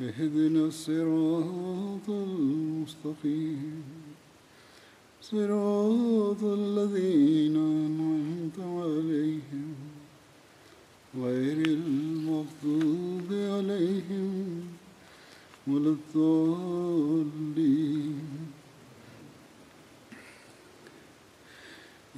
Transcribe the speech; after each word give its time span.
اهدنا 0.00 0.66
الصراط 0.66 2.08
المستقيم. 2.08 3.82
صراط 5.22 6.42
الذين 6.42 7.56
أنعمت 7.56 8.58
عليهم. 8.58 9.74
غير 11.16 11.66
المغضوب 11.66 13.28
عليهم 13.30 14.60
ولا 15.66 15.96
الضالين. 15.96 17.16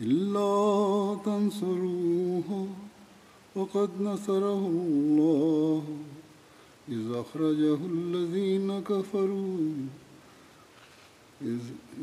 إلا 0.03 1.17
تنصروه 1.25 2.69
وقد 3.57 3.91
نصره 4.01 4.67
الله. 4.67 6.08
إذ 6.91 7.13
أخرجه 7.15 7.79
الذين 7.95 8.81
كفروا. 8.81 9.59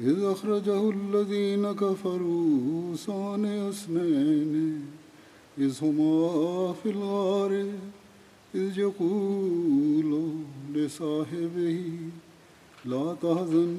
إذ, 0.01 0.23
أخرجه 0.23 0.89
الذين 0.89 1.71
كفروا 1.71 2.95
ثاني 2.95 3.69
اثنين. 3.69 4.81
إذ 5.57 5.83
هما 5.83 6.73
في 6.73 6.89
الغار 6.89 7.69
إذ 8.55 8.79
يقول 8.79 10.31
لصاحبه 10.73 11.81
لا 12.85 13.15
تحزن 13.21 13.75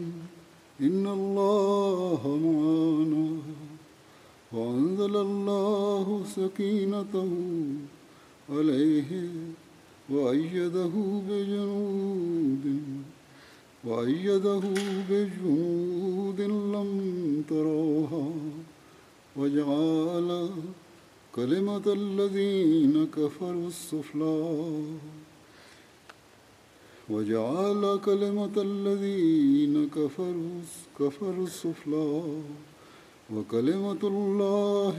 إن 0.80 1.06
الله 1.06 2.20
معنا. 2.44 3.28
وأنزل 4.52 5.16
الله 5.16 6.24
سكينته 6.36 7.32
عليه. 8.50 9.28
وأيده 10.10 10.94
بجنود 11.28 12.64
وأيده 13.84 14.62
بجنود 15.10 16.40
لم 16.40 16.90
تروها 17.48 18.30
وجعل 19.36 20.50
كلمة 21.34 21.86
الذين 21.86 23.06
كفروا 23.16 23.68
السفلى 23.68 24.82
وجعل 27.10 28.00
كلمة 28.04 28.56
الذين 28.56 29.88
كفروا 29.88 30.60
كفروا 31.00 31.46
السفلى 31.46 32.22
وكلمة 33.34 34.02
الله 34.02 34.96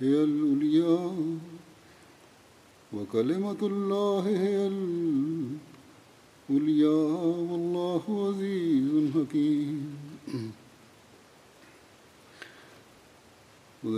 هي 0.00 0.14
العليا. 0.24 1.12
وكلمة 2.92 3.60
الله 3.62 4.28
هي 4.28 4.66
العليا 6.50 6.98
والله 7.50 8.04
عزيز 8.28 9.12
حكيم. 9.14 9.96
In 13.82 13.90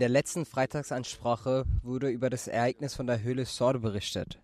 der 0.00 0.08
letzten 0.08 0.44
Freitagsansprache 0.44 1.64
wurde 1.84 2.10
über 2.10 2.28
das 2.28 2.48
Ereignis 2.48 2.96
von 2.96 3.06
der 3.06 3.22
Höhle 3.22 3.46
Sor 3.46 3.78
berichtet. 3.78 4.42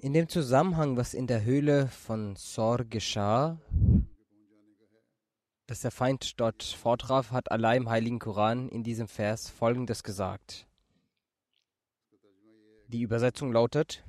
In 0.00 0.14
dem 0.14 0.30
Zusammenhang, 0.30 0.96
was 0.96 1.12
in 1.12 1.26
der 1.26 1.44
Höhle 1.44 1.88
von 1.88 2.36
Sor 2.36 2.84
geschah, 2.84 3.58
dass 5.66 5.80
der 5.80 5.90
Feind 5.90 6.40
dort 6.40 6.62
vortraf, 6.62 7.32
hat 7.32 7.50
Allah 7.50 7.74
im 7.74 7.88
Heiligen 7.88 8.18
Koran 8.18 8.68
in 8.68 8.84
diesem 8.84 9.08
Vers 9.08 9.50
Folgendes 9.50 10.02
gesagt. 10.02 10.66
Die 12.88 13.02
Übersetzung 13.02 13.52
lautet, 13.52 14.04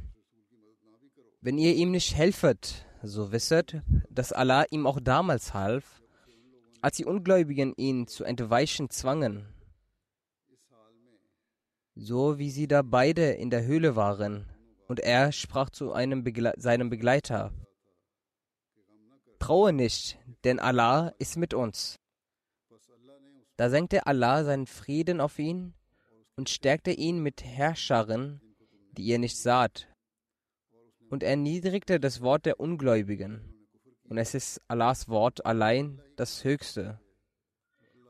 wenn 1.41 1.57
ihr 1.57 1.73
ihm 1.73 1.91
nicht 1.91 2.15
helfet, 2.15 2.85
so 3.01 3.31
wisset, 3.31 3.81
dass 4.09 4.31
Allah 4.31 4.65
ihm 4.69 4.85
auch 4.85 4.99
damals 4.99 5.53
half, 5.53 6.01
als 6.81 6.97
die 6.97 7.05
Ungläubigen 7.05 7.73
ihn 7.75 8.07
zu 8.07 8.23
entweichen 8.23 8.89
zwangen, 8.89 9.47
so 11.95 12.37
wie 12.37 12.51
sie 12.51 12.67
da 12.67 12.83
beide 12.83 13.31
in 13.31 13.49
der 13.49 13.65
Höhle 13.65 13.95
waren, 13.95 14.45
und 14.87 14.99
er 14.99 15.31
sprach 15.31 15.71
zu 15.71 15.91
einem 15.91 16.23
Begle 16.23 16.53
seinem 16.57 16.89
Begleiter, 16.89 17.51
Traue 19.39 19.73
nicht, 19.73 20.17
denn 20.43 20.59
Allah 20.59 21.13
ist 21.19 21.37
mit 21.37 21.53
uns. 21.53 21.99
Da 23.55 23.69
senkte 23.69 24.05
Allah 24.05 24.43
seinen 24.43 24.67
Frieden 24.67 25.19
auf 25.21 25.39
ihn 25.39 25.73
und 26.35 26.49
stärkte 26.49 26.91
ihn 26.91 27.19
mit 27.19 27.43
Herrscharen, 27.43 28.41
die 28.91 29.03
ihr 29.03 29.19
nicht 29.19 29.37
saht, 29.37 29.87
und 31.09 31.23
erniedrigte 31.23 31.99
das 31.99 32.21
Wort 32.21 32.45
der 32.45 32.59
Ungläubigen. 32.59 33.53
Und 34.09 34.17
es 34.17 34.33
ist 34.33 34.61
Allahs 34.67 35.09
Wort 35.09 35.45
allein 35.45 36.01
das 36.15 36.43
Höchste. 36.43 36.99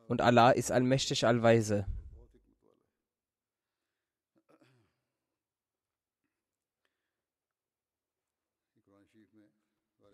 Und 0.08 0.22
Allah 0.22 0.52
ist 0.52 0.72
allmächtig 0.72 1.26
allweise. 1.26 1.86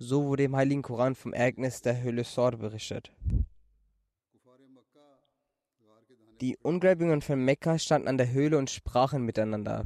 So 0.06 0.26
wurde 0.26 0.44
im 0.44 0.56
Heiligen 0.58 0.82
Koran 0.82 1.16
vom 1.16 1.32
Ereignis 1.32 1.82
der 1.82 2.02
Höhle 2.04 2.26
Sor 2.26 2.52
berichtet. 2.58 3.14
Die 6.42 6.58
Ungläubigen 6.58 7.22
von 7.22 7.46
Mekka 7.46 7.80
standen 7.80 8.10
an 8.10 8.18
der 8.18 8.30
Höhle 8.30 8.58
und 8.58 8.70
sprachen 8.70 9.24
miteinander. 9.24 9.86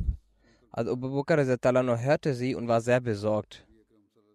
Als 0.71 0.89
Abu 0.89 1.13
Bakr 1.15 1.45
hörte 1.45 2.33
sie 2.33 2.55
und 2.55 2.67
war 2.67 2.81
sehr 2.81 2.99
besorgt. 2.99 3.67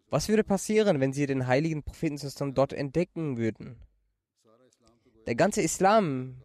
Was 0.09 0.29
würde 0.29 0.45
passieren, 0.45 1.01
wenn 1.01 1.13
sie 1.13 1.27
den 1.27 1.49
heiligen 1.49 1.83
Propheten 1.83 2.55
dort 2.55 2.73
entdecken 2.73 3.37
würden? 3.37 3.75
Der 5.27 5.35
ganze 5.35 5.63
Islam 5.63 6.43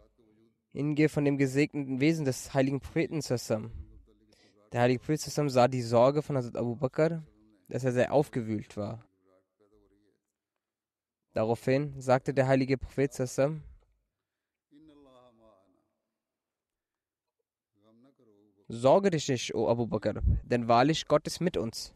hingehe 0.72 1.10
von 1.10 1.26
dem 1.26 1.38
gesegneten 1.38 2.00
Wesen 2.00 2.26
des 2.26 2.56
heiligen 2.56 2.80
Propheten 2.80 3.22
zusammen. 3.22 3.72
Der 4.72 4.82
heilige 4.82 5.00
Prophet 5.00 5.22
zusammen 5.22 5.50
sah 5.50 5.68
die 5.68 5.84
Sorge 5.84 6.24
von 6.24 6.38
Hazrat 6.38 6.58
Abu 6.58 6.76
Bakr, 6.76 7.22
dass 7.70 7.84
er 7.84 7.92
sehr 7.92 8.12
aufgewühlt 8.12 8.76
war. 8.78 9.07
Daraufhin 11.38 11.94
sagte 12.02 12.34
der 12.34 12.48
heilige 12.48 12.80
Prophet 12.80 13.14
zusammen, 13.14 13.64
Sorge 18.68 19.12
dich 19.12 19.30
nicht, 19.30 19.54
o 19.54 19.70
Abu 19.70 19.86
Bakr, 19.86 20.20
denn 20.42 20.68
wahrlich 20.68 21.06
Gott 21.06 21.28
ist 21.28 21.40
mit 21.40 21.56
uns. 21.56 21.94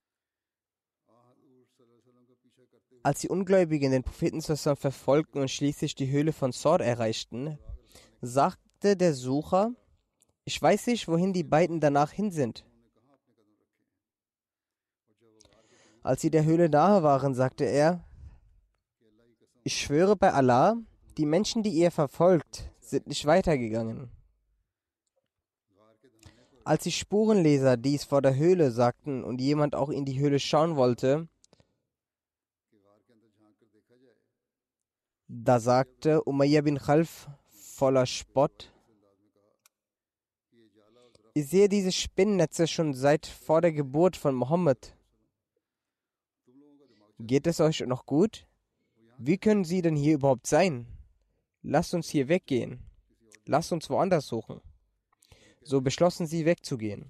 Als 3.01 3.21
die 3.21 3.29
Ungläubigen 3.29 3.91
den 3.91 4.03
Propheten 4.03 4.41
zusammen 4.41 4.77
verfolgten 4.77 5.39
und 5.39 5.49
schließlich 5.49 5.95
die 5.95 6.11
Höhle 6.11 6.33
von 6.33 6.51
Sor 6.51 6.79
erreichten, 6.79 7.57
sagte 8.21 8.95
der 8.95 9.15
Sucher, 9.15 9.73
ich 10.45 10.61
weiß 10.61 10.85
nicht, 10.85 11.07
wohin 11.07 11.33
die 11.33 11.44
beiden 11.44 11.79
danach 11.79 12.11
hin 12.11 12.29
sind. 12.29 12.63
Als 16.03 16.21
sie 16.21 16.29
der 16.29 16.45
Höhle 16.45 16.69
nahe 16.69 17.01
waren, 17.01 17.33
sagte 17.33 17.63
er, 17.63 18.05
ich 19.63 19.79
schwöre 19.79 20.15
bei 20.15 20.33
Allah, 20.33 20.77
die 21.17 21.25
Menschen, 21.25 21.63
die 21.63 21.71
ihr 21.71 21.91
verfolgt, 21.91 22.71
sind 22.79 23.07
nicht 23.07 23.25
weitergegangen. 23.25 24.09
Als 26.63 26.83
die 26.83 26.91
Spurenleser 26.91 27.77
dies 27.77 28.03
vor 28.03 28.21
der 28.21 28.35
Höhle 28.35 28.71
sagten 28.71 29.23
und 29.23 29.41
jemand 29.41 29.75
auch 29.75 29.89
in 29.89 30.05
die 30.05 30.19
Höhle 30.19 30.39
schauen 30.39 30.75
wollte, 30.75 31.27
da 35.27 35.59
sagte 35.59 36.23
Umayyah 36.23 36.61
bin 36.61 36.77
Khalf 36.77 37.27
voller 37.49 38.05
Spott, 38.05 38.71
ich 41.33 41.47
sehe 41.47 41.69
diese 41.69 41.93
Spinnennetze 41.93 42.67
schon 42.67 42.93
seit 42.93 43.25
vor 43.25 43.61
der 43.61 43.71
Geburt 43.71 44.17
von 44.17 44.35
Mohammed. 44.35 44.95
Geht 47.19 47.47
es 47.47 47.61
euch 47.61 47.79
noch 47.87 48.05
gut? 48.05 48.45
Wie 49.23 49.38
können 49.38 49.63
sie 49.65 49.83
denn 49.83 49.95
hier 49.95 50.15
überhaupt 50.15 50.47
sein? 50.47 50.88
Lasst 51.62 51.94
uns 51.94 52.09
hier 52.09 52.27
weggehen. 52.27 52.79
Lasst 53.45 53.71
uns 53.71 53.88
woanders 53.88 54.25
suchen. 54.25 54.62
So 55.62 55.79
beschlossen 55.79 56.25
sie 56.25 56.44
wegzugehen. 56.44 57.06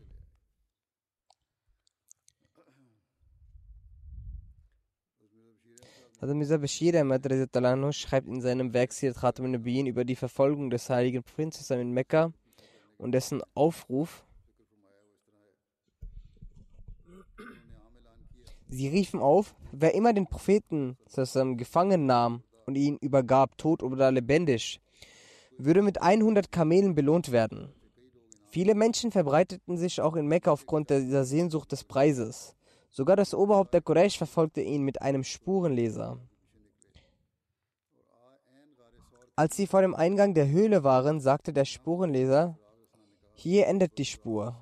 Also 6.20 6.36
Mirza 6.36 6.58
Bashir 6.58 7.00
Ahmad 7.00 7.26
schreibt 7.96 8.28
in 8.28 8.42
seinem 8.42 8.74
Werk 8.74 8.92
Sirat 8.92 9.16
Khatam 9.16 9.46
al-Nabiyin 9.46 9.88
über 9.88 10.04
die 10.04 10.18
Verfolgung 10.18 10.70
des 10.70 10.90
heiligen 10.90 11.24
Prinzessin 11.24 11.80
in 11.80 11.92
Mekka 11.92 12.34
und 12.98 13.14
dessen 13.14 13.42
Aufruf. 13.54 14.26
Sie 18.74 18.88
riefen 18.88 19.20
auf, 19.20 19.54
wer 19.74 19.94
immer 19.96 20.14
den 20.14 20.28
Propheten 20.28 20.98
gefangen 21.58 22.06
nahm 22.06 22.42
und 22.66 22.76
ihn 22.76 22.98
übergab, 23.02 23.58
tot 23.58 23.84
oder 23.84 24.12
lebendig, 24.14 24.80
würde 25.58 25.82
mit 25.82 26.02
100 26.02 26.54
Kamelen 26.54 26.96
belohnt 26.96 27.34
werden. 27.34 27.74
Viele 28.50 28.74
Menschen 28.74 29.12
verbreiteten 29.12 29.76
sich 29.76 30.00
auch 30.00 30.16
in 30.16 30.26
Mekka 30.26 30.52
aufgrund 30.52 30.90
dieser 30.90 31.26
Sehnsucht 31.26 31.74
des 31.74 31.84
Preises. 31.84 32.56
Sogar 32.90 33.18
das 33.18 33.34
Oberhaupt 33.34 33.74
der 33.74 33.82
Quraysh 33.82 34.18
verfolgte 34.18 34.62
ihn 34.62 34.84
mit 34.84 35.02
einem 35.02 35.26
Spurenleser. 35.26 36.18
Als 39.36 39.58
sie 39.58 39.68
vor 39.68 39.82
dem 39.82 39.96
Eingang 39.96 40.34
der 40.34 40.48
Höhle 40.48 40.86
waren, 40.86 41.20
sagte 41.20 41.52
der 41.52 41.66
Spurenleser, 41.66 42.58
hier 43.34 43.68
endet 43.68 43.98
die 43.98 44.06
Spur. 44.06 44.56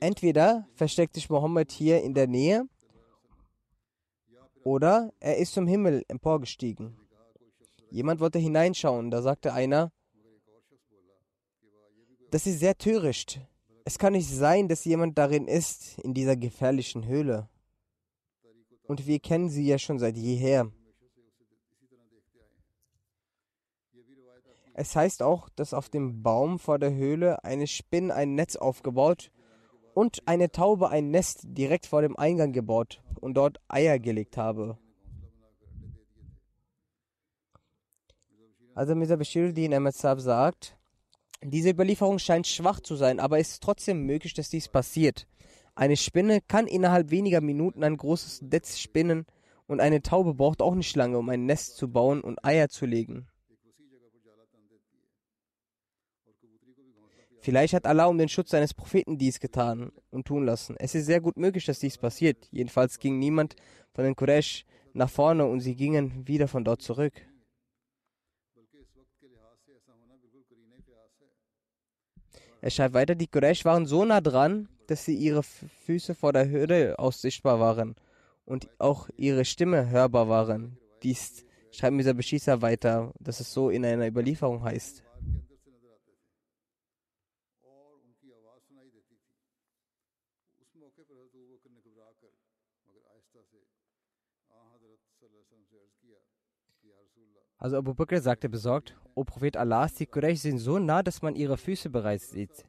Entweder 0.00 0.68
versteckt 0.74 1.14
sich 1.14 1.30
Mohammed 1.30 1.72
hier 1.72 2.02
in 2.02 2.14
der 2.14 2.26
Nähe 2.26 2.68
oder 4.64 5.12
er 5.20 5.38
ist 5.38 5.54
zum 5.54 5.66
Himmel 5.66 6.04
emporgestiegen. 6.08 6.96
Jemand 7.90 8.20
wollte 8.20 8.38
hineinschauen, 8.38 9.10
da 9.10 9.22
sagte 9.22 9.52
einer, 9.52 9.92
das 12.30 12.46
ist 12.46 12.58
sehr 12.58 12.76
töricht. 12.76 13.40
Es 13.84 13.98
kann 13.98 14.12
nicht 14.12 14.28
sein, 14.28 14.68
dass 14.68 14.84
jemand 14.84 15.16
darin 15.16 15.46
ist, 15.46 15.98
in 16.00 16.12
dieser 16.12 16.36
gefährlichen 16.36 17.06
Höhle. 17.06 17.48
Und 18.88 19.06
wir 19.06 19.20
kennen 19.20 19.48
sie 19.48 19.66
ja 19.66 19.78
schon 19.78 19.98
seit 19.98 20.16
jeher. 20.16 20.70
Es 24.74 24.94
heißt 24.94 25.22
auch, 25.22 25.48
dass 25.50 25.72
auf 25.72 25.88
dem 25.88 26.22
Baum 26.22 26.58
vor 26.58 26.78
der 26.78 26.92
Höhle 26.92 27.42
eine 27.44 27.66
Spinne 27.66 28.12
ein 28.12 28.34
Netz 28.34 28.56
aufgebaut 28.56 29.30
und 29.96 30.28
eine 30.28 30.52
Taube 30.52 30.90
ein 30.90 31.10
Nest 31.10 31.40
direkt 31.44 31.86
vor 31.86 32.02
dem 32.02 32.18
Eingang 32.18 32.52
gebaut 32.52 33.00
und 33.18 33.32
dort 33.32 33.62
Eier 33.66 33.98
gelegt 33.98 34.36
habe. 34.36 34.76
Also 38.74 38.94
Mirza 38.94 39.16
Bashiruddin 39.16 39.72
Ahmed 39.72 39.94
Saab 39.94 40.20
sagt, 40.20 40.76
diese 41.42 41.70
Überlieferung 41.70 42.18
scheint 42.18 42.46
schwach 42.46 42.80
zu 42.80 42.94
sein, 42.94 43.18
aber 43.20 43.38
es 43.38 43.52
ist 43.52 43.62
trotzdem 43.62 44.04
möglich, 44.04 44.34
dass 44.34 44.50
dies 44.50 44.68
passiert. 44.68 45.26
Eine 45.74 45.96
Spinne 45.96 46.42
kann 46.42 46.66
innerhalb 46.66 47.10
weniger 47.10 47.40
Minuten 47.40 47.82
ein 47.82 47.96
großes 47.96 48.42
Netz 48.42 48.78
spinnen 48.78 49.24
und 49.66 49.80
eine 49.80 50.02
Taube 50.02 50.34
braucht 50.34 50.60
auch 50.60 50.74
nicht 50.74 50.94
lange, 50.94 51.16
um 51.16 51.30
ein 51.30 51.46
Nest 51.46 51.78
zu 51.78 51.90
bauen 51.90 52.20
und 52.20 52.44
Eier 52.44 52.68
zu 52.68 52.84
legen. 52.84 53.28
Vielleicht 57.46 57.74
hat 57.74 57.86
Allah 57.86 58.06
um 58.06 58.18
den 58.18 58.28
Schutz 58.28 58.50
seines 58.50 58.74
Propheten 58.74 59.18
dies 59.18 59.38
getan 59.38 59.92
und 60.10 60.26
tun 60.26 60.44
lassen. 60.44 60.74
Es 60.80 60.96
ist 60.96 61.06
sehr 61.06 61.20
gut 61.20 61.36
möglich, 61.36 61.64
dass 61.64 61.78
dies 61.78 61.96
passiert. 61.96 62.48
Jedenfalls 62.50 62.98
ging 62.98 63.20
niemand 63.20 63.54
von 63.94 64.02
den 64.02 64.16
Quraysh 64.16 64.64
nach 64.94 65.08
vorne 65.08 65.46
und 65.46 65.60
sie 65.60 65.76
gingen 65.76 66.26
wieder 66.26 66.48
von 66.48 66.64
dort 66.64 66.82
zurück. 66.82 67.12
Er 72.60 72.70
schreibt 72.70 72.94
weiter, 72.94 73.14
die 73.14 73.28
Quraysh 73.28 73.64
waren 73.64 73.86
so 73.86 74.04
nah 74.04 74.20
dran, 74.20 74.68
dass 74.88 75.04
sie 75.04 75.14
ihre 75.14 75.44
Füße 75.44 76.16
vor 76.16 76.32
der 76.32 76.48
Höhle 76.48 76.98
aus 76.98 77.22
sichtbar 77.22 77.60
waren 77.60 77.94
und 78.44 78.68
auch 78.80 79.08
ihre 79.16 79.44
Stimme 79.44 79.88
hörbar 79.88 80.28
waren. 80.28 80.78
Dies 81.04 81.44
schreibt 81.70 81.94
Misa 81.94 82.12
Beschießer 82.12 82.60
weiter, 82.60 83.12
dass 83.20 83.38
es 83.38 83.52
so 83.52 83.70
in 83.70 83.84
einer 83.84 84.08
Überlieferung 84.08 84.64
heißt. 84.64 85.05
Also 97.58 97.78
Abu 97.78 97.94
Bakr 97.94 98.20
sagte 98.20 98.48
besorgt, 98.48 98.96
O 99.14 99.24
Prophet 99.24 99.56
Allah, 99.56 99.88
die 99.88 100.06
Quraysh 100.06 100.40
sind 100.40 100.58
so 100.58 100.78
nah, 100.78 101.02
dass 101.02 101.22
man 101.22 101.34
ihre 101.34 101.56
Füße 101.56 101.88
bereits 101.88 102.30
sieht. 102.30 102.66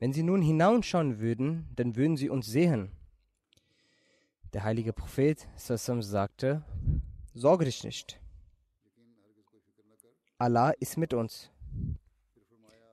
Wenn 0.00 0.12
sie 0.12 0.22
nun 0.22 0.42
hinausschauen 0.42 1.20
würden, 1.20 1.68
dann 1.76 1.96
würden 1.96 2.16
sie 2.16 2.30
uns 2.30 2.46
sehen. 2.46 2.90
Der 4.52 4.64
heilige 4.64 4.92
Prophet 4.92 5.46
Sassam 5.56 6.02
sagte, 6.02 6.64
Sorge 7.34 7.66
dich 7.66 7.84
nicht. 7.84 8.20
Allah 10.38 10.70
ist 10.80 10.96
mit 10.96 11.14
uns. 11.14 11.50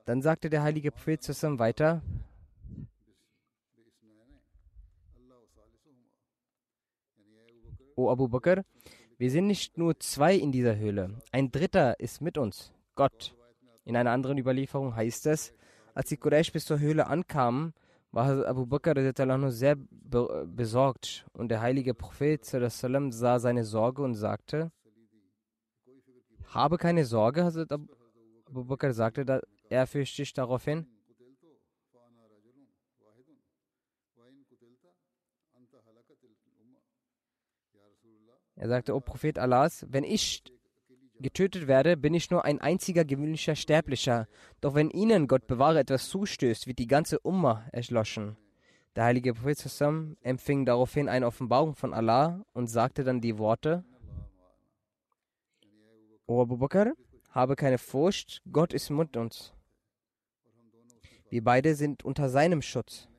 Dann 0.04 0.22
sagte 0.22 0.50
der 0.50 0.62
heilige 0.62 0.92
Prophet 0.92 1.22
Sassam 1.22 1.58
weiter, 1.58 2.02
O 7.96 8.10
Abu 8.10 8.28
Bakr, 8.28 8.64
wir 9.20 9.30
sind 9.30 9.46
nicht 9.46 9.76
nur 9.76 10.00
zwei 10.00 10.34
in 10.34 10.50
dieser 10.50 10.76
Höhle, 10.76 11.20
ein 11.30 11.52
dritter 11.52 12.00
ist 12.00 12.22
mit 12.22 12.38
uns, 12.38 12.72
Gott. 12.94 13.36
In 13.84 13.94
einer 13.94 14.12
anderen 14.12 14.38
Überlieferung 14.38 14.96
heißt 14.96 15.26
es, 15.26 15.52
als 15.92 16.08
die 16.08 16.16
Quraysh 16.16 16.52
bis 16.52 16.64
zur 16.64 16.78
Höhle 16.78 17.06
ankamen, 17.06 17.74
war 18.12 18.46
Abu 18.46 18.64
Bakr 18.64 18.94
sehr 19.50 19.76
besorgt 20.46 21.26
und 21.34 21.50
der 21.50 21.60
heilige 21.60 21.92
Prophet 21.92 22.46
sah 22.46 23.38
seine 23.38 23.64
Sorge 23.64 24.02
und 24.02 24.14
sagte, 24.14 24.72
habe 26.46 26.78
keine 26.78 27.04
Sorge, 27.04 27.44
Hazrat 27.44 27.72
Abu 27.72 28.64
Bakr 28.64 28.94
sagte 28.94 29.42
er 29.68 29.86
fürchtig 29.86 30.32
daraufhin, 30.32 30.86
Er 38.56 38.68
sagte, 38.68 38.94
O 38.94 39.00
Prophet 39.00 39.38
Allahs, 39.38 39.86
wenn 39.88 40.04
ich 40.04 40.42
getötet 41.20 41.66
werde, 41.66 41.96
bin 41.96 42.14
ich 42.14 42.30
nur 42.30 42.44
ein 42.44 42.60
einziger 42.60 43.04
gewöhnlicher 43.04 43.56
Sterblicher. 43.56 44.28
Doch 44.60 44.74
wenn 44.74 44.90
ihnen, 44.90 45.28
Gott 45.28 45.46
bewahre, 45.46 45.80
etwas 45.80 46.08
zustößt, 46.08 46.66
wird 46.66 46.78
die 46.78 46.86
ganze 46.86 47.18
Umma 47.20 47.66
erloschen. 47.72 48.36
Der 48.96 49.04
heilige 49.04 49.34
Prophet 49.34 49.58
Sassam 49.58 50.16
empfing 50.22 50.66
daraufhin 50.66 51.08
eine 51.08 51.26
Offenbarung 51.26 51.74
von 51.74 51.94
Allah 51.94 52.44
und 52.52 52.66
sagte 52.66 53.04
dann 53.04 53.20
die 53.20 53.38
Worte, 53.38 53.84
O 56.26 56.42
Abu 56.42 56.56
Bakr, 56.56 56.92
habe 57.30 57.56
keine 57.56 57.78
Furcht, 57.78 58.42
Gott 58.50 58.72
ist 58.72 58.90
mit 58.90 59.16
uns. 59.16 59.52
Wir 61.28 61.44
beide 61.44 61.74
sind 61.74 62.04
unter 62.04 62.28
seinem 62.28 62.62
Schutz. 62.62 63.09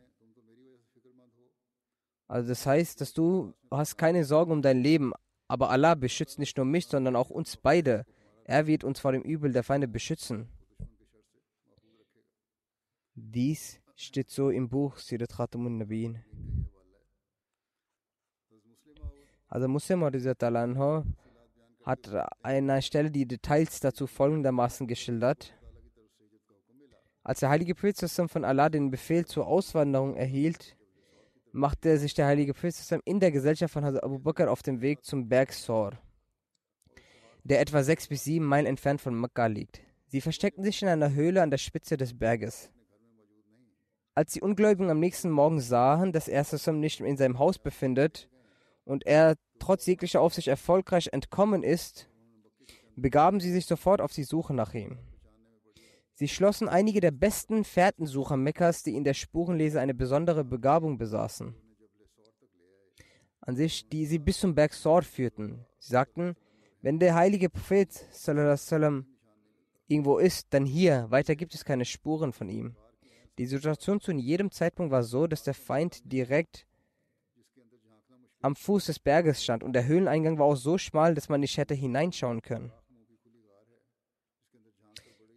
Also 2.32 2.48
das 2.48 2.66
heißt, 2.66 3.02
dass 3.02 3.12
du 3.12 3.54
hast 3.70 3.98
keine 3.98 4.24
Sorgen 4.24 4.54
um 4.54 4.62
dein 4.62 4.82
Leben, 4.82 5.12
aber 5.50 5.70
Allah 5.70 5.96
beschützt 5.96 6.40
nicht 6.40 6.56
nur 6.56 6.66
mich, 6.66 6.88
sondern 6.88 7.18
auch 7.18 7.30
uns 7.30 7.58
beide. 7.58 8.06
Er 8.46 8.68
wird 8.68 8.86
uns 8.86 9.02
vor 9.02 9.12
dem 9.12 9.22
Übel 9.22 9.52
der 9.52 9.64
Feinde 9.64 9.90
beschützen. 9.90 10.48
Dies 13.16 13.82
steht 13.98 14.30
so 14.30 14.50
im 14.50 14.70
Buch 14.70 14.96
Sirat 14.96 15.34
Khatamun 15.36 15.80
Nabin. 15.80 16.24
Also 19.50 19.68
Muslim 19.68 20.02
hat 21.84 22.10
einer 22.44 22.82
Stelle 22.82 23.12
die 23.12 23.28
Details 23.28 23.82
dazu 23.82 24.08
folgendermaßen 24.08 24.88
geschildert. 24.88 25.54
Als 27.24 27.42
der 27.42 27.50
heilige 27.50 27.76
Prophet 27.76 28.10
von 28.32 28.46
Allah 28.46 28.70
den 28.70 28.90
Befehl 28.90 29.26
zur 29.26 29.48
Auswanderung 29.48 30.16
erhielt, 30.16 30.78
machte 31.52 31.98
sich 31.98 32.14
der 32.14 32.28
heilige 32.28 32.54
Prophet 32.54 33.02
in 33.06 33.20
der 33.20 33.32
Gesellschaft 33.32 33.74
von 33.74 33.86
Hazrat 33.86 34.04
Abu 34.04 34.20
Bakr 34.20 34.52
auf 34.52 34.64
dem 34.64 34.82
Weg 34.82 35.04
zum 35.06 35.28
Berg 35.28 35.54
Sor, 35.54 35.94
der 37.44 37.60
etwa 37.60 37.84
sechs 37.84 38.08
bis 38.08 38.24
sieben 38.24 38.46
Meilen 38.46 38.66
entfernt 38.66 39.02
von 39.02 39.20
Mekka 39.20 39.48
liegt. 39.48 39.82
Sie 40.08 40.22
versteckten 40.22 40.64
sich 40.64 40.82
in 40.82 40.88
einer 40.88 41.14
Höhle 41.14 41.42
an 41.42 41.52
der 41.52 41.58
Spitze 41.58 41.98
des 41.98 42.18
Berges. 42.18 42.72
Als 44.14 44.34
die 44.34 44.42
Ungläubigen 44.42 44.90
am 44.90 45.00
nächsten 45.00 45.30
Morgen 45.30 45.62
sahen, 45.62 46.12
dass 46.12 46.28
er 46.28 46.44
Sassam 46.44 46.80
nicht 46.80 47.00
in 47.00 47.18
seinem 47.18 47.40
Haus 47.40 47.60
befindet 47.60 48.30
und 48.84 49.06
er 49.06 49.36
trotz 49.60 49.86
jeglicher 49.86 50.20
Aufsicht 50.20 50.50
erfolgreich 50.50 51.10
entkommen 51.14 51.64
ist, 51.64 52.10
begaben 52.96 53.40
sie 53.40 53.52
sich 53.52 53.66
sofort 53.66 54.02
auf 54.02 54.12
die 54.12 54.24
Suche 54.24 54.54
nach 54.54 54.74
ihm. 54.74 54.98
Sie 56.22 56.28
schlossen 56.28 56.70
einige 56.70 57.00
der 57.00 57.10
besten 57.10 57.64
Fährtensucher 57.64 58.38
Mekkas, 58.38 58.84
die 58.84 58.96
in 58.96 59.04
der 59.04 59.16
Spurenlese 59.16 59.82
eine 59.82 59.96
besondere 59.96 60.44
Begabung 60.44 61.00
besaßen, 61.00 61.56
an 63.40 63.56
sich, 63.56 63.90
die 63.90 64.06
sie 64.06 64.20
bis 64.20 64.40
zum 64.40 64.54
Berg 64.54 64.76
Sor 64.76 65.02
führten. 65.02 65.66
Sie 65.80 65.94
sagten, 65.94 66.36
wenn 66.84 67.00
der 67.00 67.16
heilige 67.16 67.50
Prophet 67.50 67.92
sallam, 68.12 69.08
irgendwo 69.88 70.20
ist, 70.20 70.46
dann 70.54 70.64
hier, 70.64 71.08
weiter 71.10 71.36
gibt 71.36 71.56
es 71.56 71.66
keine 71.66 71.86
Spuren 71.86 72.34
von 72.34 72.50
ihm. 72.50 72.76
Die 73.40 73.48
Situation 73.48 74.00
zu 74.00 74.12
jedem 74.12 74.52
Zeitpunkt 74.52 74.92
war 74.92 75.02
so, 75.02 75.26
dass 75.26 75.42
der 75.42 75.56
Feind 75.56 76.02
direkt 76.06 76.68
am 78.44 78.56
Fuß 78.56 78.86
des 78.86 79.00
Berges 79.00 79.44
stand 79.44 79.64
und 79.64 79.74
der 79.74 79.88
Höhleneingang 79.88 80.38
war 80.38 80.46
auch 80.46 80.56
so 80.56 80.78
schmal, 80.78 81.16
dass 81.16 81.30
man 81.30 81.40
nicht 81.40 81.58
hätte 81.58 81.74
hineinschauen 81.74 82.44
können. 82.44 82.72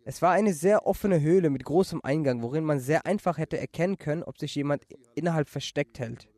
Es 0.06 0.20
war 0.20 0.32
eine 0.32 0.52
sehr 0.52 0.87
offene 0.87 1.20
Höhle 1.20 1.49
mit 1.49 1.64
großem 1.64 2.00
Eingang, 2.02 2.42
worin 2.42 2.64
man 2.64 2.78
sehr 2.78 3.06
einfach 3.06 3.38
hätte 3.38 3.58
erkennen 3.58 3.96
können, 3.96 4.23
ob 4.23 4.38
sich 4.38 4.54
jemand 4.54 4.87
innerhalb 5.14 5.49
versteckt 5.49 5.99
hält. 5.99 6.28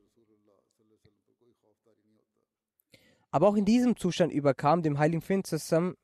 Aber 3.33 3.49
auch 3.49 3.57
in 3.57 3.65
diesem 3.65 3.97
Zustand 3.97 4.33
überkam 4.33 4.83
dem 4.83 4.99
heiligen 4.99 5.21
zusammen 5.45 5.95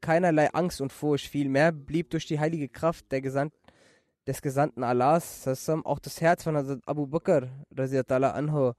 keinerlei 0.00 0.50
Angst 0.52 0.80
und 0.80 0.92
Furcht, 0.92 1.26
vielmehr 1.26 1.72
blieb 1.72 2.10
durch 2.10 2.26
die 2.26 2.38
heilige 2.38 2.68
Kraft 2.68 3.10
Gesandt, 3.20 3.52
des 4.26 4.40
Gesandten 4.40 4.84
Allahs 4.84 5.42
zusammen 5.42 5.84
auch 5.84 5.98
das 5.98 6.20
Herz 6.20 6.44
von 6.44 6.56
Hazrat 6.56 6.80
Abu 6.86 7.06
Bakr 7.06 7.48
anhu 7.76 8.72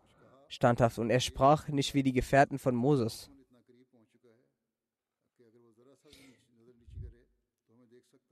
standhaft 0.47 0.97
und 0.97 1.09
er 1.09 1.19
sprach 1.19 1.67
nicht 1.67 1.93
wie 1.93 2.03
die 2.03 2.13
Gefährten 2.13 2.57
von 2.57 2.75
Moses. 2.75 3.29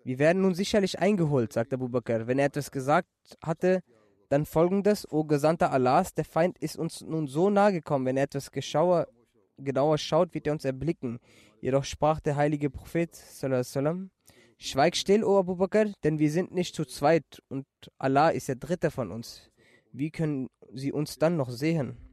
Wir 0.08 0.20
werden 0.20 0.44
nun 0.44 0.56
sicherlich 0.56 1.00
eingeholt, 1.00 1.52
sagte 1.52 1.76
Abu 1.76 1.90
Bakr. 1.90 2.28
Wenn 2.28 2.40
er 2.40 2.46
etwas 2.46 2.72
gesagt 2.72 3.10
hatte, 3.44 3.82
dann 4.30 4.46
folgendes, 4.46 5.06
O 5.12 5.26
Gesandter 5.26 5.74
Allahs, 5.74 6.14
der 6.14 6.24
Feind 6.24 6.58
ist 6.60 6.78
uns 6.78 7.02
nun 7.02 7.28
so 7.28 7.50
nahe 7.50 7.74
gekommen, 7.74 8.06
wenn 8.06 8.16
er 8.16 8.24
etwas 8.24 8.50
geschauer, 8.50 9.10
genauer 9.58 9.98
schaut, 9.98 10.34
wird 10.34 10.48
er 10.48 10.54
uns 10.54 10.64
erblicken. 10.64 11.20
Jedoch 11.60 11.84
sprach 11.84 12.22
der 12.22 12.38
heilige 12.38 12.70
Prophet, 12.70 13.14
sallam, 13.14 14.10
Schweig 14.58 14.96
still, 14.96 15.26
O 15.26 15.40
Abu 15.40 15.58
Bakr, 15.58 15.92
denn 16.06 16.20
wir 16.20 16.32
sind 16.32 16.54
nicht 16.54 16.74
zu 16.74 16.86
zweit 16.86 17.44
und 17.50 17.66
Allah 17.98 18.30
ist 18.30 18.48
der 18.48 18.56
Dritte 18.56 18.92
von 18.92 19.12
uns. 19.12 19.52
Wie 19.92 20.10
können 20.10 20.48
sie 20.74 20.94
uns 20.94 21.18
dann 21.18 21.36
noch 21.36 21.50
sehen? 21.50 22.07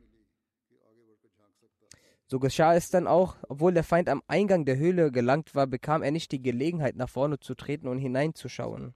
So 2.27 2.39
geschah 2.39 2.75
es 2.75 2.91
dann 2.91 3.07
auch, 3.07 3.37
obwohl 3.49 3.75
der 3.75 3.85
Feind 3.85 4.09
am 4.09 4.23
Eingang 4.27 4.65
der 4.65 4.77
Höhle 4.77 5.13
gelangt 5.13 5.55
war, 5.55 5.67
bekam 5.67 6.03
er 6.03 6.11
nicht 6.11 6.33
die 6.33 6.43
Gelegenheit, 6.43 6.97
nach 6.97 7.09
vorne 7.09 7.39
zu 7.39 7.55
treten 7.55 7.87
und 7.87 7.99
hineinzuschauen. 7.99 8.95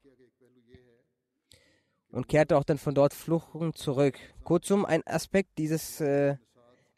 Und 2.10 2.26
kehrte 2.26 2.56
auch 2.56 2.64
dann 2.64 2.78
von 2.78 2.94
dort 2.94 3.12
fluchend 3.12 3.76
zurück. 3.76 4.18
Kurzum, 4.42 4.86
ein 4.86 5.06
Aspekt 5.06 5.58
dieses 5.58 6.00
äh, 6.00 6.36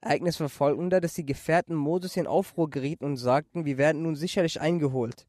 Ereignisses 0.00 0.40
war 0.40 0.48
folgender, 0.48 1.00
dass 1.00 1.14
die 1.14 1.26
Gefährten 1.26 1.74
Moses 1.74 2.16
in 2.16 2.28
Aufruhr 2.28 2.70
gerieten 2.70 3.04
und 3.04 3.16
sagten, 3.16 3.64
wir 3.64 3.76
werden 3.76 4.02
nun 4.02 4.14
sicherlich 4.14 4.60
eingeholt. 4.60 5.26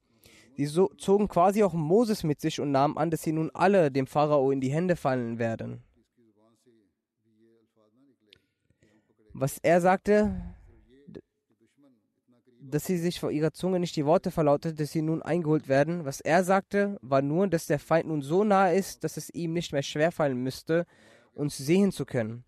Sie 0.55 0.65
so, 0.65 0.89
zogen 0.97 1.27
quasi 1.27 1.63
auch 1.63 1.73
Moses 1.73 2.23
mit 2.23 2.39
sich 2.41 2.59
und 2.59 2.71
nahmen 2.71 2.97
an, 2.97 3.09
dass 3.09 3.23
sie 3.23 3.31
nun 3.31 3.49
alle 3.53 3.91
dem 3.91 4.05
Pharao 4.05 4.51
in 4.51 4.61
die 4.61 4.71
Hände 4.71 4.95
fallen 4.95 5.39
werden. 5.39 5.83
Was 9.33 9.57
er 9.59 9.81
sagte, 9.81 10.55
dass 12.63 12.85
sie 12.85 12.97
sich 12.97 13.19
vor 13.19 13.31
ihrer 13.31 13.51
Zunge 13.53 13.79
nicht 13.79 13.95
die 13.95 14.05
Worte 14.05 14.29
verlautet, 14.29 14.79
dass 14.79 14.91
sie 14.91 15.01
nun 15.01 15.23
eingeholt 15.23 15.67
werden. 15.67 16.05
Was 16.05 16.21
er 16.21 16.43
sagte, 16.43 16.97
war 17.01 17.21
nur, 17.21 17.47
dass 17.47 17.65
der 17.65 17.79
Feind 17.79 18.07
nun 18.07 18.21
so 18.21 18.43
nahe 18.43 18.75
ist, 18.75 19.03
dass 19.03 19.17
es 19.17 19.33
ihm 19.33 19.53
nicht 19.53 19.73
mehr 19.73 19.81
schwerfallen 19.81 20.37
müsste, 20.37 20.85
uns 21.33 21.57
sehen 21.57 21.91
zu 21.91 22.05
können. 22.05 22.43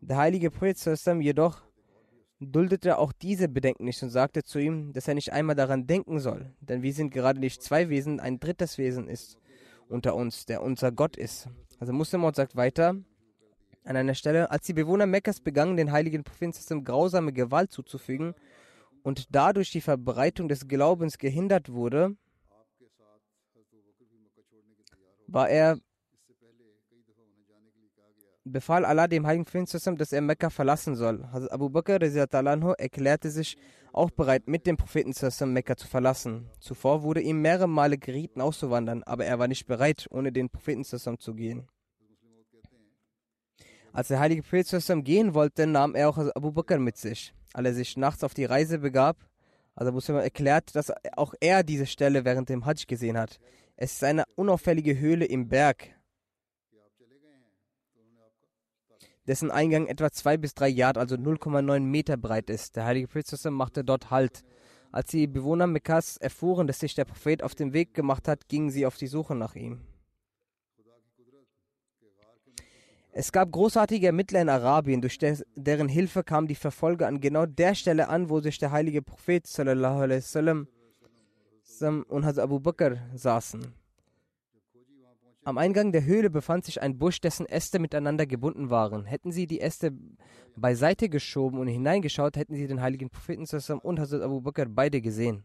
Der 0.00 0.16
heilige 0.16 0.50
Prophet 0.50 0.78
jedoch 1.20 1.62
duldete 2.40 2.96
auch 2.96 3.12
diese 3.12 3.48
Bedenken 3.48 3.84
nicht 3.84 4.02
und 4.02 4.08
sagte 4.08 4.42
zu 4.42 4.58
ihm, 4.58 4.94
dass 4.94 5.06
er 5.06 5.14
nicht 5.14 5.32
einmal 5.32 5.56
daran 5.56 5.86
denken 5.86 6.20
soll, 6.20 6.54
denn 6.60 6.82
wir 6.82 6.94
sind 6.94 7.12
gerade 7.12 7.38
nicht 7.38 7.62
zwei 7.62 7.90
Wesen, 7.90 8.18
ein 8.18 8.40
drittes 8.40 8.78
Wesen 8.78 9.08
ist 9.08 9.36
unter 9.88 10.14
uns, 10.14 10.46
der 10.46 10.62
unser 10.62 10.90
Gott 10.90 11.16
ist. 11.18 11.48
Also 11.78 11.92
Muslim 11.92 12.26
sagt 12.32 12.56
weiter, 12.56 12.96
an 13.84 13.96
einer 13.96 14.14
Stelle, 14.14 14.50
als 14.50 14.64
die 14.64 14.72
Bewohner 14.72 15.06
Mekkas 15.06 15.40
begannen, 15.40 15.76
den 15.76 15.92
heiligen 15.92 16.24
Propheten 16.24 16.84
grausame 16.84 17.34
Gewalt 17.34 17.72
zuzufügen, 17.72 18.34
und 19.02 19.34
dadurch 19.34 19.70
die 19.70 19.80
Verbreitung 19.80 20.48
des 20.48 20.68
Glaubens 20.68 21.18
gehindert 21.18 21.70
wurde, 21.70 22.16
war 25.26 25.48
er 25.48 25.78
befahl 28.44 28.84
Allah 28.84 29.06
dem 29.06 29.26
Heiligen 29.26 29.44
Prophet, 29.44 30.00
dass 30.00 30.12
er 30.12 30.20
Mekka 30.20 30.50
verlassen 30.50 30.96
soll. 30.96 31.24
Hazrat 31.30 31.52
Abu 31.52 31.70
Bakr 31.70 32.00
erklärte 32.00 33.30
sich 33.30 33.56
auch 33.92 34.10
bereit, 34.10 34.48
mit 34.48 34.66
dem 34.66 34.76
Propheten 34.76 35.12
Mekka 35.52 35.76
zu 35.76 35.86
verlassen. 35.86 36.50
Zuvor 36.58 37.02
wurde 37.02 37.20
ihm 37.20 37.40
mehrere 37.42 37.68
Male 37.68 37.98
gerieten, 37.98 38.40
auszuwandern, 38.40 39.02
aber 39.04 39.24
er 39.24 39.38
war 39.38 39.48
nicht 39.48 39.66
bereit, 39.66 40.06
ohne 40.10 40.32
den 40.32 40.48
Propheten 40.48 40.84
zu 40.84 41.34
gehen. 41.34 41.68
Als 43.92 44.08
der 44.08 44.20
heilige 44.20 44.42
Prophet 44.42 45.04
gehen 45.04 45.34
wollte, 45.34 45.66
nahm 45.66 45.94
er 45.94 46.08
auch 46.08 46.18
Abu 46.18 46.52
Bakr 46.52 46.78
mit 46.78 46.96
sich 46.96 47.34
als 47.52 47.66
er 47.66 47.74
sich 47.74 47.96
nachts 47.96 48.24
auf 48.24 48.34
die 48.34 48.44
Reise 48.44 48.78
begab. 48.78 49.16
Also 49.74 49.92
Muslim 49.92 50.16
erklärt, 50.16 50.74
dass 50.76 50.92
auch 51.16 51.34
er 51.40 51.62
diese 51.62 51.86
Stelle 51.86 52.24
während 52.24 52.48
dem 52.48 52.66
Hajj 52.66 52.86
gesehen 52.86 53.16
hat. 53.16 53.38
Es 53.76 53.92
ist 53.92 54.04
eine 54.04 54.24
unauffällige 54.34 54.98
Höhle 54.98 55.24
im 55.24 55.48
Berg, 55.48 55.88
dessen 59.26 59.50
Eingang 59.50 59.86
etwa 59.86 60.10
zwei 60.10 60.36
bis 60.36 60.54
drei 60.54 60.68
Yard, 60.68 60.98
also 60.98 61.14
0,9 61.14 61.80
Meter 61.80 62.16
breit 62.16 62.50
ist. 62.50 62.76
Der 62.76 62.84
heilige 62.84 63.06
Prophet 63.06 63.50
machte 63.52 63.84
dort 63.84 64.10
Halt. 64.10 64.42
Als 64.92 65.10
die 65.10 65.28
Bewohner 65.28 65.68
Mekkas 65.68 66.16
erfuhren, 66.16 66.66
dass 66.66 66.80
sich 66.80 66.96
der 66.96 67.04
Prophet 67.04 67.44
auf 67.44 67.54
den 67.54 67.72
Weg 67.72 67.94
gemacht 67.94 68.26
hat, 68.26 68.48
gingen 68.48 68.70
sie 68.70 68.86
auf 68.86 68.96
die 68.96 69.06
Suche 69.06 69.36
nach 69.36 69.54
ihm. 69.54 69.80
Es 73.20 73.32
gab 73.32 73.52
großartige 73.52 74.06
Ermittler 74.06 74.40
in 74.40 74.48
Arabien, 74.48 75.02
durch 75.02 75.18
deren 75.18 75.88
Hilfe 75.90 76.24
kamen 76.24 76.46
die 76.46 76.54
Verfolger 76.54 77.06
an 77.06 77.20
genau 77.20 77.44
der 77.44 77.74
Stelle 77.74 78.08
an, 78.08 78.30
wo 78.30 78.40
sich 78.40 78.56
der 78.56 78.72
heilige 78.72 79.02
Prophet 79.02 79.46
sallam, 79.46 80.68
und 82.08 82.24
Hazrat 82.24 82.44
Abu 82.44 82.60
Bakr 82.60 82.96
saßen. 83.14 83.74
Am 85.44 85.58
Eingang 85.58 85.92
der 85.92 86.06
Höhle 86.06 86.30
befand 86.30 86.64
sich 86.64 86.80
ein 86.80 86.96
Busch, 86.96 87.20
dessen 87.20 87.44
Äste 87.44 87.78
miteinander 87.78 88.24
gebunden 88.24 88.70
waren. 88.70 89.04
Hätten 89.04 89.32
sie 89.32 89.46
die 89.46 89.60
Äste 89.60 89.92
beiseite 90.56 91.10
geschoben 91.10 91.60
und 91.60 91.68
hineingeschaut, 91.68 92.38
hätten 92.38 92.54
sie 92.54 92.68
den 92.68 92.80
heiligen 92.80 93.10
Propheten 93.10 93.44
und 93.82 94.00
Hazrat 94.00 94.22
Abu 94.22 94.40
Bakr 94.40 94.64
beide 94.64 95.02
gesehen. 95.02 95.44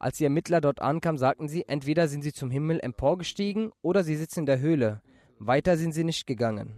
Als 0.00 0.16
die 0.16 0.24
Ermittler 0.24 0.62
dort 0.62 0.80
ankamen, 0.80 1.18
sagten 1.18 1.46
sie, 1.46 1.68
entweder 1.68 2.08
sind 2.08 2.22
sie 2.22 2.32
zum 2.32 2.50
Himmel 2.50 2.80
emporgestiegen 2.80 3.70
oder 3.82 4.02
sie 4.02 4.16
sitzen 4.16 4.40
in 4.40 4.46
der 4.46 4.58
Höhle. 4.58 5.02
Weiter 5.38 5.76
sind 5.76 5.92
sie 5.92 6.04
nicht 6.04 6.26
gegangen. 6.26 6.72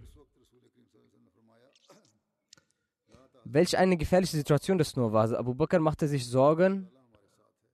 Welch 3.44 3.78
eine 3.78 3.96
gefährliche 3.96 4.36
Situation 4.36 4.76
das 4.76 4.96
nur 4.96 5.12
war. 5.12 5.32
Abu 5.38 5.54
Bakr 5.54 5.78
machte 5.78 6.08
sich 6.08 6.26
Sorgen. 6.26 6.90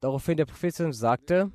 Daraufhin 0.01 0.37
der 0.37 0.45
Prophet 0.45 0.75
sagte, 0.95 1.51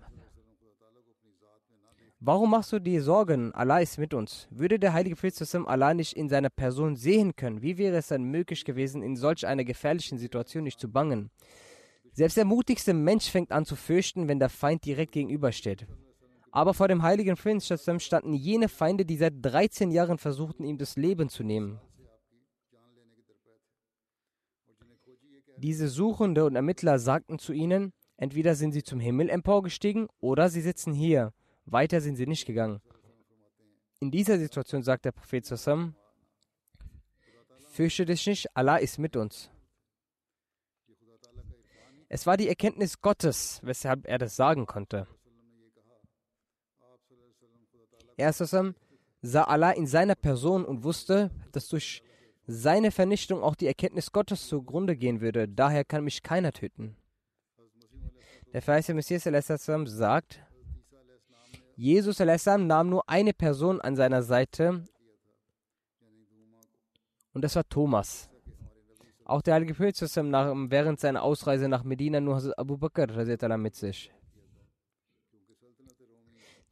Warum 2.19 2.49
machst 2.49 2.71
du 2.71 2.79
dir 2.79 3.03
Sorgen? 3.03 3.53
Allah 3.53 3.79
ist 3.79 3.99
mit 3.99 4.15
uns. 4.15 4.47
Würde 4.49 4.79
der 4.79 4.93
heilige 4.93 5.15
Prophet 5.15 5.55
Allah 5.67 5.93
nicht 5.93 6.13
in 6.13 6.29
seiner 6.29 6.49
Person 6.49 6.95
sehen 6.95 7.35
können, 7.35 7.61
wie 7.61 7.77
wäre 7.77 7.97
es 7.97 8.07
dann 8.07 8.23
möglich 8.23 8.65
gewesen, 8.65 9.03
in 9.03 9.17
solch 9.17 9.45
einer 9.45 9.65
gefährlichen 9.65 10.17
Situation 10.17 10.63
nicht 10.63 10.79
zu 10.79 10.89
bangen? 10.89 11.29
Selbst 12.13 12.37
der 12.37 12.45
mutigste 12.45 12.93
Mensch 12.93 13.29
fängt 13.29 13.51
an 13.51 13.65
zu 13.65 13.75
fürchten, 13.75 14.27
wenn 14.27 14.39
der 14.39 14.49
Feind 14.49 14.85
direkt 14.85 15.13
gegenübersteht. 15.13 15.87
Aber 16.51 16.75
vor 16.75 16.87
dem 16.87 17.01
heiligen 17.01 17.35
Prinz 17.35 17.67
standen 17.97 18.33
jene 18.35 18.69
Feinde, 18.69 19.05
die 19.05 19.17
seit 19.17 19.33
13 19.41 19.89
Jahren 19.89 20.19
versuchten, 20.19 20.63
ihm 20.63 20.77
das 20.77 20.95
Leben 20.95 21.29
zu 21.29 21.43
nehmen. 21.43 21.81
Diese 25.57 25.87
Suchende 25.87 26.45
und 26.45 26.55
Ermittler 26.55 26.99
sagten 26.99 27.39
zu 27.39 27.53
ihnen, 27.53 27.93
entweder 28.17 28.53
sind 28.53 28.73
sie 28.73 28.83
zum 28.83 28.99
Himmel 28.99 29.29
emporgestiegen 29.29 30.07
oder 30.19 30.49
sie 30.49 30.61
sitzen 30.61 30.93
hier. 30.93 31.33
Weiter 31.65 32.01
sind 32.01 32.17
sie 32.17 32.27
nicht 32.27 32.45
gegangen. 32.45 32.81
In 33.99 34.11
dieser 34.11 34.37
Situation 34.37 34.83
sagt 34.83 35.05
der 35.05 35.13
Prophet 35.13 35.45
Sassam, 35.45 35.95
fürchte 37.69 38.05
dich 38.05 38.27
nicht, 38.27 38.55
Allah 38.55 38.77
ist 38.77 38.99
mit 38.99 39.15
uns. 39.15 39.52
Es 42.15 42.27
war 42.27 42.37
die 42.37 42.47
Erkenntnis 42.47 43.01
Gottes, 43.01 43.59
weshalb 43.63 44.05
er 44.07 44.19
das 44.19 44.35
sagen 44.35 44.67
konnte. 44.67 45.07
Er 48.17 48.31
sah 49.23 49.43
Allah 49.45 49.71
in 49.71 49.87
seiner 49.87 50.13
Person 50.13 50.63
und 50.63 50.83
wusste, 50.83 51.31
dass 51.53 51.69
durch 51.69 52.03
seine 52.45 52.91
Vernichtung 52.91 53.41
auch 53.41 53.55
die 53.55 53.65
Erkenntnis 53.65 54.11
Gottes 54.11 54.47
zugrunde 54.47 54.95
gehen 54.95 55.21
würde. 55.21 55.47
Daher 55.47 55.83
kann 55.83 56.03
mich 56.03 56.21
keiner 56.21 56.51
töten. 56.51 56.95
Der 58.53 58.61
verheißene 58.61 58.97
Messias 58.97 59.23
sagt, 59.87 60.39
Jesus 61.75 62.19
nahm 62.19 62.89
nur 62.89 63.09
eine 63.09 63.33
Person 63.33 63.81
an 63.81 63.95
seiner 63.95 64.21
Seite 64.21 64.85
und 67.33 67.43
das 67.43 67.55
war 67.55 67.67
Thomas. 67.67 68.29
Auch 69.25 69.41
der 69.41 69.53
heilige 69.55 69.73
Prophet 69.73 70.23
nahm 70.23 70.69
während 70.69 70.99
seiner 70.99 71.23
Ausreise 71.23 71.69
nach 71.69 71.83
Medina 71.83 72.19
nur 72.19 72.35
Hazrat 72.35 72.57
Abu 72.57 72.77
Bakr 72.77 73.57
mit 73.57 73.75
sich. 73.75 74.11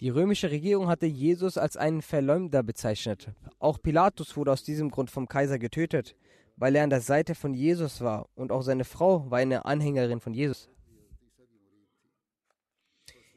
Die 0.02 0.10
römische 0.10 0.50
Regierung 0.50 0.88
hatte 0.88 1.06
Jesus 1.06 1.58
als 1.58 1.78
einen 1.78 2.02
Verleumder 2.02 2.64
bezeichnet. 2.64 3.30
Auch 3.60 3.80
Pilatus 3.82 4.36
wurde 4.36 4.52
aus 4.52 4.64
diesem 4.64 4.90
Grund 4.90 5.12
vom 5.12 5.28
Kaiser 5.28 5.60
getötet, 5.60 6.16
weil 6.58 6.76
er 6.76 6.84
an 6.84 6.90
der 6.90 7.02
Seite 7.02 7.36
von 7.36 7.54
Jesus 7.54 8.02
war 8.02 8.28
und 8.36 8.52
auch 8.52 8.64
seine 8.64 8.84
Frau 8.84 9.30
war 9.30 9.38
eine 9.38 9.66
Anhängerin 9.66 10.20
von 10.20 10.34
Jesus. 10.34 10.70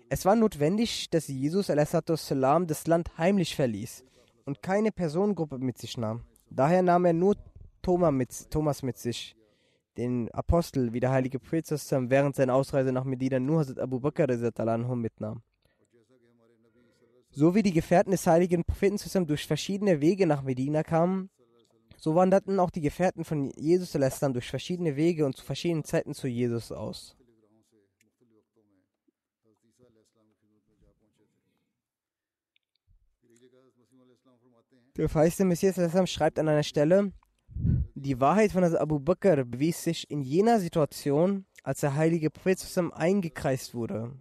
Es 0.08 0.24
war 0.24 0.36
notwendig, 0.36 1.10
dass 1.10 1.28
Jesus 1.28 1.66
das 1.66 2.86
Land 2.86 3.18
heimlich 3.18 3.54
verließ 3.54 4.04
und 4.44 4.62
keine 4.62 4.90
Personengruppe 4.90 5.58
mit 5.58 5.78
sich 5.78 5.98
nahm. 5.98 6.24
Daher 6.50 6.82
nahm 6.82 7.04
er 7.04 7.12
nur 7.12 7.36
Thomas 7.84 8.82
mit 8.82 8.98
sich, 8.98 9.36
den 9.96 10.30
Apostel, 10.32 10.92
wie 10.92 11.00
der 11.00 11.10
heilige 11.10 11.38
Prophet 11.38 11.66
während 11.68 12.34
seiner 12.34 12.54
Ausreise 12.54 12.92
nach 12.92 13.04
Medina 13.04 13.38
nur 13.38 13.60
Hazrat 13.60 13.78
Abu 13.78 14.00
Bakr 14.00 14.26
mitnahm. 14.96 15.42
So 17.30 17.54
wie 17.54 17.62
die 17.62 17.72
Gefährten 17.72 18.12
des 18.12 18.26
heiligen 18.26 18.64
Propheten 18.64 18.98
zusammen 18.98 19.26
durch 19.26 19.46
verschiedene 19.46 20.00
Wege 20.00 20.26
nach 20.26 20.42
Medina 20.42 20.82
kamen, 20.82 21.30
so 21.96 22.14
wanderten 22.14 22.60
auch 22.60 22.70
die 22.70 22.80
Gefährten 22.80 23.24
von 23.24 23.50
Jesus 23.56 23.92
durch 23.92 24.48
verschiedene 24.48 24.96
Wege 24.96 25.24
und 25.26 25.36
zu 25.36 25.44
verschiedenen 25.44 25.84
Zeiten 25.84 26.14
zu 26.14 26.28
Jesus 26.28 26.70
aus. 26.70 27.16
Der 34.96 35.08
verheißte 35.08 35.44
Messias 35.44 36.10
schreibt 36.10 36.38
an 36.38 36.48
einer 36.48 36.62
Stelle, 36.62 37.12
die 37.94 38.20
Wahrheit 38.20 38.52
von 38.52 38.64
Abu 38.64 38.98
Bakr 38.98 39.44
bewies 39.44 39.84
sich 39.84 40.10
in 40.10 40.20
jener 40.20 40.58
Situation, 40.58 41.46
als 41.62 41.80
der 41.80 41.94
heilige 41.94 42.28
Prophet 42.28 42.58
eingekreist 42.92 43.74
wurde. 43.74 44.12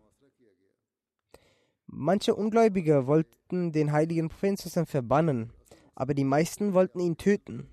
Manche 1.88 2.36
Ungläubige 2.36 3.08
wollten 3.08 3.72
den 3.72 3.92
heiligen 3.92 4.30
Propheten 4.30 4.86
verbannen, 4.86 5.52
aber 5.96 6.14
die 6.14 6.24
meisten 6.24 6.74
wollten 6.74 7.00
ihn 7.00 7.18
töten. 7.18 7.68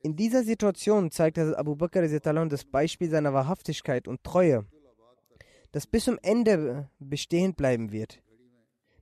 In 0.00 0.16
dieser 0.16 0.44
Situation 0.44 1.10
zeigte 1.10 1.58
Abu 1.58 1.74
Bakr 1.76 2.06
das 2.06 2.64
Beispiel 2.64 3.10
seiner 3.10 3.32
Wahrhaftigkeit 3.32 4.06
und 4.06 4.22
Treue, 4.22 4.64
das 5.72 5.86
bis 5.86 6.04
zum 6.04 6.18
Ende 6.22 6.88
bestehen 7.00 7.54
bleiben 7.54 7.90
wird. 7.90 8.22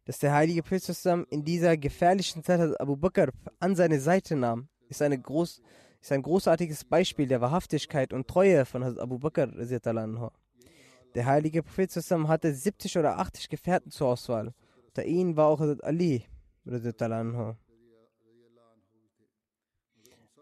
Dass 0.04 0.18
der 0.18 0.32
heilige 0.32 0.62
Prophet 0.62 1.26
in 1.30 1.44
dieser 1.44 1.76
gefährlichen 1.76 2.42
Zeit 2.42 2.80
Abu 2.80 2.96
Bakr 2.96 3.28
an 3.60 3.76
seine 3.76 4.00
Seite 4.00 4.36
nahm, 4.36 4.68
ist, 4.92 5.02
eine 5.02 5.20
groß, 5.20 5.60
ist 6.00 6.12
ein 6.12 6.22
großartiges 6.22 6.84
Beispiel 6.84 7.26
der 7.26 7.40
Wahrhaftigkeit 7.40 8.12
und 8.12 8.28
Treue 8.28 8.64
von 8.64 8.82
Abu 8.82 9.18
Bakr. 9.18 9.48
Der 11.14 11.26
heilige 11.26 11.62
Prophet 11.62 11.94
hatte 12.28 12.54
70 12.54 12.98
oder 12.98 13.18
80 13.18 13.48
Gefährten 13.48 13.90
zur 13.90 14.08
Auswahl. 14.08 14.54
Unter 14.86 15.04
ihnen 15.04 15.36
war 15.36 15.48
auch 15.48 15.60
Ali. 15.60 16.24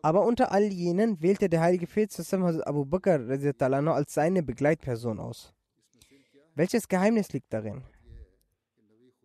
Aber 0.02 0.24
unter 0.24 0.52
all 0.52 0.64
jenen 0.64 1.20
wählte 1.20 1.48
der 1.48 1.60
heilige 1.60 1.86
Prophet 1.86 2.66
Abu 2.66 2.84
Bakr 2.84 3.20
als 3.20 4.14
seine 4.14 4.42
Begleitperson 4.42 5.18
aus. 5.18 5.52
Welches 6.54 6.88
Geheimnis 6.88 7.32
liegt 7.32 7.52
darin? 7.52 7.82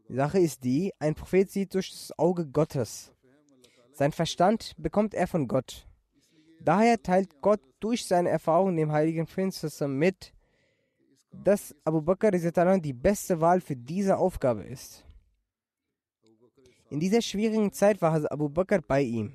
Die 0.08 0.16
Sache 0.16 0.40
ist 0.40 0.64
die, 0.64 0.94
ein 1.00 1.16
Prophet 1.16 1.50
sieht 1.50 1.74
durch 1.74 1.90
das 1.90 2.18
Auge 2.20 2.46
Gottes. 2.46 3.12
Sein 3.96 4.12
Verstand 4.12 4.74
bekommt 4.78 5.14
er 5.14 5.26
von 5.26 5.48
Gott. 5.48 5.88
Daher 6.60 7.02
teilt 7.02 7.42
Gott 7.42 7.62
durch 7.80 8.06
seine 8.06 8.30
Erfahrung 8.30 8.76
dem 8.76 8.92
heiligen 8.92 9.26
Prinz 9.26 9.62
mit, 9.88 10.34
dass 11.32 11.74
Abu 11.86 12.02
Bakr 12.02 12.32
die 12.32 12.94
beste 12.94 13.40
Wahl 13.40 13.62
für 13.62 13.78
diese 13.78 14.18
Aufgabe 14.18 14.64
ist. 14.64 15.06
In 16.90 17.00
dieser 17.00 17.22
schwierigen 17.22 17.72
Zeit 17.72 18.02
war 18.02 18.12
Abu 18.30 18.50
Bakr 18.50 18.82
bei 18.82 19.02
ihm. 19.02 19.32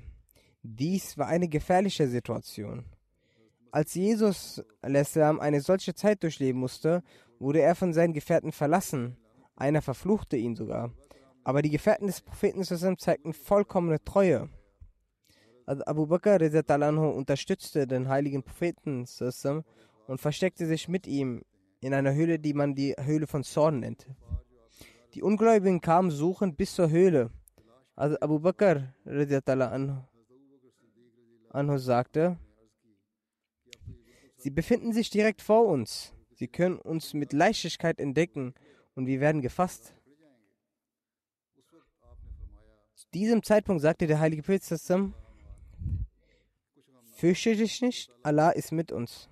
Dies 0.61 1.17
war 1.17 1.25
eine 1.25 1.47
gefährliche 1.47 2.07
Situation. 2.07 2.85
Als 3.71 3.95
Jesus 3.95 4.63
eine 5.39 5.61
solche 5.61 5.95
Zeit 5.95 6.21
durchleben 6.21 6.59
musste, 6.61 7.01
wurde 7.39 7.61
er 7.61 7.73
von 7.73 7.93
seinen 7.93 8.13
Gefährten 8.13 8.51
verlassen. 8.51 9.17
Einer 9.55 9.81
verfluchte 9.81 10.37
ihn 10.37 10.55
sogar. 10.55 10.91
Aber 11.43 11.61
die 11.61 11.69
Gefährten 11.69 12.07
des 12.07 12.21
Propheten 12.21 12.63
zeigten 12.63 13.33
vollkommene 13.33 14.03
Treue. 14.03 14.49
Abu 15.65 16.07
Bakr 16.07 16.39
unterstützte 16.41 17.87
den 17.87 18.09
heiligen 18.09 18.43
Propheten 18.43 19.05
und 20.07 20.21
versteckte 20.21 20.65
sich 20.65 20.87
mit 20.87 21.07
ihm 21.07 21.43
in 21.79 21.93
einer 21.93 22.13
Höhle, 22.13 22.39
die 22.39 22.53
man 22.53 22.75
die 22.75 22.95
Höhle 22.99 23.27
von 23.27 23.43
Zorn 23.43 23.79
nennt. 23.79 24.07
Die 25.13 25.23
Ungläubigen 25.23 25.81
kamen 25.81 26.11
suchend 26.11 26.57
bis 26.57 26.75
zur 26.75 26.89
Höhle. 26.89 27.31
Also 27.95 28.17
Abu 28.21 28.39
Bakr 28.39 28.93
sagte, 31.77 32.37
sie 34.37 34.49
befinden 34.49 34.93
sich 34.93 35.09
direkt 35.09 35.41
vor 35.41 35.65
uns. 35.65 36.13
Sie 36.33 36.47
können 36.47 36.79
uns 36.79 37.13
mit 37.13 37.33
Leichtigkeit 37.33 37.99
entdecken 37.99 38.53
und 38.95 39.05
wir 39.05 39.19
werden 39.19 39.41
gefasst. 39.41 39.93
Zu 42.95 43.00
diesem 43.13 43.43
Zeitpunkt 43.43 43.81
sagte 43.81 44.07
der 44.07 44.19
heilige 44.19 44.41
Prophet, 44.41 44.63
fürchte 47.13 47.55
dich 47.55 47.81
nicht, 47.81 48.11
Allah 48.23 48.51
ist 48.51 48.71
mit 48.71 48.91
uns. 48.91 49.29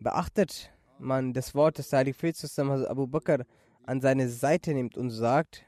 Beachtet 0.00 0.72
man 0.98 1.32
das 1.32 1.54
Wort 1.54 1.78
des 1.78 1.92
heiligen 1.92 2.16
Prophets 2.16 2.58
Abu 2.58 3.06
Bakr 3.06 3.44
an 3.84 4.00
seine 4.00 4.28
Seite 4.28 4.74
nimmt 4.74 4.96
und 4.96 5.10
sagt, 5.10 5.64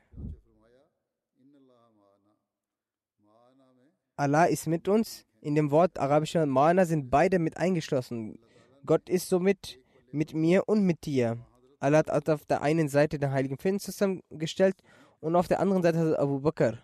Allah 4.17 4.47
ist 4.47 4.67
mit 4.67 4.89
uns. 4.89 5.25
In 5.41 5.55
dem 5.55 5.71
Wort 5.71 5.99
arabischer 5.99 6.45
Mana 6.47 6.85
sind 6.85 7.11
beide 7.11 7.39
mit 7.39 7.57
eingeschlossen. 7.57 8.41
Gott 8.85 9.09
ist 9.09 9.29
somit 9.29 9.79
mit 10.11 10.35
mir 10.35 10.69
und 10.69 10.83
mit 10.83 11.07
dir. 11.07 11.39
Allah 11.79 11.99
hat 11.99 12.29
auf 12.29 12.45
der 12.45 12.63
einen 12.63 12.89
Seite 12.89 13.21
den 13.21 13.31
heiligen 13.31 13.57
Propheten 13.57 13.79
zusammengestellt 13.79 14.77
und 15.21 15.37
auf 15.37 15.49
der 15.49 15.61
anderen 15.61 15.83
Seite 15.83 16.19
Abu 16.19 16.41
Bakr. 16.41 16.79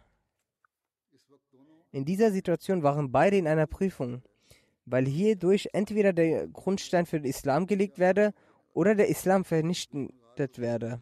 In 1.92 2.04
dieser 2.04 2.32
Situation 2.32 2.82
waren 2.82 3.12
beide 3.12 3.36
in 3.36 3.46
einer 3.46 3.66
Prüfung 3.66 4.22
weil 4.86 5.06
hierdurch 5.06 5.68
entweder 5.72 6.12
der 6.12 6.46
Grundstein 6.48 7.06
für 7.06 7.20
den 7.20 7.28
Islam 7.28 7.66
gelegt 7.66 7.98
werde 7.98 8.34
oder 8.72 8.94
der 8.94 9.08
Islam 9.08 9.44
vernichtet 9.44 10.58
werde. 10.58 11.00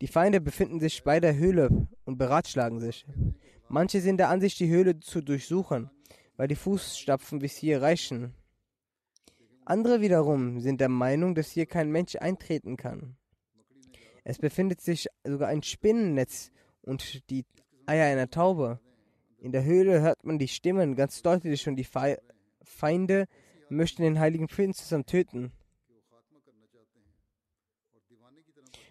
Die 0.00 0.06
Feinde 0.06 0.40
befinden 0.40 0.80
sich 0.80 1.02
bei 1.02 1.20
der 1.20 1.36
Höhle 1.36 1.88
und 2.04 2.18
beratschlagen 2.18 2.80
sich. 2.80 3.06
Manche 3.68 4.00
sind 4.00 4.18
der 4.18 4.28
Ansicht, 4.28 4.60
die 4.60 4.68
Höhle 4.68 5.00
zu 5.00 5.22
durchsuchen, 5.22 5.90
weil 6.36 6.48
die 6.48 6.54
Fußstapfen 6.54 7.38
bis 7.38 7.56
hier 7.56 7.80
reichen. 7.80 8.34
Andere 9.64 10.00
wiederum 10.00 10.60
sind 10.60 10.80
der 10.80 10.90
Meinung, 10.90 11.34
dass 11.34 11.50
hier 11.50 11.66
kein 11.66 11.90
Mensch 11.90 12.16
eintreten 12.16 12.76
kann. 12.76 13.16
Es 14.28 14.38
befindet 14.38 14.80
sich 14.80 15.06
sogar 15.24 15.46
ein 15.50 15.62
Spinnennetz 15.62 16.50
und 16.82 17.30
die 17.30 17.44
Eier 17.86 18.06
einer 18.06 18.28
Taube. 18.28 18.80
In 19.38 19.52
der 19.52 19.62
Höhle 19.62 20.00
hört 20.00 20.24
man 20.24 20.40
die 20.40 20.48
Stimmen 20.48 20.96
ganz 20.96 21.22
deutlich 21.22 21.68
und 21.68 21.76
die 21.76 21.84
Fe 21.84 22.20
Feinde 22.64 23.28
möchten 23.68 24.02
den 24.02 24.18
heiligen 24.18 24.48
Propheten 24.48 24.74
zusammen 24.74 25.06
töten. 25.06 25.52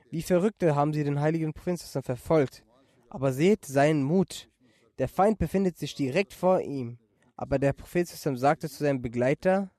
Wie 0.10 0.22
Verrückte 0.22 0.74
haben 0.74 0.94
sie 0.94 1.04
den 1.04 1.20
heiligen 1.20 1.54
zusammen 1.54 2.04
verfolgt. 2.04 2.64
Aber 3.10 3.34
seht 3.34 3.66
seinen 3.66 4.04
Mut. 4.04 4.50
Der 5.00 5.10
Feind 5.10 5.38
befindet 5.38 5.78
sich 5.78 5.96
direkt 5.96 6.32
vor 6.32 6.62
ihm. 6.62 6.98
Aber 7.36 7.60
der 7.60 7.74
Prophet 7.74 8.08
sagte 8.08 8.70
zu 8.70 8.86
seinem 8.86 9.02
Begleiter, 9.02 9.70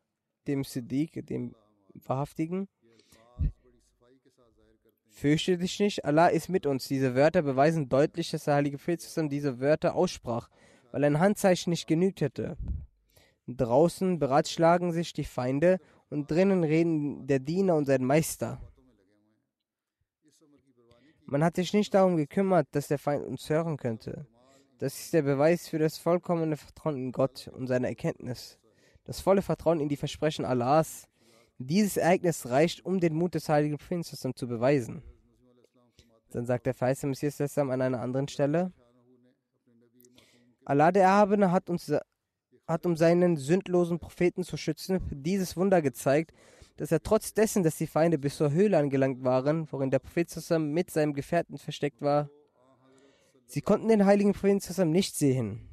dem 0.47 0.65
Siddiq, 0.65 1.25
dem 1.25 1.55
Wahrhaftigen, 1.95 2.69
Fürchte 5.17 5.57
dich 5.57 5.81
nicht, 5.81 6.05
Allah 6.05 6.27
ist 6.27 6.51
mit 6.51 6.67
uns. 6.67 6.89
Diese 6.89 7.15
Wörter 7.15 7.41
beweisen 7.41 7.89
deutlich, 7.89 8.31
dass 8.33 8.45
der 8.45 8.57
heilige 8.57 8.77
Prophet 8.77 9.01
diese 9.33 9.61
Wörter 9.61 9.95
aussprach, 9.95 10.51
weil 10.93 11.05
ein 11.05 11.19
Handzeichen 11.19 11.71
nicht 11.71 11.87
genügt 11.87 12.21
hätte. 12.21 12.59
Draußen 13.47 14.19
beratschlagen 14.19 14.93
sich 14.93 15.15
die 15.15 15.25
Feinde 15.25 15.81
und 16.11 16.31
drinnen 16.31 16.65
reden 16.65 17.27
der 17.27 17.39
Diener 17.39 17.77
und 17.77 17.87
sein 17.87 18.05
Meister. 18.05 18.61
Man 21.25 21.43
hat 21.43 21.57
sich 21.57 21.73
nicht 21.73 21.95
darum 21.95 22.19
gekümmert, 22.19 22.69
dass 22.73 22.89
der 22.89 22.99
Feind 22.99 23.25
uns 23.25 23.49
hören 23.49 23.79
könnte. 23.79 24.27
Das 24.77 25.01
ist 25.01 25.15
der 25.15 25.23
Beweis 25.23 25.67
für 25.67 25.79
das 25.79 25.97
vollkommene 25.97 26.59
Vertrauen 26.59 26.99
in 26.99 27.13
Gott 27.13 27.49
und 27.55 27.69
seine 27.69 27.89
Erkenntnis. 27.89 28.59
Das 29.05 29.23
volle 29.23 29.41
Vertrauen 29.41 29.81
in 29.81 29.89
die 29.89 29.97
Versprechen 29.97 30.45
Allahs. 30.45 31.09
Dieses 31.59 31.97
Ereignis 31.97 32.49
reicht, 32.49 32.85
um 32.85 33.01
den 33.01 33.15
Mut 33.15 33.35
des 33.35 33.49
heiligen 33.49 33.79
Propheten 33.79 34.05
zu 34.05 34.47
beweisen. 34.47 35.03
Dann 36.31 36.45
sagt 36.45 36.67
der 36.67 36.75
Feiste 36.75 37.07
Messias 37.07 37.57
an 37.57 37.81
einer 37.81 38.01
anderen 38.01 38.29
Stelle, 38.29 38.73
Allah 40.65 40.91
der 40.91 41.05
Erhabene 41.05 41.53
hat 41.53 41.71
uns 41.71 41.93
hat 42.67 42.85
um 42.85 42.97
seinen 42.97 43.37
sündlosen 43.37 44.01
Propheten 44.01 44.43
zu 44.43 44.57
schützen 44.57 45.01
dieses 45.13 45.57
Wunder 45.57 45.81
gezeigt, 45.81 46.33
dass 46.77 46.93
er 46.93 47.01
trotz 47.01 47.33
dessen, 47.33 47.63
dass 47.63 47.77
die 47.77 47.87
Feinde 47.87 48.19
bis 48.19 48.37
zur 48.37 48.51
Höhle 48.51 48.77
angelangt 48.77 49.25
waren, 49.25 49.71
worin 49.71 49.91
der 49.91 50.01
Prophet 50.01 50.29
zusammen 50.29 50.73
mit 50.73 50.91
seinem 50.91 51.15
Gefährten 51.15 51.59
versteckt 51.59 52.03
war, 52.03 52.29
sie 53.47 53.61
konnten 53.61 53.89
den 53.89 54.05
heiligen 54.05 54.33
Propheten 54.33 54.61
zusammen 54.61 54.91
nicht 54.91 55.15
sehen. 55.17 55.69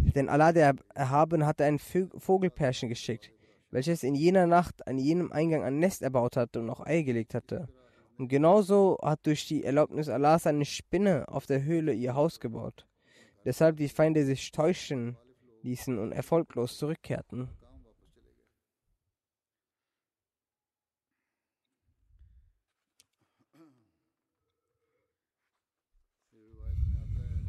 Denn 0.00 0.28
Allah 0.28 0.52
der 0.52 0.74
Erhabene 0.94 1.46
hatte 1.46 1.64
ein 1.64 1.78
Vogelpärchen 1.78 2.88
geschickt, 2.88 3.32
welches 3.70 4.02
in 4.02 4.14
jener 4.14 4.46
Nacht 4.46 4.86
an 4.86 4.98
jenem 4.98 5.32
Eingang 5.32 5.62
ein 5.62 5.78
Nest 5.78 6.02
erbaut 6.02 6.36
hatte 6.36 6.60
und 6.60 6.70
auch 6.70 6.84
Ei 6.84 7.02
gelegt 7.02 7.34
hatte. 7.34 7.68
Und 8.18 8.28
genauso 8.28 8.98
hat 9.02 9.26
durch 9.26 9.46
die 9.46 9.64
Erlaubnis 9.64 10.08
Allahs 10.08 10.46
eine 10.46 10.64
Spinne 10.64 11.28
auf 11.28 11.46
der 11.46 11.62
Höhle 11.62 11.92
ihr 11.92 12.14
Haus 12.14 12.40
gebaut. 12.40 12.86
Deshalb 13.44 13.76
die 13.76 13.88
Feinde 13.88 14.24
sich 14.24 14.50
täuschen 14.50 15.16
ließen 15.62 15.98
und 15.98 16.12
erfolglos 16.12 16.78
zurückkehrten. 16.78 17.48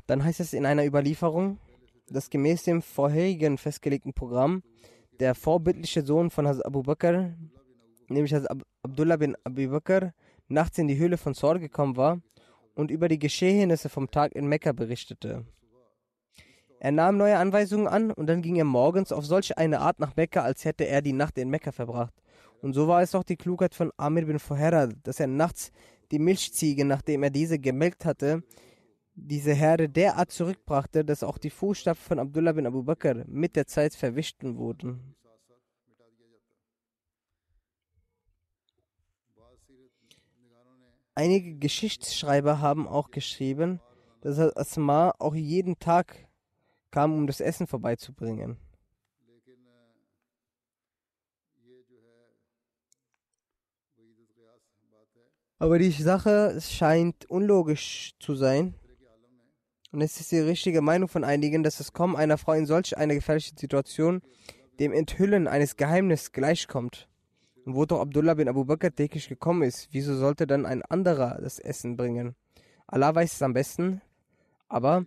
Dann 0.05 0.23
heißt 0.23 0.39
es 0.39 0.53
in 0.53 0.65
einer 0.65 0.85
Überlieferung, 0.85 1.59
dass 2.07 2.31
gemäß 2.31 2.63
dem 2.63 2.81
vorherigen 2.81 3.59
festgelegten 3.59 4.13
Programm 4.13 4.63
der 5.19 5.35
vorbildliche 5.35 6.03
Sohn 6.03 6.29
von 6.29 6.47
Hazrat 6.47 6.65
Abu 6.65 6.83
Bakr, 6.83 7.33
nämlich 8.07 8.33
Hazrat 8.33 8.61
Abdullah 8.83 9.17
bin 9.17 9.35
Abu 9.43 9.69
Bakr, 9.69 10.13
nachts 10.47 10.77
in 10.77 10.87
die 10.87 10.97
Höhle 10.97 11.17
von 11.17 11.33
Sor 11.33 11.59
gekommen 11.59 11.97
war 11.97 12.21
und 12.75 12.91
über 12.91 13.07
die 13.07 13.19
Geschehnisse 13.19 13.89
vom 13.89 14.09
Tag 14.09 14.33
in 14.33 14.47
Mekka 14.47 14.71
berichtete. 14.71 15.45
Er 16.79 16.91
nahm 16.93 17.17
neue 17.17 17.37
Anweisungen 17.37 17.87
an 17.87 18.11
und 18.11 18.27
dann 18.27 18.41
ging 18.41 18.55
er 18.55 18.63
morgens 18.63 19.11
auf 19.11 19.25
solch 19.25 19.57
eine 19.57 19.81
Art 19.81 19.99
nach 19.99 20.15
Mekka, 20.15 20.41
als 20.41 20.63
hätte 20.63 20.87
er 20.87 21.01
die 21.01 21.11
Nacht 21.11 21.37
in 21.37 21.49
Mekka 21.49 21.73
verbracht. 21.73 22.13
Und 22.61 22.73
so 22.73 22.87
war 22.87 23.01
es 23.01 23.15
auch 23.15 23.23
die 23.23 23.35
Klugheit 23.35 23.75
von 23.75 23.91
Amir 23.97 24.25
bin 24.25 24.39
Fuhera, 24.39 24.87
dass 25.03 25.19
er 25.19 25.27
nachts 25.27 25.71
die 26.11 26.19
Milchziege, 26.19 26.85
nachdem 26.85 27.23
er 27.23 27.29
diese 27.29 27.59
gemelkt 27.59 28.05
hatte, 28.05 28.43
diese 29.27 29.53
Herde 29.53 29.89
derart 29.89 30.31
zurückbrachte, 30.31 31.03
dass 31.03 31.23
auch 31.23 31.37
die 31.37 31.49
Fußstapfen 31.49 32.05
von 32.05 32.19
Abdullah 32.19 32.53
bin 32.53 32.65
Abu 32.65 32.83
Bakr 32.83 33.25
mit 33.27 33.55
der 33.55 33.67
Zeit 33.67 33.93
verwischten 33.93 34.57
wurden. 34.57 35.15
Einige 41.15 41.55
Geschichtsschreiber 41.55 42.61
haben 42.61 42.87
auch 42.87 43.11
geschrieben, 43.11 43.81
dass 44.21 44.39
Asma 44.39 45.13
auch 45.19 45.35
jeden 45.35 45.77
Tag 45.77 46.27
kam, 46.91 47.13
um 47.13 47.27
das 47.27 47.41
Essen 47.41 47.67
vorbeizubringen. 47.67 48.57
Aber 55.61 55.77
die 55.77 55.91
Sache 55.91 56.57
scheint 56.61 57.29
unlogisch 57.29 58.15
zu 58.19 58.33
sein. 58.33 58.75
Und 59.91 60.01
es 60.01 60.19
ist 60.19 60.31
die 60.31 60.39
richtige 60.39 60.81
Meinung 60.81 61.09
von 61.09 61.23
einigen, 61.23 61.63
dass 61.63 61.77
das 61.77 61.93
Kommen 61.93 62.15
einer 62.15 62.37
Frau 62.37 62.53
in 62.53 62.65
solch 62.65 62.97
einer 62.97 63.15
gefährlichen 63.15 63.57
Situation 63.57 64.21
dem 64.79 64.93
Enthüllen 64.93 65.47
eines 65.47 65.77
Geheimnisses 65.77 66.31
gleichkommt. 66.31 67.07
Und 67.65 67.75
wo 67.75 67.85
doch 67.85 67.99
Abdullah 67.99 68.35
bin 68.35 68.47
Abu 68.47 68.65
Bakr 68.65 68.95
täglich 68.95 69.27
gekommen 69.29 69.63
ist, 69.63 69.89
wieso 69.91 70.15
sollte 70.15 70.47
dann 70.47 70.65
ein 70.65 70.83
anderer 70.83 71.39
das 71.41 71.59
Essen 71.59 71.97
bringen? 71.97 72.35
Allah 72.87 73.13
weiß 73.13 73.33
es 73.33 73.41
am 73.41 73.53
besten, 73.53 74.01
aber 74.67 75.05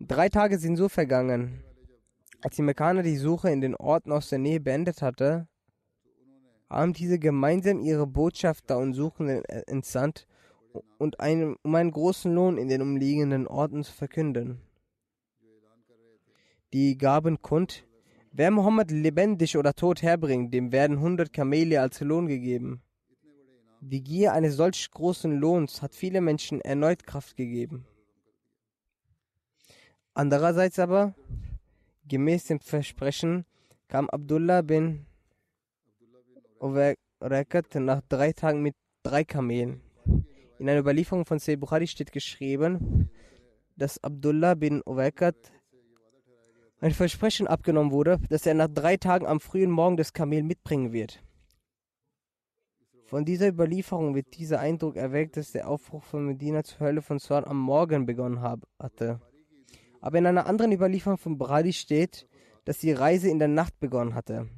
Drei 0.00 0.28
Tage 0.28 0.58
sind 0.58 0.76
so 0.76 0.88
vergangen. 0.88 1.62
Als 2.42 2.56
die 2.56 2.62
Mekkaner 2.62 3.02
die 3.02 3.16
Suche 3.16 3.50
in 3.50 3.60
den 3.60 3.76
Orten 3.76 4.12
aus 4.12 4.28
der 4.28 4.38
Nähe 4.38 4.60
beendet 4.60 5.02
hatte, 5.02 5.46
haben 6.68 6.92
diese 6.92 7.18
gemeinsam 7.18 7.80
ihre 7.80 8.06
Botschafter 8.06 8.76
und 8.76 8.92
Suchenden 8.92 9.44
entsandt, 9.44 10.26
und 10.98 11.20
einen, 11.20 11.56
um 11.62 11.74
einen 11.74 11.90
großen 11.90 12.32
Lohn 12.34 12.58
in 12.58 12.68
den 12.68 12.82
umliegenden 12.82 13.46
Orten 13.46 13.84
zu 13.84 13.92
verkünden. 13.92 14.60
Die 16.72 16.98
gaben 16.98 17.40
kund, 17.40 17.84
wer 18.32 18.50
Mohammed 18.50 18.90
lebendig 18.90 19.56
oder 19.56 19.74
tot 19.74 20.02
herbringt, 20.02 20.52
dem 20.52 20.72
werden 20.72 20.96
100 20.96 21.32
Kamele 21.32 21.80
als 21.80 22.00
Lohn 22.00 22.26
gegeben. 22.26 22.82
Die 23.80 24.02
Gier 24.02 24.32
eines 24.32 24.56
solch 24.56 24.90
großen 24.90 25.32
Lohns 25.32 25.82
hat 25.82 25.94
viele 25.94 26.20
Menschen 26.20 26.60
erneut 26.60 27.06
Kraft 27.06 27.36
gegeben. 27.36 27.86
Andererseits 30.14 30.78
aber, 30.78 31.14
gemäß 32.08 32.46
dem 32.46 32.60
Versprechen, 32.60 33.44
kam 33.88 34.08
Abdullah 34.08 34.62
bin 34.62 35.06
Uwaiqat 36.60 37.74
nach 37.74 38.00
drei 38.08 38.32
Tagen 38.32 38.62
mit 38.62 38.74
drei 39.02 39.24
Kamelen. 39.24 39.82
In 40.58 40.68
einer 40.68 40.80
Überlieferung 40.80 41.24
von 41.24 41.38
Sayyid 41.38 41.60
Bukhari 41.60 41.86
steht 41.86 42.12
geschrieben, 42.12 43.10
dass 43.76 44.02
Abdullah 44.02 44.54
bin 44.54 44.82
Uwaiqat 44.86 45.34
ein 46.80 46.92
Versprechen 46.92 47.46
abgenommen 47.46 47.90
wurde, 47.90 48.18
dass 48.28 48.46
er 48.46 48.54
nach 48.54 48.68
drei 48.68 48.96
Tagen 48.96 49.26
am 49.26 49.40
frühen 49.40 49.70
Morgen 49.70 49.96
das 49.96 50.12
Kamel 50.12 50.42
mitbringen 50.42 50.92
wird. 50.92 51.22
Von 53.06 53.24
dieser 53.24 53.48
Überlieferung 53.48 54.14
wird 54.14 54.36
dieser 54.36 54.60
Eindruck 54.60 54.96
erweckt, 54.96 55.36
dass 55.36 55.52
der 55.52 55.68
Aufbruch 55.68 56.02
von 56.02 56.26
Medina 56.26 56.62
zur 56.62 56.80
Hölle 56.80 57.02
von 57.02 57.18
Suar 57.18 57.46
am 57.46 57.58
Morgen 57.58 58.06
begonnen 58.06 58.40
hatte. 58.40 59.20
Aber 60.00 60.18
in 60.18 60.26
einer 60.26 60.46
anderen 60.46 60.72
Überlieferung 60.72 61.18
von 61.18 61.36
Bradi 61.38 61.72
steht, 61.72 62.28
dass 62.64 62.78
die 62.78 62.92
Reise 62.92 63.28
in 63.28 63.38
der 63.38 63.48
Nacht 63.48 63.78
begonnen 63.80 64.14
hatte. 64.14 64.48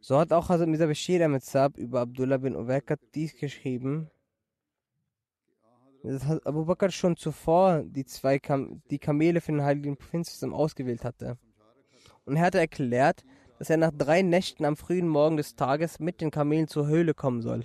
So 0.00 0.18
hat 0.18 0.32
auch 0.32 0.48
Hazrat 0.48 0.68
Mirza 0.68 0.86
Bashir 0.86 1.24
Ahmed 1.24 1.44
Saab 1.44 1.78
über 1.78 2.00
Abdullah 2.00 2.38
bin 2.38 2.56
Uwaiqat 2.56 3.00
dies 3.14 3.36
geschrieben, 3.36 4.10
dass 6.04 6.44
Abu 6.44 6.66
Bakr 6.66 6.90
schon 6.90 7.16
zuvor 7.16 7.82
die 7.82 8.04
zwei 8.04 8.38
Kam 8.38 8.82
die 8.90 8.98
Kamele 8.98 9.40
für 9.40 9.52
den 9.52 9.62
heiligen 9.62 9.96
Propheten 9.96 10.52
ausgewählt 10.52 11.02
hatte. 11.02 11.38
Und 12.26 12.36
er 12.36 12.42
hatte 12.42 12.58
erklärt, 12.58 13.24
dass 13.58 13.70
er 13.70 13.78
nach 13.78 13.90
drei 13.90 14.20
Nächten 14.20 14.66
am 14.66 14.76
frühen 14.76 15.08
Morgen 15.08 15.38
des 15.38 15.56
Tages 15.56 16.00
mit 16.00 16.20
den 16.20 16.30
Kamelen 16.30 16.68
zur 16.68 16.88
Höhle 16.88 17.14
kommen 17.14 17.40
soll. 17.40 17.64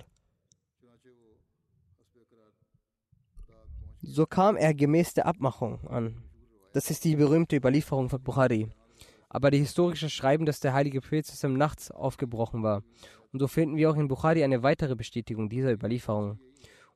So 4.00 4.24
kam 4.24 4.56
er 4.56 4.72
gemäß 4.72 5.12
der 5.12 5.26
Abmachung 5.26 5.86
an. 5.86 6.22
Das 6.72 6.90
ist 6.90 7.04
die 7.04 7.16
berühmte 7.16 7.56
Überlieferung 7.56 8.08
von 8.08 8.22
Bukhari. 8.22 8.70
Aber 9.28 9.50
die 9.50 9.58
historische 9.58 10.08
schreiben, 10.08 10.46
dass 10.46 10.60
der 10.60 10.72
heilige 10.72 11.02
Prophet 11.02 11.26
nachts 11.44 11.90
aufgebrochen 11.90 12.62
war. 12.62 12.82
Und 13.32 13.40
so 13.40 13.48
finden 13.48 13.76
wir 13.76 13.90
auch 13.90 13.96
in 13.96 14.08
Bukhari 14.08 14.42
eine 14.42 14.62
weitere 14.62 14.96
Bestätigung 14.96 15.50
dieser 15.50 15.72
Überlieferung. 15.72 16.40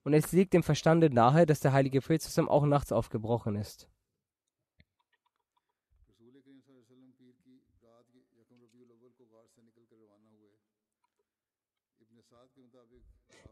Und 0.05 0.13
es 0.13 0.33
liegt 0.33 0.53
dem 0.53 0.63
Verstande 0.63 1.11
nahe, 1.11 1.47
dass 1.47 1.61
der 1.61 1.73
heilige 1.73 2.01
Prophet 2.01 2.39
auch 2.47 2.67
nachts 2.67 2.93
aufgebrochen 2.93 3.57
ist. 3.57 3.89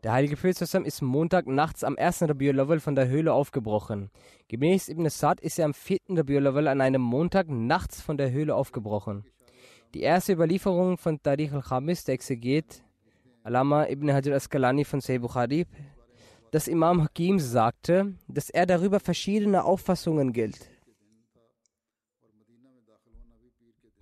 Der 0.03 0.13
heilige 0.13 0.37
Prophet 0.37 0.61
ist 0.61 1.01
Montag 1.01 1.47
nachts 1.47 1.85
am 1.85 1.97
1. 1.97 2.23
Rabiul 2.23 2.81
von 2.81 2.97
der 2.97 3.09
Höhle 3.09 3.33
aufgebrochen. 3.33 4.11
Gemäß 4.49 4.89
Ibn 4.89 5.09
Sa'd 5.09 5.41
ist 5.41 5.61
er 5.61 5.67
am 5.67 5.75
4. 5.75 5.99
Rabiul 6.11 6.69
an 6.69 6.81
einem 6.81 7.01
Montag 7.01 7.49
nachts 7.49 8.03
von 8.03 8.19
der 8.19 8.33
Höhle 8.33 8.57
aufgebrochen. 8.57 9.25
Die 9.95 10.01
erste 10.01 10.33
Überlieferung 10.33 10.99
von 10.99 11.23
Tariq 11.23 11.53
al-Khamis, 11.53 12.05
der 12.05 12.15
Exeget, 12.15 12.83
Alama 13.45 13.87
ibn 13.87 14.13
Hajar 14.13 14.35
Asqalani 14.35 14.85
von 14.85 15.01
Sahih 15.01 15.21
Bukhari, 15.21 15.67
dass 16.53 16.69
Imam 16.69 17.03
Hakim 17.03 17.41
sagte, 17.41 18.15
dass 18.29 18.51
er 18.51 18.67
darüber 18.67 19.01
verschiedene 19.01 19.65
Auffassungen 19.65 20.35
gilt. 20.35 20.69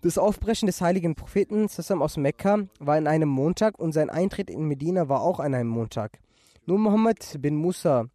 Das 0.02 0.18
Aufbrechen 0.18 0.66
des 0.66 0.80
heiligen 0.80 1.14
Propheten 1.14 1.68
Sassam 1.68 2.02
aus 2.02 2.16
Mekka 2.16 2.66
war 2.80 2.96
an 2.96 3.06
einem 3.06 3.28
Montag 3.28 3.78
und 3.78 3.92
sein 3.92 4.10
Eintritt 4.10 4.50
in 4.50 4.64
Medina 4.64 5.08
war 5.08 5.20
auch 5.20 5.38
an 5.38 5.54
einem 5.54 5.68
Montag. 5.68 6.18
Nur 6.66 6.78
Muhammad 6.78 7.36
bin 7.38 7.54
Musa 7.54 8.06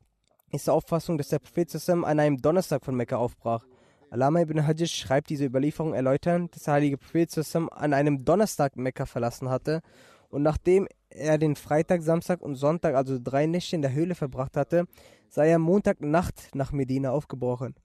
ist 0.52 0.68
der 0.68 0.74
Auffassung, 0.74 1.18
dass 1.18 1.30
der 1.30 1.40
Prophet 1.40 1.70
Sassam 1.70 2.04
an 2.04 2.20
einem 2.20 2.42
Donnerstag 2.42 2.84
von 2.84 2.96
Mekka 2.96 3.16
aufbrach. 3.16 3.66
Alama 4.10 4.42
ibn 4.42 4.68
Hajj 4.68 4.88
schreibt 4.88 5.30
diese 5.30 5.46
Überlieferung 5.46 5.94
erläutern, 5.94 6.50
dass 6.52 6.64
der 6.64 6.74
heilige 6.74 6.98
Prophet 6.98 7.32
Sassam 7.32 7.70
an 7.70 7.94
einem 7.94 8.26
Donnerstag 8.26 8.76
Mekka 8.76 9.06
verlassen 9.06 9.50
hatte 9.50 9.82
und 10.30 10.44
nachdem 10.44 10.90
er 11.16 11.38
den 11.38 11.56
Freitag, 11.56 12.02
Samstag 12.02 12.42
und 12.42 12.56
Sonntag, 12.56 12.96
also 12.96 13.18
drei 13.22 13.46
Nächte 13.46 13.76
in 13.76 13.82
der 13.82 13.94
Höhle 13.94 14.16
verbracht 14.16 14.58
hatte, 14.58 14.86
sei 15.30 15.50
er 15.50 15.60
Montagnacht 15.60 16.54
nach 16.54 16.72
Medina 16.72 17.12
aufgebrochen. 17.12 17.76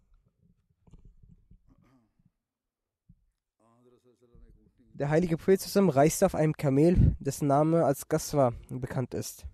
Der 4.94 5.08
heilige 5.08 5.38
Prophet 5.38 5.60
reiste 5.74 6.26
auf 6.26 6.34
einem 6.34 6.52
Kamel, 6.52 7.16
dessen 7.20 7.48
Name 7.48 7.86
als 7.86 8.06
Gaswa 8.06 8.52
bekannt 8.68 9.14
ist. 9.14 9.46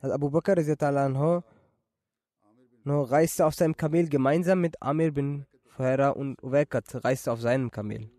Also 0.00 0.14
Abu 0.14 0.28
Bakr 0.30 0.54
reiste 2.84 3.46
auf 3.46 3.54
seinem 3.54 3.76
Kamel 3.76 4.08
gemeinsam 4.08 4.60
mit 4.60 4.82
Amir 4.82 5.12
bin 5.12 5.46
Fuhera 5.68 6.10
und 6.10 6.42
Uwaikat 6.42 7.04
reiste 7.04 7.32
auf 7.32 7.40
seinem 7.40 7.70
Kamel. 7.70 8.10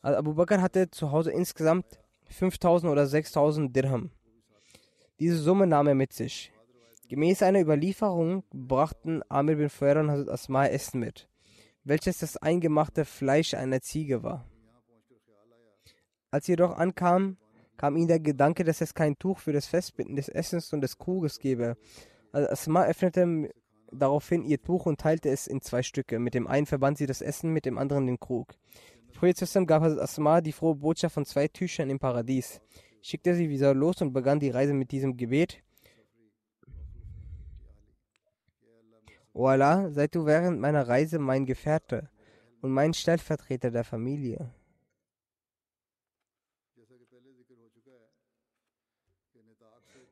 Also 0.00 0.18
Abu 0.18 0.34
Bakr 0.34 0.62
hatte 0.62 0.90
zu 0.90 1.12
Hause 1.12 1.30
insgesamt 1.30 1.98
5000 2.34 2.90
oder 2.90 3.06
6000 3.06 3.74
Dirham. 3.74 4.10
Diese 5.20 5.38
Summe 5.38 5.66
nahm 5.66 5.86
er 5.86 5.94
mit 5.94 6.12
sich. 6.12 6.52
Gemäß 7.08 7.42
einer 7.42 7.60
Überlieferung 7.60 8.42
brachten 8.52 9.22
Amir 9.28 9.56
bin 9.56 9.68
Fuhera 9.68 10.00
und 10.00 10.10
Hazrat 10.10 10.28
Asma 10.28 10.66
Essen 10.66 11.00
mit, 11.00 11.28
welches 11.84 12.18
das 12.18 12.36
eingemachte 12.36 13.04
Fleisch 13.04 13.54
einer 13.54 13.80
Ziege 13.80 14.22
war. 14.22 14.44
Als 16.30 16.46
sie 16.46 16.52
jedoch 16.52 16.76
ankam, 16.76 17.36
kam 17.76 17.96
ihnen 17.96 18.08
der 18.08 18.20
Gedanke, 18.20 18.64
dass 18.64 18.80
es 18.80 18.94
kein 18.94 19.18
Tuch 19.18 19.38
für 19.38 19.52
das 19.52 19.66
Festbinden 19.66 20.16
des 20.16 20.28
Essens 20.28 20.72
und 20.72 20.80
des 20.80 20.98
Kruges 20.98 21.38
gäbe. 21.38 21.76
Also 22.32 22.48
Asma 22.48 22.84
öffnete 22.84 23.50
daraufhin 23.92 24.44
ihr 24.44 24.60
Tuch 24.60 24.86
und 24.86 25.00
teilte 25.00 25.28
es 25.28 25.46
in 25.46 25.60
zwei 25.60 25.82
Stücke. 25.82 26.18
Mit 26.18 26.34
dem 26.34 26.46
einen 26.46 26.66
verband 26.66 26.98
sie 26.98 27.06
das 27.06 27.22
Essen, 27.22 27.52
mit 27.52 27.64
dem 27.66 27.78
anderen 27.78 28.06
den 28.06 28.18
Krug. 28.18 28.54
Prophet 29.14 29.66
gab 29.66 29.82
Asma 29.82 30.40
die 30.40 30.52
frohe 30.52 30.74
Botschaft 30.74 31.14
von 31.14 31.24
zwei 31.24 31.48
Tüchern 31.48 31.88
im 31.88 31.98
Paradies, 31.98 32.60
schickte 33.00 33.34
sie 33.34 33.48
wieder 33.48 33.72
los 33.72 34.02
und 34.02 34.12
begann 34.12 34.40
die 34.40 34.50
Reise 34.50 34.74
mit 34.74 34.90
diesem 34.90 35.16
Gebet. 35.16 35.62
O 39.32 39.46
Allah, 39.46 39.90
sei 39.90 40.08
du 40.08 40.26
während 40.26 40.60
meiner 40.60 40.86
Reise 40.86 41.18
mein 41.18 41.46
Gefährte 41.46 42.10
und 42.60 42.72
mein 42.72 42.92
Stellvertreter 42.92 43.70
der 43.70 43.84
Familie. 43.84 44.52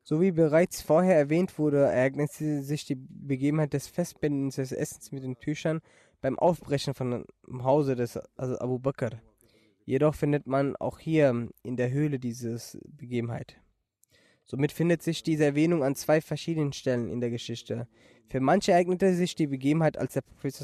So 0.04 0.20
wie 0.20 0.32
bereits 0.32 0.82
vorher 0.82 1.16
erwähnt 1.16 1.58
wurde, 1.58 1.84
ereignete 1.84 2.62
sich 2.62 2.84
die 2.84 2.96
Begebenheit 2.96 3.72
des 3.72 3.86
Festbindens 3.86 4.56
des 4.56 4.72
Essens 4.72 5.12
mit 5.12 5.22
den 5.22 5.38
Tüchern 5.38 5.80
beim 6.22 6.38
Aufbrechen 6.38 6.94
von 6.94 7.26
dem 7.46 7.64
Hause 7.64 7.94
des 7.94 8.16
also 8.36 8.58
Abu 8.58 8.78
Bakr. 8.78 9.10
Jedoch 9.84 10.14
findet 10.14 10.46
man 10.46 10.76
auch 10.76 10.98
hier 10.98 11.48
in 11.62 11.76
der 11.76 11.90
Höhle 11.90 12.18
diese 12.18 12.56
Begebenheit. 12.86 13.60
Somit 14.44 14.72
findet 14.72 15.02
sich 15.02 15.22
diese 15.22 15.44
Erwähnung 15.44 15.84
an 15.84 15.94
zwei 15.94 16.20
verschiedenen 16.20 16.72
Stellen 16.72 17.08
in 17.08 17.20
der 17.20 17.30
Geschichte. 17.30 17.88
Für 18.28 18.40
manche 18.40 18.72
ereignete 18.72 19.14
sich 19.14 19.34
die 19.34 19.46
Begebenheit, 19.46 19.98
als 19.98 20.14
der 20.14 20.22
Prophet 20.22 20.54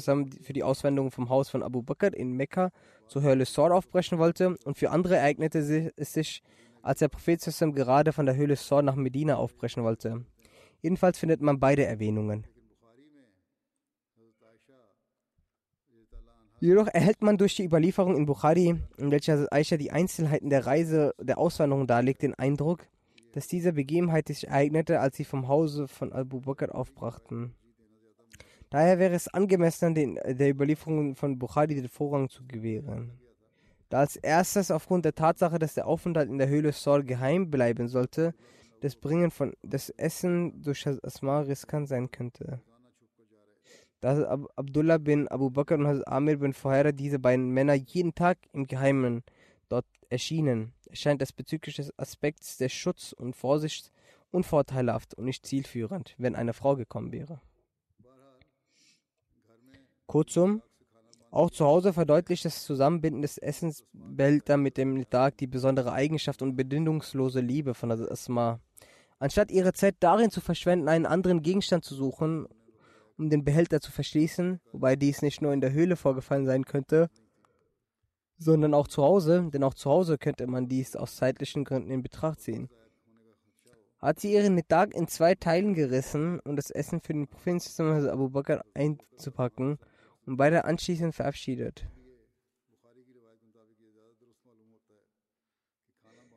für 0.41 0.53
die 0.53 0.63
Auswendung 0.63 1.11
vom 1.11 1.29
Haus 1.29 1.49
von 1.49 1.63
Abu 1.63 1.81
Bakr 1.81 2.13
in 2.13 2.33
Mekka 2.33 2.71
zur 3.07 3.21
Höhle 3.21 3.45
Sor 3.45 3.73
aufbrechen 3.73 4.17
wollte, 4.17 4.55
und 4.63 4.77
für 4.77 4.91
andere 4.91 5.17
ereignete 5.17 5.91
es 5.95 6.13
sich, 6.13 6.43
als 6.81 6.99
der 6.99 7.09
Prophet 7.09 7.41
gerade 7.75 8.13
von 8.13 8.25
der 8.25 8.35
Höhle 8.35 8.55
Sor 8.55 8.81
nach 8.81 8.95
Medina 8.95 9.35
aufbrechen 9.35 9.83
wollte. 9.83 10.25
Jedenfalls 10.81 11.19
findet 11.19 11.41
man 11.41 11.59
beide 11.59 11.85
Erwähnungen. 11.85 12.47
Jedoch 16.61 16.87
erhält 16.87 17.21
man 17.21 17.37
durch 17.37 17.55
die 17.55 17.63
Überlieferung 17.63 18.17
in 18.17 18.25
Bukhari, 18.25 18.75
in 18.97 19.11
welcher 19.11 19.47
Aisha 19.51 19.77
die 19.77 19.91
Einzelheiten 19.91 20.49
der 20.49 20.65
Reise 20.65 21.13
der 21.17 21.37
Auswanderung 21.37 21.87
darlegt, 21.87 22.21
den 22.21 22.33
Eindruck, 22.33 22.85
dass 23.31 23.47
diese 23.47 23.73
Begebenheit 23.73 24.27
sich 24.27 24.47
ereignete, 24.47 24.99
als 24.99 25.15
sie 25.15 25.23
vom 25.23 25.47
Hause 25.47 25.87
von 25.87 26.11
Abu 26.11 26.41
Bakr 26.41 26.75
aufbrachten. 26.75 27.55
Daher 28.69 28.99
wäre 28.99 29.15
es 29.15 29.27
angemessen, 29.29 29.95
den, 29.95 30.15
der 30.15 30.49
Überlieferung 30.49 31.15
von 31.15 31.39
Bukhari 31.39 31.75
den 31.75 31.87
Vorrang 31.87 32.29
zu 32.29 32.45
gewähren. 32.45 33.11
Da 33.87 33.99
als 33.99 34.17
erstes 34.17 34.69
aufgrund 34.69 35.05
der 35.05 35.15
Tatsache, 35.15 35.59
dass 35.59 35.73
der 35.73 35.87
Aufenthalt 35.87 36.29
in 36.29 36.37
der 36.37 36.49
Höhle 36.49 36.73
Sor 36.73 37.03
geheim 37.03 37.49
bleiben 37.49 37.87
sollte, 37.87 38.35
das 38.81 38.95
Bringen 38.95 39.31
von 39.31 39.53
das 39.63 39.89
Essen 39.89 40.61
durch 40.61 40.85
Asma 40.87 41.41
riskant 41.41 41.87
sein 41.87 42.11
könnte. 42.11 42.61
Da 44.01 44.23
Ab 44.29 44.49
Abdullah 44.55 44.97
bin 44.97 45.27
Abu 45.27 45.49
Bakr 45.49 45.75
und 45.75 46.07
Amir 46.07 46.37
bin 46.37 46.53
Fuhaira, 46.53 46.91
diese 46.91 47.19
beiden 47.19 47.49
Männer, 47.49 47.73
jeden 47.73 48.15
Tag 48.15 48.37
im 48.53 48.65
Geheimen 48.65 49.23
dort 49.67 49.85
erschienen, 50.09 50.73
erscheint 50.87 51.21
es 51.21 51.33
bezüglich 51.33 51.75
des 51.75 51.97
Aspekts 51.99 52.57
der 52.57 52.69
Schutz 52.69 53.11
und 53.11 53.35
Vorsicht 53.35 53.91
unvorteilhaft 54.31 55.15
und 55.15 55.25
nicht 55.25 55.45
zielführend, 55.45 56.15
wenn 56.17 56.35
eine 56.35 56.53
Frau 56.53 56.75
gekommen 56.75 57.11
wäre. 57.11 57.41
Kurzum, 60.07 60.61
auch 61.31 61.51
zu 61.51 61.65
Hause 61.65 61.93
verdeutlicht 61.93 62.45
das 62.45 62.63
Zusammenbinden 62.63 63.21
des 63.21 63.37
Essensbehälter 63.37 64.57
mit 64.57 64.77
dem 64.77 65.07
Tag 65.09 65.37
die 65.37 65.45
besondere 65.45 65.91
Eigenschaft 65.91 66.41
und 66.41 66.55
bedingungslose 66.55 67.41
Liebe 67.41 67.75
von 67.75 67.91
Asma. 67.91 68.59
Anstatt 69.19 69.51
ihre 69.51 69.73
Zeit 69.73 69.97
darin 69.99 70.31
zu 70.31 70.41
verschwenden, 70.41 70.87
einen 70.87 71.05
anderen 71.05 71.43
Gegenstand 71.43 71.83
zu 71.83 71.93
suchen, 71.93 72.47
um 73.19 73.29
den 73.29 73.43
Behälter 73.43 73.81
zu 73.81 73.91
verschließen, 73.91 74.61
wobei 74.71 74.95
dies 74.95 75.21
nicht 75.21 75.41
nur 75.41 75.51
in 75.51 75.59
der 75.59 75.73
Höhle 75.73 75.97
vorgefallen 75.97 76.45
sein 76.45 76.63
könnte, 76.63 77.09
sondern 78.37 78.73
auch 78.73 78.87
zu 78.87 79.03
Hause, 79.03 79.49
denn 79.53 79.63
auch 79.63 79.73
zu 79.73 79.89
Hause 79.89 80.17
könnte 80.17 80.47
man 80.47 80.69
dies 80.69 80.95
aus 80.95 81.17
zeitlichen 81.17 81.65
Gründen 81.65 81.91
in 81.91 82.01
Betracht 82.01 82.39
ziehen. 82.39 82.69
Hat 83.99 84.21
sie 84.21 84.31
ihren 84.31 84.65
Tag 84.69 84.95
in 84.95 85.09
zwei 85.09 85.35
Teilen 85.35 85.73
gerissen, 85.73 86.39
um 86.45 86.55
das 86.55 86.71
Essen 86.71 87.01
für 87.01 87.11
den 87.11 87.27
Propheten 87.27 88.07
Abu 88.07 88.29
Bakr 88.29 88.63
einzupacken 88.73 89.77
und 90.25 90.37
beide 90.37 90.63
anschließend 90.63 91.13
verabschiedet. 91.13 91.85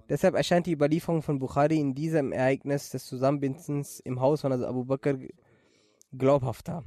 Deshalb 0.08 0.34
erscheint 0.34 0.66
die 0.66 0.72
Überlieferung 0.72 1.22
von 1.22 1.38
Bukhari 1.38 1.78
in 1.78 1.94
diesem 1.94 2.32
Ereignis 2.32 2.90
des 2.90 3.04
Zusammenbindens 3.06 4.00
im 4.00 4.20
Haus 4.20 4.40
von 4.40 4.52
Abu 4.52 4.84
Bakr 4.84 5.16
glaubhafter 6.12 6.84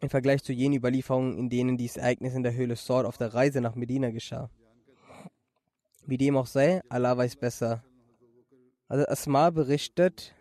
im 0.00 0.10
Vergleich 0.10 0.42
zu 0.42 0.52
jenen 0.52 0.76
Überlieferungen, 0.76 1.38
in 1.38 1.48
denen 1.48 1.76
dieses 1.76 1.96
Ereignis 1.96 2.34
in 2.34 2.42
der 2.42 2.54
Höhle 2.54 2.76
Sord 2.76 3.06
auf 3.06 3.16
der 3.16 3.32
Reise 3.32 3.60
nach 3.60 3.74
Medina 3.74 4.10
geschah. 4.10 4.50
Wie 6.06 6.18
dem 6.18 6.36
auch 6.36 6.46
sei, 6.46 6.82
Allah 6.88 7.16
weiß 7.16 7.36
besser. 7.36 7.82
Also 8.88 9.06
Asma 9.06 9.48
berichtet, 9.50 10.34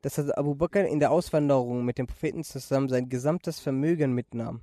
dass 0.00 0.18
Abu 0.18 0.54
Bakr 0.54 0.86
in 0.86 1.00
der 1.00 1.10
Auswanderung 1.10 1.84
mit 1.84 1.98
dem 1.98 2.06
Propheten 2.06 2.42
zusammen 2.42 2.88
sein 2.88 3.08
gesamtes 3.08 3.60
Vermögen 3.60 4.14
mitnahm, 4.14 4.62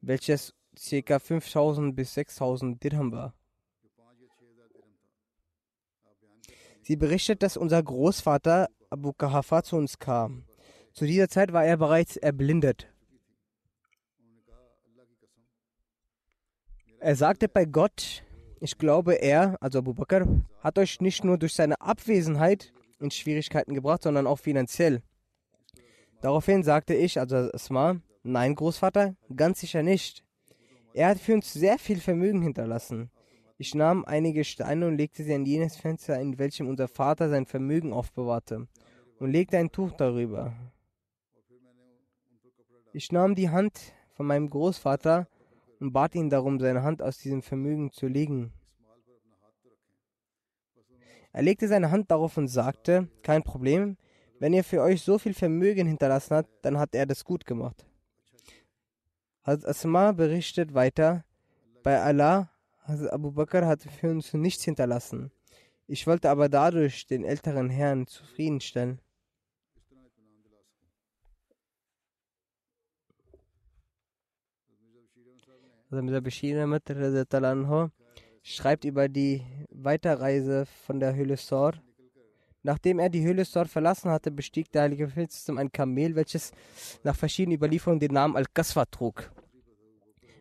welches 0.00 0.54
ca. 0.74 1.18
5000 1.18 1.94
bis 1.94 2.14
6000 2.14 2.82
Dirham 2.82 3.12
war. 3.12 3.34
Sie 6.82 6.96
berichtet, 6.96 7.42
dass 7.42 7.56
unser 7.56 7.82
Großvater 7.82 8.68
Abu 8.90 9.12
Kahafa 9.12 9.62
zu 9.62 9.76
uns 9.76 9.98
kam. 9.98 10.45
Zu 10.96 11.04
dieser 11.04 11.28
Zeit 11.28 11.52
war 11.52 11.62
er 11.62 11.76
bereits 11.76 12.16
erblindet. 12.16 12.88
Er 17.00 17.14
sagte 17.16 17.50
bei 17.50 17.66
Gott, 17.66 18.24
ich 18.60 18.78
glaube, 18.78 19.12
er, 19.16 19.58
also 19.60 19.80
Abu 19.80 19.92
Bakr, 19.92 20.26
hat 20.60 20.78
euch 20.78 21.02
nicht 21.02 21.22
nur 21.22 21.36
durch 21.36 21.52
seine 21.52 21.78
Abwesenheit 21.82 22.72
in 22.98 23.10
Schwierigkeiten 23.10 23.74
gebracht, 23.74 24.04
sondern 24.04 24.26
auch 24.26 24.38
finanziell. 24.38 25.02
Daraufhin 26.22 26.62
sagte 26.62 26.94
ich, 26.94 27.20
also 27.20 27.50
Asma, 27.52 28.00
nein, 28.22 28.54
Großvater, 28.54 29.16
ganz 29.36 29.60
sicher 29.60 29.82
nicht. 29.82 30.24
Er 30.94 31.08
hat 31.08 31.18
für 31.18 31.34
uns 31.34 31.52
sehr 31.52 31.78
viel 31.78 32.00
Vermögen 32.00 32.40
hinterlassen. 32.40 33.10
Ich 33.58 33.74
nahm 33.74 34.06
einige 34.06 34.44
Steine 34.44 34.86
und 34.86 34.96
legte 34.96 35.24
sie 35.24 35.34
an 35.34 35.44
jenes 35.44 35.76
Fenster, 35.76 36.18
in 36.18 36.38
welchem 36.38 36.68
unser 36.68 36.88
Vater 36.88 37.28
sein 37.28 37.44
Vermögen 37.44 37.92
aufbewahrte, 37.92 38.66
und 39.18 39.30
legte 39.30 39.58
ein 39.58 39.70
Tuch 39.70 39.92
darüber. 39.92 40.54
Ich 42.96 43.12
nahm 43.12 43.34
die 43.34 43.50
Hand 43.50 43.92
von 44.14 44.24
meinem 44.24 44.48
Großvater 44.48 45.28
und 45.80 45.92
bat 45.92 46.14
ihn 46.14 46.30
darum, 46.30 46.58
seine 46.58 46.82
Hand 46.82 47.02
aus 47.02 47.18
diesem 47.18 47.42
Vermögen 47.42 47.92
zu 47.92 48.06
legen. 48.06 48.54
Er 51.30 51.42
legte 51.42 51.68
seine 51.68 51.90
Hand 51.90 52.10
darauf 52.10 52.38
und 52.38 52.48
sagte, 52.48 53.10
kein 53.22 53.42
Problem, 53.42 53.98
wenn 54.38 54.54
ihr 54.54 54.64
für 54.64 54.80
euch 54.80 55.02
so 55.02 55.18
viel 55.18 55.34
Vermögen 55.34 55.86
hinterlassen 55.86 56.36
habt, 56.36 56.48
dann 56.62 56.78
hat 56.78 56.94
er 56.94 57.04
das 57.04 57.22
gut 57.22 57.44
gemacht. 57.44 57.84
Hazrat 59.42 59.68
Asma 59.68 60.12
berichtet 60.12 60.72
weiter, 60.72 61.26
bei 61.82 62.00
Allah, 62.00 62.50
Hazrat 62.84 63.12
Abu 63.12 63.30
Bakr 63.30 63.66
hat 63.66 63.82
für 63.82 64.10
uns 64.10 64.32
nichts 64.32 64.64
hinterlassen. 64.64 65.30
Ich 65.86 66.06
wollte 66.06 66.30
aber 66.30 66.48
dadurch 66.48 67.06
den 67.06 67.24
älteren 67.24 67.68
Herrn 67.68 68.06
zufriedenstellen. 68.06 69.02
Mirza 75.90 76.20
Bashir 76.20 76.66
schreibt 78.42 78.84
über 78.84 79.08
die 79.08 79.42
Weiterreise 79.70 80.66
von 80.86 80.98
der 80.98 81.14
Höhle 81.14 81.36
Sor. 81.36 81.74
Nachdem 82.62 82.98
er 82.98 83.08
die 83.08 83.24
Höhle 83.24 83.44
Sor 83.44 83.66
verlassen 83.66 84.10
hatte, 84.10 84.32
bestieg 84.32 84.72
der 84.72 84.82
heilige 84.82 85.06
Prophet 85.06 85.30
ein 85.58 85.70
Kamel, 85.70 86.16
welches 86.16 86.50
nach 87.04 87.14
verschiedenen 87.14 87.56
Überlieferungen 87.58 88.00
den 88.00 88.12
Namen 88.12 88.36
Al-Qaswa 88.36 88.84
trug, 88.86 89.30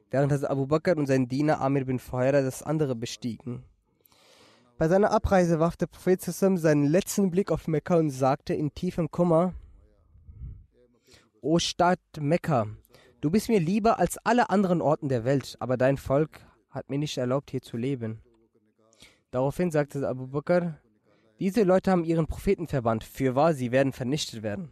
während 0.09 0.31
Hazrat 0.31 0.49
Abu 0.49 0.65
Bakr 0.65 0.97
und 0.97 1.05
sein 1.05 1.27
Diener 1.27 1.61
Amir 1.61 1.85
bin 1.85 1.99
Fuhaira 1.99 2.41
das 2.41 2.63
andere 2.63 2.95
bestiegen. 2.95 3.63
Bei 4.77 4.87
seiner 4.87 5.11
Abreise 5.11 5.59
warf 5.59 5.77
der 5.77 5.87
Prophet 5.87 6.21
seinen 6.21 6.85
letzten 6.85 7.29
Blick 7.29 7.51
auf 7.51 7.67
Mekka 7.67 7.97
und 7.97 8.09
sagte 8.09 8.55
in 8.55 8.73
tiefem 8.73 9.11
Kummer, 9.11 9.53
O 11.41 11.59
Stadt 11.59 11.99
Mekka, 12.19 12.67
du 13.25 13.31
bist 13.31 13.49
mir 13.49 13.59
lieber 13.59 13.97
als 13.97 14.19
alle 14.23 14.51
anderen 14.51 14.83
Orten 14.83 15.09
der 15.09 15.25
Welt, 15.25 15.55
aber 15.59 15.77
dein 15.77 15.97
Volk 15.97 16.45
hat 16.69 16.91
mir 16.91 16.99
nicht 16.99 17.17
erlaubt, 17.17 17.49
hier 17.49 17.63
zu 17.63 17.75
leben. 17.75 18.21
Daraufhin 19.31 19.71
sagte 19.71 20.07
Abu 20.07 20.27
Bakr, 20.27 20.79
diese 21.39 21.63
Leute 21.63 21.89
haben 21.89 22.03
ihren 22.03 22.27
Propheten 22.27 22.67
verbannt. 22.67 23.03
Für 23.03 23.33
wahr, 23.33 23.55
sie 23.55 23.71
werden 23.71 23.93
vernichtet 23.93 24.43
werden. 24.43 24.71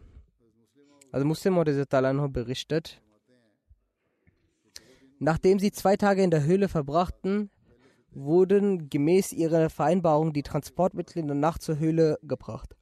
Also 1.10 1.26
Muslim 1.26 1.58
Anhu 1.58 2.28
berichtet, 2.28 3.02
nachdem 5.18 5.58
sie 5.58 5.72
zwei 5.72 5.96
Tage 5.96 6.22
in 6.22 6.30
der 6.30 6.44
Höhle 6.44 6.68
verbrachten, 6.68 7.50
wurden 8.12 8.88
gemäß 8.88 9.32
ihrer 9.32 9.68
Vereinbarung 9.68 10.32
die 10.32 10.44
Transportmittel 10.44 11.18
in 11.18 11.26
der 11.26 11.34
Nacht 11.34 11.60
zur 11.60 11.80
Höhle 11.80 12.20
gebracht. 12.22 12.76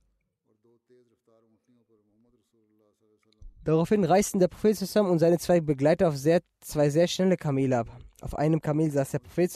Daraufhin 3.64 4.04
reisten 4.04 4.40
der 4.40 4.48
Prophet 4.48 4.96
und 4.96 5.18
seine 5.18 5.38
zwei 5.38 5.60
Begleiter 5.60 6.08
auf 6.08 6.16
sehr, 6.16 6.40
zwei 6.60 6.90
sehr 6.90 7.06
schnelle 7.06 7.36
Kamele 7.36 7.78
ab. 7.78 7.88
Auf 8.20 8.36
einem 8.36 8.60
Kamel 8.60 8.90
saß 8.90 9.12
der 9.12 9.18
Prophet 9.20 9.50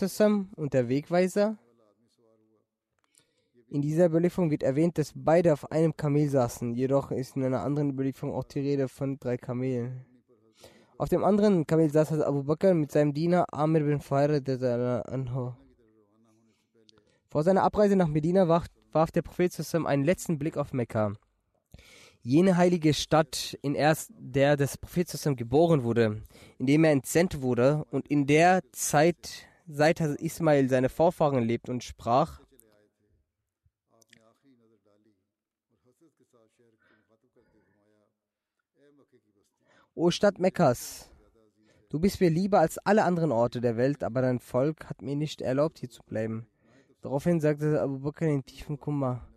und 0.56 0.74
der 0.74 0.88
Wegweiser 0.88 1.56
in 3.68 3.82
dieser 3.82 4.06
Überlieferung 4.06 4.50
wird 4.50 4.62
erwähnt, 4.62 4.96
dass 4.96 5.12
beide 5.14 5.52
auf 5.52 5.70
einem 5.72 5.96
Kamel 5.96 6.28
saßen, 6.28 6.74
jedoch 6.74 7.10
ist 7.10 7.36
in 7.36 7.44
einer 7.44 7.62
anderen 7.62 7.90
Überlieferung 7.90 8.32
auch 8.32 8.44
die 8.44 8.60
Rede 8.60 8.88
von 8.88 9.18
drei 9.18 9.36
Kamelen. 9.36 10.06
Auf 10.98 11.08
dem 11.08 11.24
anderen 11.24 11.66
Kamel 11.66 11.90
saß 11.90 12.12
Abu 12.20 12.44
Bakr 12.44 12.74
mit 12.74 12.92
seinem 12.92 13.12
Diener 13.12 13.44
Amir 13.52 13.82
bin 13.82 14.00
anhu. 14.00 15.52
Vor 17.28 17.42
seiner 17.42 17.64
Abreise 17.64 17.96
nach 17.96 18.08
Medina 18.08 18.48
warf, 18.48 19.10
der 19.10 19.22
Prophet 19.22 19.52
zusammen 19.52 19.86
einen 19.86 20.04
letzten 20.04 20.38
Blick 20.38 20.56
auf 20.56 20.72
Mekka. 20.72 21.12
Jene 22.28 22.56
heilige 22.56 22.92
Stadt, 22.92 23.56
in 23.62 23.76
erst 23.76 24.10
der 24.18 24.56
des 24.56 24.78
Propheten 24.78 25.36
geboren 25.36 25.84
wurde, 25.84 26.22
in 26.58 26.66
dem 26.66 26.82
er 26.82 26.90
entsendet 26.90 27.40
wurde 27.40 27.84
und 27.92 28.08
in 28.08 28.26
der 28.26 28.64
Zeit, 28.72 29.46
seit 29.68 30.00
Ismail 30.00 30.68
seine 30.68 30.88
Vorfahren 30.88 31.44
lebt 31.44 31.68
und 31.68 31.84
sprach, 31.84 32.40
O 39.94 40.10
Stadt 40.10 40.40
Mekkas, 40.40 41.08
du 41.90 42.00
bist 42.00 42.20
mir 42.20 42.30
lieber 42.30 42.58
als 42.58 42.78
alle 42.78 43.04
anderen 43.04 43.30
Orte 43.30 43.60
der 43.60 43.76
Welt, 43.76 44.02
aber 44.02 44.20
dein 44.20 44.40
Volk 44.40 44.86
hat 44.90 45.00
mir 45.00 45.14
nicht 45.14 45.42
erlaubt, 45.42 45.78
hier 45.78 45.90
zu 45.90 46.02
bleiben. 46.02 46.48
Daraufhin 47.02 47.40
sagte 47.40 47.80
Abu 47.80 48.00
Bakr 48.00 48.26
in 48.26 48.44
tiefem 48.44 48.80
Kummer, 48.80 49.28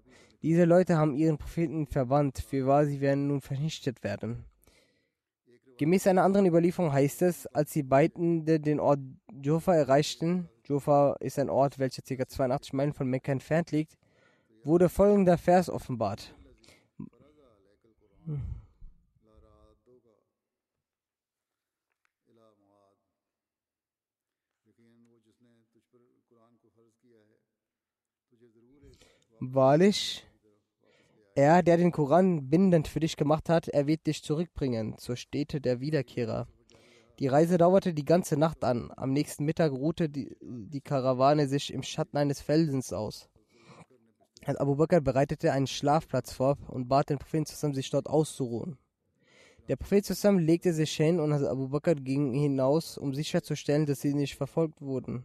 diese 0.41 0.65
Leute 0.65 0.97
haben 0.97 1.15
ihren 1.15 1.37
Propheten 1.37 1.87
verwandt, 1.87 2.39
für 2.39 2.65
wahr 2.65 2.85
sie 2.85 3.01
werden 3.01 3.27
nun 3.27 3.41
vernichtet 3.41 4.03
werden. 4.03 4.45
Gemäß 5.77 6.07
einer 6.07 6.23
anderen 6.23 6.45
Überlieferung 6.45 6.91
heißt 6.91 7.21
es, 7.21 7.47
als 7.47 7.71
die 7.71 7.83
beiden 7.83 8.45
den 8.45 8.79
Ort 8.79 8.99
Jofa 9.31 9.75
erreichten, 9.75 10.49
Jofa 10.65 11.13
ist 11.19 11.39
ein 11.39 11.49
Ort, 11.49 11.79
welcher 11.79 12.01
ca. 12.01 12.27
82 12.27 12.73
Meilen 12.73 12.93
von 12.93 13.09
Mekka 13.09 13.31
entfernt 13.31 13.71
liegt, 13.71 13.97
wurde 14.63 14.89
folgender 14.89 15.37
Vers 15.37 15.69
offenbart. 15.69 16.35
Wahrlich, 29.41 30.28
er, 31.39 31.63
der 31.63 31.77
den 31.77 31.91
Koran 31.91 32.49
bindend 32.49 32.87
für 32.89 32.99
dich 32.99 33.15
gemacht 33.15 33.47
hat, 33.47 33.69
er 33.69 33.87
wird 33.87 34.05
dich 34.07 34.21
zurückbringen 34.23 34.97
zur 34.97 35.15
Stätte 35.15 35.61
der 35.61 35.79
Wiederkehrer. 35.79 36.47
Die 37.19 37.27
Reise 37.27 37.57
dauerte 37.57 37.93
die 37.93 38.05
ganze 38.05 38.37
Nacht 38.37 38.63
an. 38.65 38.91
Am 38.95 39.13
nächsten 39.13 39.45
Mittag 39.45 39.71
ruhte 39.71 40.09
die, 40.09 40.35
die 40.41 40.81
Karawane 40.81 41.47
sich 41.47 41.73
im 41.73 41.81
Schatten 41.81 42.17
eines 42.17 42.41
Felsens 42.41 42.91
aus. 42.91 43.29
Abu 44.45 44.75
Bakr 44.75 44.99
bereitete 44.99 45.53
einen 45.53 45.67
Schlafplatz 45.67 46.33
vor 46.33 46.57
und 46.67 46.87
bat 46.87 47.09
den 47.09 47.19
Propheten 47.19 47.45
zusammen, 47.45 47.73
sich 47.73 47.89
dort 47.89 48.07
auszuruhen. 48.07 48.77
Der 49.69 49.75
Prophet 49.75 50.03
zusammen 50.03 50.39
legte 50.39 50.73
sich 50.73 50.93
hin 50.95 51.19
und 51.19 51.31
Abu 51.31 51.69
Bakr 51.69 51.95
ging 51.95 52.33
hinaus, 52.33 52.97
um 52.97 53.13
sicherzustellen, 53.13 53.85
dass 53.85 54.01
sie 54.01 54.13
nicht 54.13 54.35
verfolgt 54.35 54.81
wurden. 54.81 55.23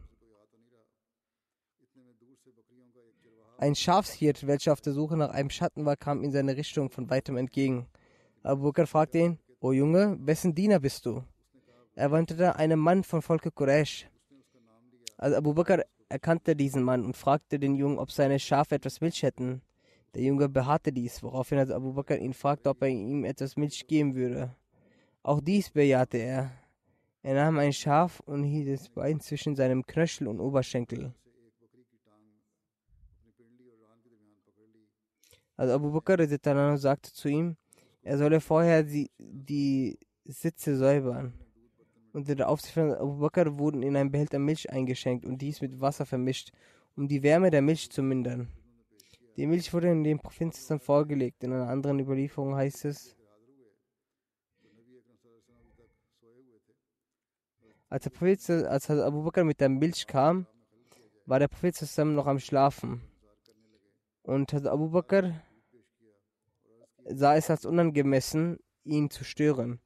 Ein 3.65 3.73
Schafshirt, 3.73 4.45
welcher 4.45 4.73
auf 4.73 4.81
der 4.81 4.93
Suche 4.93 5.17
nach 5.17 5.31
einem 5.31 5.49
Schatten 5.49 5.85
war, 5.85 5.97
kam 5.97 6.21
in 6.21 6.31
seine 6.31 6.55
Richtung 6.55 6.91
von 6.91 7.09
weitem 7.09 7.35
entgegen. 7.35 7.87
Abu 8.43 8.65
Bakr 8.65 8.85
fragte 8.85 9.17
ihn, 9.17 9.39
O 9.59 9.71
Junge, 9.71 10.19
wessen 10.19 10.53
Diener 10.53 10.79
bist 10.79 11.03
du? 11.07 11.23
Er 11.95 12.13
antwortete, 12.13 12.57
einem 12.57 12.77
Mann 12.77 13.03
von 13.03 13.23
Volke 13.23 13.49
Quraysh. 13.49 14.07
Also 15.17 15.37
Abu 15.37 15.55
Bakr 15.55 15.83
erkannte 16.09 16.55
diesen 16.55 16.83
Mann 16.83 17.03
und 17.03 17.17
fragte 17.17 17.57
den 17.57 17.73
Jungen, 17.73 17.97
ob 17.97 18.11
seine 18.11 18.37
Schafe 18.37 18.75
etwas 18.75 19.01
Milch 19.01 19.23
hätten. 19.23 19.63
Der 20.13 20.21
Junge 20.21 20.47
beharrte 20.47 20.93
dies, 20.93 21.23
woraufhin 21.23 21.57
also 21.57 21.73
Abu 21.73 21.91
Bakr 21.93 22.19
ihn 22.19 22.35
fragte, 22.35 22.69
ob 22.69 22.83
er 22.83 22.89
ihm 22.89 23.25
etwas 23.25 23.57
Milch 23.57 23.87
geben 23.87 24.13
würde. 24.13 24.55
Auch 25.23 25.41
dies 25.41 25.71
bejahte 25.71 26.19
er. 26.19 26.51
Er 27.23 27.33
nahm 27.33 27.57
ein 27.57 27.73
Schaf 27.73 28.19
und 28.27 28.43
hielt 28.43 28.67
es 28.67 28.89
Bein 28.89 29.19
zwischen 29.21 29.55
seinem 29.55 29.87
Knöchel 29.87 30.27
und 30.27 30.39
Oberschenkel. 30.39 31.15
Also 35.57 35.73
Abu 35.73 35.91
Bakr 35.91 36.17
sagte 36.77 37.13
zu 37.13 37.29
ihm, 37.29 37.57
er 38.01 38.17
solle 38.17 38.41
vorher 38.41 38.83
die, 38.83 39.09
die 39.17 39.97
Sitze 40.25 40.75
säubern. 40.77 41.33
Unter 42.13 42.35
der 42.35 42.49
Aufsicht 42.49 42.73
von 42.73 42.93
Abu 42.93 43.17
Bakr 43.19 43.57
wurden 43.57 43.83
in 43.83 43.95
ein 43.95 44.11
Behälter 44.11 44.39
Milch 44.39 44.69
eingeschenkt 44.69 45.25
und 45.25 45.41
dies 45.41 45.61
mit 45.61 45.81
Wasser 45.81 46.05
vermischt, 46.05 46.51
um 46.95 47.07
die 47.07 47.23
Wärme 47.23 47.51
der 47.51 47.61
Milch 47.61 47.89
zu 47.89 48.01
mindern. 48.01 48.47
Die 49.37 49.47
Milch 49.47 49.73
wurde 49.73 49.91
in 49.91 50.03
den 50.03 50.19
Provinzen 50.19 50.79
vorgelegt. 50.79 51.43
In 51.43 51.51
einer 51.51 51.67
anderen 51.67 51.99
Überlieferung 51.99 52.55
heißt 52.55 52.85
es, 52.85 53.17
als, 57.89 58.03
der 58.03 58.09
Prophet, 58.11 58.49
als 58.49 58.89
Abu 58.89 59.23
Bakr 59.23 59.43
mit 59.43 59.59
der 59.59 59.69
Milch 59.69 60.07
kam, 60.07 60.47
war 61.25 61.39
der 61.39 61.47
Prophet 61.47 61.75
zusammen 61.75 62.15
noch 62.15 62.27
am 62.27 62.39
Schlafen. 62.39 63.01
Und 64.23 64.53
Abu 64.53 64.89
Bakr 64.89 65.41
sah 67.05 67.35
es 67.35 67.49
als 67.49 67.65
unangemessen, 67.65 68.57
ihn 68.83 69.09
zu 69.09 69.23
stören. 69.23 69.79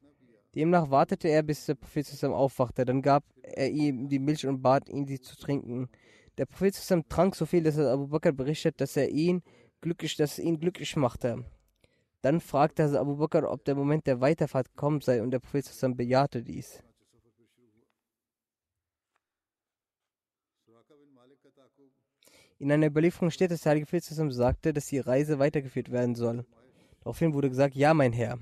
Demnach 0.56 0.90
wartete 0.90 1.28
er, 1.28 1.44
bis 1.44 1.66
der 1.66 1.76
Prophet 1.76 2.08
zusammen 2.08 2.34
aufwachte. 2.34 2.84
Dann 2.86 3.02
gab 3.02 3.24
er 3.44 3.70
ihm 3.70 4.10
die 4.10 4.20
Milch 4.20 4.48
und 4.48 4.62
bat 4.62 4.90
ihn, 4.90 5.06
sie 5.06 5.20
zu 5.20 5.38
trinken. 5.38 5.90
Der 6.38 6.46
Prophet 6.46 6.74
zusammen 6.74 7.08
trank 7.08 7.36
so 7.36 7.46
viel, 7.46 7.64
dass 7.64 7.78
Abu 7.78 8.08
Bakr 8.08 8.32
berichtet, 8.32 8.82
dass 8.82 8.98
er 8.98 9.10
ihn 9.10 9.44
glücklich, 9.82 10.16
dass 10.16 10.34
es 10.34 10.40
ihn 10.40 10.60
glücklich 10.60 10.96
machte. 10.96 11.46
Dann 12.22 12.42
fragte 12.42 13.00
Abu 13.00 13.18
Bakr, 13.18 13.50
ob 13.50 13.64
der 13.66 13.76
Moment 13.76 14.08
der 14.08 14.22
Weiterfahrt 14.22 14.76
kommen 14.76 15.02
sei, 15.02 15.22
und 15.22 15.32
der 15.32 15.40
Prophet 15.40 15.66
zusammen 15.66 15.96
bejahte 15.96 16.44
dies. 16.44 16.84
In 22.58 22.72
einer 22.74 22.88
Überlieferung 22.88 23.32
steht, 23.32 23.52
dass 23.52 23.62
der 23.62 23.70
Heilige 23.72 23.86
Prophet 23.86 24.04
sagte, 24.34 24.74
dass 24.74 24.88
die 24.88 25.00
Reise 25.00 25.40
weitergeführt 25.40 25.92
werden 25.92 26.16
soll. 26.16 26.46
Daraufhin 27.04 27.34
wurde 27.34 27.50
gesagt, 27.50 27.76
ja, 27.76 27.94
mein 27.94 28.14
Herr. 28.14 28.40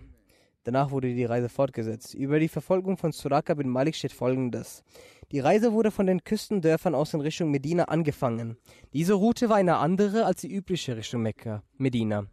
Danach 0.63 0.91
wurde 0.91 1.13
die 1.13 1.23
Reise 1.23 1.47
fortgesetzt. 1.47 2.13
Über 2.13 2.39
die 2.39 2.49
Verfolgung 2.49 2.97
von 2.97 3.13
Suraka 3.13 3.53
bin 3.53 3.69
Malik 3.69 3.95
steht 3.95 4.11
folgendes. 4.11 4.83
Die 5.31 5.39
Reise 5.39 5.71
wurde 5.71 5.91
von 5.91 6.07
den 6.07 6.23
Küstendörfern 6.23 6.93
aus 6.93 7.13
in 7.13 7.21
Richtung 7.21 7.51
Medina 7.51 7.85
angefangen. 7.85 8.57
Diese 8.91 9.13
Route 9.13 9.47
war 9.47 9.55
eine 9.55 9.77
andere 9.77 10.25
als 10.25 10.41
die 10.41 10.53
übliche 10.53 10.97
Richtung 10.97 11.21
Mekka, 11.21 11.63
Medina. 11.77 12.27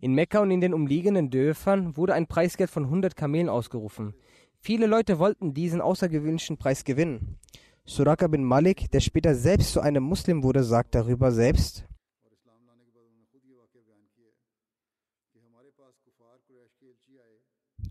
In 0.00 0.14
Mekka 0.14 0.40
und 0.40 0.50
in 0.50 0.62
den 0.62 0.72
umliegenden 0.72 1.30
Dörfern 1.30 1.96
wurde 1.96 2.14
ein 2.14 2.26
Preisgeld 2.26 2.70
von 2.70 2.84
100 2.84 3.16
Kamelen 3.16 3.50
ausgerufen. 3.50 4.14
Viele 4.58 4.86
Leute 4.86 5.18
wollten 5.18 5.52
diesen 5.52 5.82
außergewöhnlichen 5.82 6.56
Preis 6.56 6.84
gewinnen. 6.84 7.38
Suraka 7.86 8.28
bin 8.28 8.44
Malik, 8.44 8.90
der 8.92 9.00
später 9.00 9.34
selbst 9.34 9.74
zu 9.74 9.80
einem 9.80 10.04
Muslim 10.04 10.42
wurde, 10.42 10.64
sagt 10.64 10.94
darüber 10.94 11.32
selbst, 11.32 11.84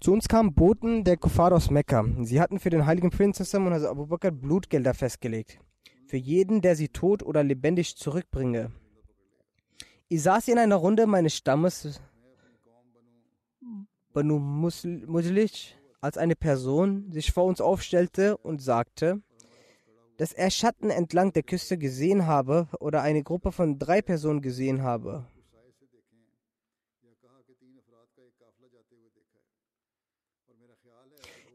Zu 0.04 0.12
uns 0.12 0.28
kamen 0.28 0.54
Boten 0.54 1.06
der 1.06 1.16
Kuffar 1.16 1.54
aus 1.54 1.72
Mekka. 1.72 2.04
Sie 2.24 2.42
hatten 2.42 2.60
für 2.60 2.70
den 2.70 2.86
heiligen 2.86 3.10
Prinzessin 3.10 3.66
und 3.66 3.72
Abu 3.72 4.06
Bakr 4.06 4.32
Blutgelder 4.32 4.94
festgelegt. 4.94 5.60
für 6.08 6.18
jeden, 6.18 6.62
der 6.62 6.76
sie 6.76 6.90
tot 6.90 7.24
oder 7.24 7.42
lebendig 7.42 7.96
zurückbringe. 7.96 8.70
Ich 10.10 10.24
saß 10.24 10.50
in 10.50 10.58
einer 10.58 10.76
Runde 10.76 11.08
meines 11.08 11.38
Stammes 11.38 12.02
Banu 14.12 14.40
Muslich, 14.40 15.78
als 16.02 16.18
eine 16.18 16.36
Person 16.36 17.10
sich 17.10 17.32
vor 17.32 17.46
uns 17.46 17.62
aufstellte 17.62 18.36
und 18.36 18.62
sagte, 18.62 19.22
dass 20.18 20.34
er 20.34 20.52
Schatten 20.52 20.90
entlang 20.90 21.32
der 21.32 21.44
Küste 21.44 21.78
gesehen 21.78 22.28
habe 22.28 22.68
oder 22.82 23.04
eine 23.04 23.24
Gruppe 23.24 23.54
von 23.54 23.80
drei 23.80 24.02
Personen 24.02 24.42
gesehen 24.42 24.84
habe. 24.84 25.26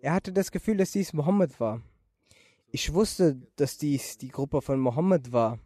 Er 0.01 0.12
hatte 0.12 0.32
das 0.32 0.53
Gefühl, 0.53 0.76
dass 0.76 0.93
dies 0.93 1.12
Mohammed 1.12 1.59
war. 1.59 1.82
Ich 2.70 2.93
wusste, 2.93 3.41
dass 3.57 3.78
dies 3.78 4.18
die 4.18 4.28
Gruppe 4.28 4.62
von 4.62 4.78
Mohammed 4.78 5.32
war. 5.32 5.59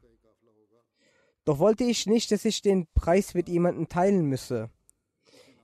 Doch 1.44 1.58
wollte 1.58 1.84
ich 1.84 2.06
nicht, 2.06 2.30
dass 2.30 2.44
ich 2.44 2.62
den 2.62 2.86
Preis 2.94 3.34
mit 3.34 3.48
jemandem 3.48 3.88
teilen 3.88 4.26
müsse. 4.26 4.70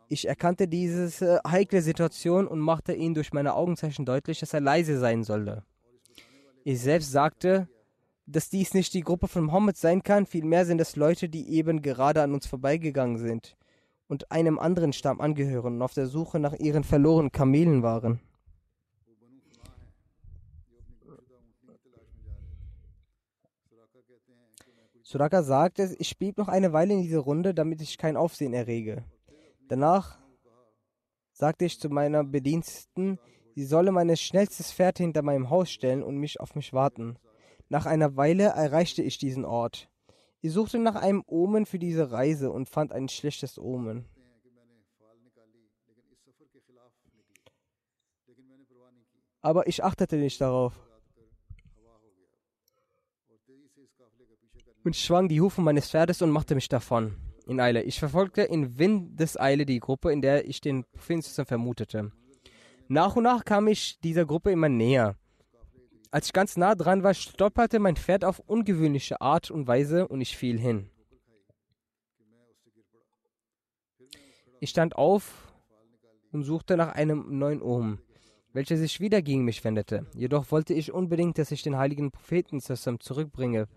Ich 0.08 0.26
erkannte 0.26 0.66
diese 0.66 1.40
äh, 1.44 1.48
heikle 1.48 1.82
Situation 1.82 2.48
und 2.48 2.58
machte 2.58 2.94
ihm 2.94 3.14
durch 3.14 3.32
meine 3.32 3.54
Augenzeichen 3.54 4.04
deutlich, 4.04 4.40
dass 4.40 4.54
er 4.54 4.60
leise 4.60 4.98
sein 4.98 5.22
solle. 5.22 5.64
Ich 6.64 6.80
selbst 6.80 7.12
sagte, 7.12 7.68
dass 8.26 8.50
dies 8.50 8.74
nicht 8.74 8.92
die 8.94 9.02
Gruppe 9.02 9.28
von 9.28 9.44
Mohammed 9.44 9.76
sein 9.76 10.02
kann, 10.02 10.26
vielmehr 10.26 10.66
sind 10.66 10.80
es 10.80 10.96
Leute, 10.96 11.28
die 11.28 11.50
eben 11.50 11.82
gerade 11.82 12.22
an 12.22 12.34
uns 12.34 12.46
vorbeigegangen 12.46 13.18
sind 13.18 13.57
und 14.08 14.32
einem 14.32 14.58
anderen 14.58 14.92
Stamm 14.92 15.20
angehören 15.20 15.76
und 15.76 15.82
auf 15.82 15.94
der 15.94 16.06
Suche 16.06 16.40
nach 16.40 16.54
ihren 16.54 16.82
verlorenen 16.82 17.30
Kamelen 17.30 17.82
waren. 17.82 18.20
Suraka 25.04 25.42
sagte, 25.42 25.96
ich 25.98 26.18
blieb 26.18 26.36
noch 26.36 26.48
eine 26.48 26.74
Weile 26.74 26.92
in 26.92 27.00
dieser 27.00 27.20
Runde, 27.20 27.54
damit 27.54 27.80
ich 27.80 27.96
kein 27.96 28.16
Aufsehen 28.16 28.52
errege. 28.52 29.04
Danach 29.68 30.18
sagte 31.32 31.64
ich 31.64 31.80
zu 31.80 31.88
meiner 31.88 32.24
Bediensteten, 32.24 33.18
sie 33.54 33.64
solle 33.64 33.90
mein 33.90 34.14
schnellstes 34.16 34.70
Pferd 34.70 34.98
hinter 34.98 35.22
meinem 35.22 35.48
Haus 35.48 35.70
stellen 35.70 36.02
und 36.02 36.18
mich 36.18 36.40
auf 36.40 36.54
mich 36.54 36.74
warten. 36.74 37.16
Nach 37.70 37.86
einer 37.86 38.16
Weile 38.16 38.48
erreichte 38.48 39.02
ich 39.02 39.16
diesen 39.16 39.46
Ort. 39.46 39.88
Ich 40.40 40.52
suchte 40.52 40.78
nach 40.78 40.94
einem 40.94 41.22
Omen 41.26 41.66
für 41.66 41.78
diese 41.78 42.10
Reise 42.10 42.50
und 42.50 42.68
fand 42.68 42.92
ein 42.92 43.08
schlechtes 43.08 43.58
Omen. 43.58 44.06
Aber 49.40 49.66
ich 49.66 49.82
achtete 49.84 50.16
nicht 50.16 50.40
darauf. 50.40 50.88
und 54.88 54.96
schwang 54.96 55.28
die 55.28 55.42
Hufe 55.42 55.60
meines 55.60 55.90
Pferdes 55.90 56.22
und 56.22 56.30
machte 56.30 56.54
mich 56.54 56.68
davon. 56.68 57.14
In 57.46 57.60
Eile. 57.60 57.82
Ich 57.82 57.98
verfolgte 57.98 58.42
in 58.42 58.78
Windeseile 58.78 59.66
die 59.66 59.80
Gruppe, 59.80 60.12
in 60.12 60.22
der 60.22 60.48
ich 60.48 60.62
den 60.62 60.84
Propheten 60.84 61.44
vermutete. 61.44 62.10
Nach 62.88 63.14
und 63.14 63.24
nach 63.24 63.44
kam 63.44 63.68
ich 63.68 64.00
dieser 64.00 64.24
Gruppe 64.24 64.50
immer 64.50 64.70
näher. 64.70 65.16
Als 66.10 66.26
ich 66.26 66.32
ganz 66.32 66.56
nah 66.56 66.74
dran 66.74 67.02
war, 67.02 67.14
stopperte 67.14 67.78
mein 67.78 67.96
Pferd 67.96 68.24
auf 68.24 68.38
ungewöhnliche 68.40 69.20
Art 69.20 69.50
und 69.50 69.66
Weise 69.66 70.08
und 70.08 70.20
ich 70.20 70.36
fiel 70.36 70.58
hin. 70.58 70.90
Ich 74.60 74.70
stand 74.70 74.96
auf 74.96 75.52
und 76.32 76.44
suchte 76.44 76.76
nach 76.76 76.94
einem 76.94 77.38
neuen 77.38 77.62
Ohm, 77.62 77.98
welcher 78.52 78.76
sich 78.76 79.00
wieder 79.00 79.22
gegen 79.22 79.44
mich 79.44 79.62
wendete. 79.64 80.06
Jedoch 80.14 80.50
wollte 80.50 80.74
ich 80.74 80.92
unbedingt, 80.92 81.38
dass 81.38 81.50
ich 81.50 81.62
den 81.62 81.76
heiligen 81.76 82.10
Propheten 82.10 82.60
zurückbringe, 82.60 83.68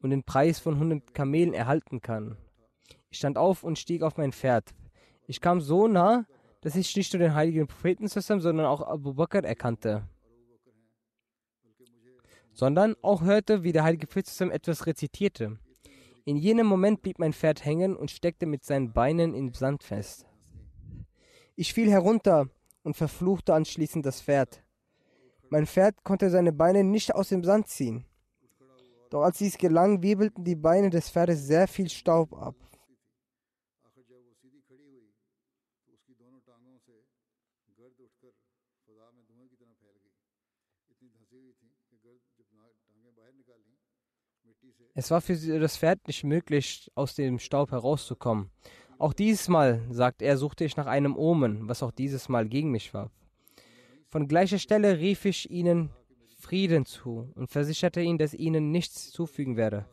und 0.00 0.10
den 0.10 0.22
Preis 0.22 0.58
von 0.58 0.74
100 0.74 1.14
Kamelen 1.14 1.54
erhalten 1.54 2.00
kann. 2.00 2.36
Ich 3.10 3.18
stand 3.18 3.38
auf 3.38 3.64
und 3.64 3.78
stieg 3.78 4.02
auf 4.02 4.16
mein 4.16 4.32
Pferd. 4.32 4.74
Ich 5.26 5.40
kam 5.40 5.60
so 5.60 5.88
nah, 5.88 6.24
dass 6.60 6.76
ich 6.76 6.94
nicht 6.96 7.12
nur 7.12 7.20
den 7.20 7.34
heiligen 7.34 7.66
Propheten 7.66 8.08
sondern 8.40 8.66
auch 8.66 8.82
Abu 8.82 9.14
Bakr 9.14 9.44
erkannte. 9.44 10.08
Sondern 12.58 12.96
auch 13.02 13.22
hörte, 13.22 13.62
wie 13.62 13.70
der 13.70 13.84
heilige 13.84 14.08
Prophet 14.08 14.40
etwas 14.50 14.86
rezitierte. 14.86 15.60
In 16.24 16.36
jenem 16.36 16.66
Moment 16.66 17.02
blieb 17.02 17.20
mein 17.20 17.32
Pferd 17.32 17.64
hängen 17.64 17.94
und 17.94 18.10
steckte 18.10 18.46
mit 18.46 18.64
seinen 18.64 18.92
Beinen 18.92 19.32
im 19.32 19.54
Sand 19.54 19.84
fest. 19.84 20.26
Ich 21.54 21.72
fiel 21.72 21.88
herunter 21.88 22.48
und 22.82 22.96
verfluchte 22.96 23.54
anschließend 23.54 24.04
das 24.04 24.20
Pferd. 24.20 24.64
Mein 25.50 25.68
Pferd 25.68 26.02
konnte 26.02 26.30
seine 26.30 26.52
Beine 26.52 26.82
nicht 26.82 27.14
aus 27.14 27.28
dem 27.28 27.44
Sand 27.44 27.68
ziehen. 27.68 28.06
Doch 29.10 29.22
als 29.22 29.38
dies 29.38 29.56
gelang, 29.56 30.02
wirbelten 30.02 30.42
die 30.42 30.56
Beine 30.56 30.90
des 30.90 31.10
Pferdes 31.10 31.46
sehr 31.46 31.68
viel 31.68 31.88
Staub 31.88 32.34
ab. 32.34 32.56
Es 44.98 45.12
war 45.12 45.20
für 45.20 45.36
das 45.60 45.76
Pferd 45.76 46.08
nicht 46.08 46.24
möglich, 46.24 46.90
aus 46.96 47.14
dem 47.14 47.38
Staub 47.38 47.70
herauszukommen. 47.70 48.50
Auch 48.98 49.12
dieses 49.12 49.46
Mal, 49.46 49.80
sagt 49.90 50.22
er, 50.22 50.36
suchte 50.36 50.64
ich 50.64 50.76
nach 50.76 50.86
einem 50.86 51.16
Omen, 51.16 51.68
was 51.68 51.84
auch 51.84 51.92
dieses 51.92 52.28
Mal 52.28 52.48
gegen 52.48 52.72
mich 52.72 52.92
war. 52.92 53.12
Von 54.08 54.26
gleicher 54.26 54.58
Stelle 54.58 54.98
rief 54.98 55.24
ich 55.24 55.52
ihnen 55.52 55.90
Frieden 56.40 56.84
zu 56.84 57.30
und 57.36 57.48
versicherte 57.48 58.00
ihn, 58.00 58.18
dass 58.18 58.34
ihnen 58.34 58.72
nichts 58.72 59.12
zufügen 59.12 59.56
werde. 59.56 59.86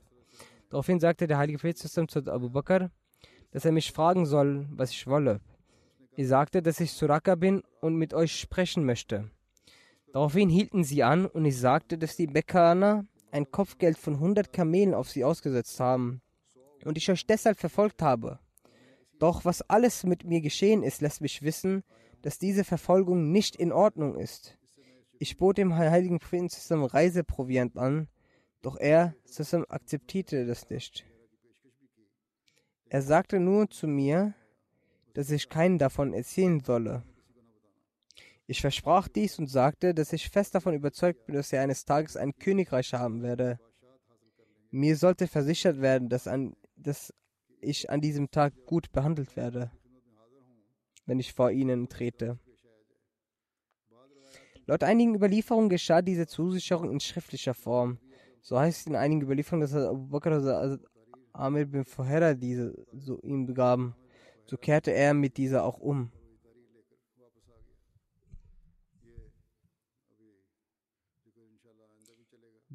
Daraufhin 0.72 1.00
sagte 1.00 1.28
der 1.28 1.38
heilige 1.38 1.60
Prophet 1.60 1.78
zu 1.78 2.26
Abu 2.26 2.50
Bakr, 2.50 2.90
dass 3.52 3.64
er 3.64 3.74
mich 3.74 3.92
fragen 3.92 4.26
soll, 4.26 4.66
was 4.72 4.90
ich 4.90 5.06
wolle. 5.06 5.40
Ich 6.16 6.28
sagte, 6.28 6.64
dass 6.64 6.80
ich 6.80 6.92
Suraka 6.92 7.36
bin 7.36 7.62
und 7.80 7.96
mit 7.96 8.16
euch 8.16 8.40
sprechen 8.40 8.84
möchte. 8.84 9.30
Daraufhin 10.14 10.50
hielten 10.50 10.84
sie 10.84 11.04
an 11.04 11.28
und 11.28 11.46
ich 11.46 11.60
sagte, 11.60 12.00
dass 12.00 12.16
die 12.16 12.26
Bekaner 12.26 13.06
ein 13.36 13.52
Kopfgeld 13.52 13.98
von 13.98 14.14
100 14.14 14.54
Kamelen 14.54 14.94
auf 14.94 15.10
sie 15.10 15.26
ausgesetzt 15.26 15.78
haben 15.82 16.22
und 16.86 16.98
ich 16.98 17.12
euch 17.12 17.28
deshalb 17.28 17.60
verfolgt 17.60 18.02
habe. 18.02 18.40
Doch 19.20 19.44
was 19.44 19.62
alles 19.62 20.06
mit 20.06 20.24
mir 20.24 20.40
geschehen 20.40 20.84
ist, 20.84 21.02
lässt 21.02 21.20
mich 21.20 21.42
wissen, 21.42 21.84
dass 22.22 22.40
diese 22.40 22.64
Verfolgung 22.64 23.34
nicht 23.34 23.58
in 23.58 23.74
Ordnung 23.74 24.18
ist. 24.18 24.58
Ich 25.20 25.36
bot 25.36 25.58
dem 25.58 25.76
heiligen 25.76 26.20
Sassam 26.50 26.86
Reiseproviant 26.86 27.78
an, 27.78 28.08
doch 28.62 28.78
er, 28.78 29.16
Sassam, 29.26 29.66
akzeptierte 29.68 30.46
das 30.46 30.70
nicht. 30.70 31.06
Er 32.88 33.02
sagte 33.02 33.42
nur 33.42 33.70
zu 33.70 33.86
mir, 33.86 34.34
dass 35.14 35.30
ich 35.30 35.50
keinen 35.50 35.78
davon 35.78 36.14
erzählen 36.14 36.62
solle. 36.62 37.04
Ich 38.48 38.62
versprach 38.62 39.08
dies 39.08 39.40
und 39.40 39.48
sagte, 39.48 39.94
dass 39.94 40.14
ich 40.14 40.30
fest 40.30 40.54
davon 40.54 40.76
überzeugt 40.76 41.26
bin, 41.26 41.36
dass 41.36 41.52
er 41.52 41.62
eines 41.62 41.86
Tages 41.86 42.16
ein 42.16 42.36
Königreich 42.36 42.94
haben 42.94 43.24
werde. 43.24 43.60
Mir 44.70 44.98
sollte 44.98 45.28
versichert 45.28 45.82
werden, 45.82 46.10
dass, 46.10 46.28
an, 46.28 46.56
dass 46.76 47.14
ich 47.60 47.90
an 47.90 48.02
diesem 48.02 48.30
Tag 48.30 48.54
gut 48.66 48.92
behandelt 48.92 49.36
werde, 49.36 49.72
wenn 51.06 51.20
ich 51.20 51.34
vor 51.34 51.50
ihnen 51.50 51.90
trete. 51.90 52.40
Laut 54.68 54.84
einigen 54.84 55.16
Überlieferungen 55.16 55.70
geschah 55.70 56.02
diese 56.02 56.28
Zusicherung 56.28 56.92
in 56.92 57.00
schriftlicher 57.00 57.54
Form. 57.54 58.00
So 58.42 58.60
heißt 58.60 58.82
es 58.82 58.88
in 58.88 58.96
einigen 58.96 59.22
Überlieferungen, 59.22 59.62
dass 59.62 59.74
Abu 59.74 60.08
Bakr 60.08 60.34
also 60.34 60.78
Amir 61.34 61.66
bin 61.66 61.86
Fuhera 61.86 62.34
diese 62.34 62.74
so 62.94 63.20
ihm 63.22 63.54
gaben. 63.54 63.96
So 64.46 64.58
kehrte 64.58 64.92
er 64.92 65.14
mit 65.14 65.38
dieser 65.38 65.64
auch 65.64 65.80
um. 65.80 66.12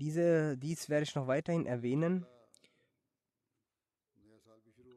Diese, 0.01 0.57
dies 0.57 0.88
werde 0.88 1.03
ich 1.03 1.14
noch 1.14 1.26
weiterhin 1.26 1.66
erwähnen. 1.66 2.24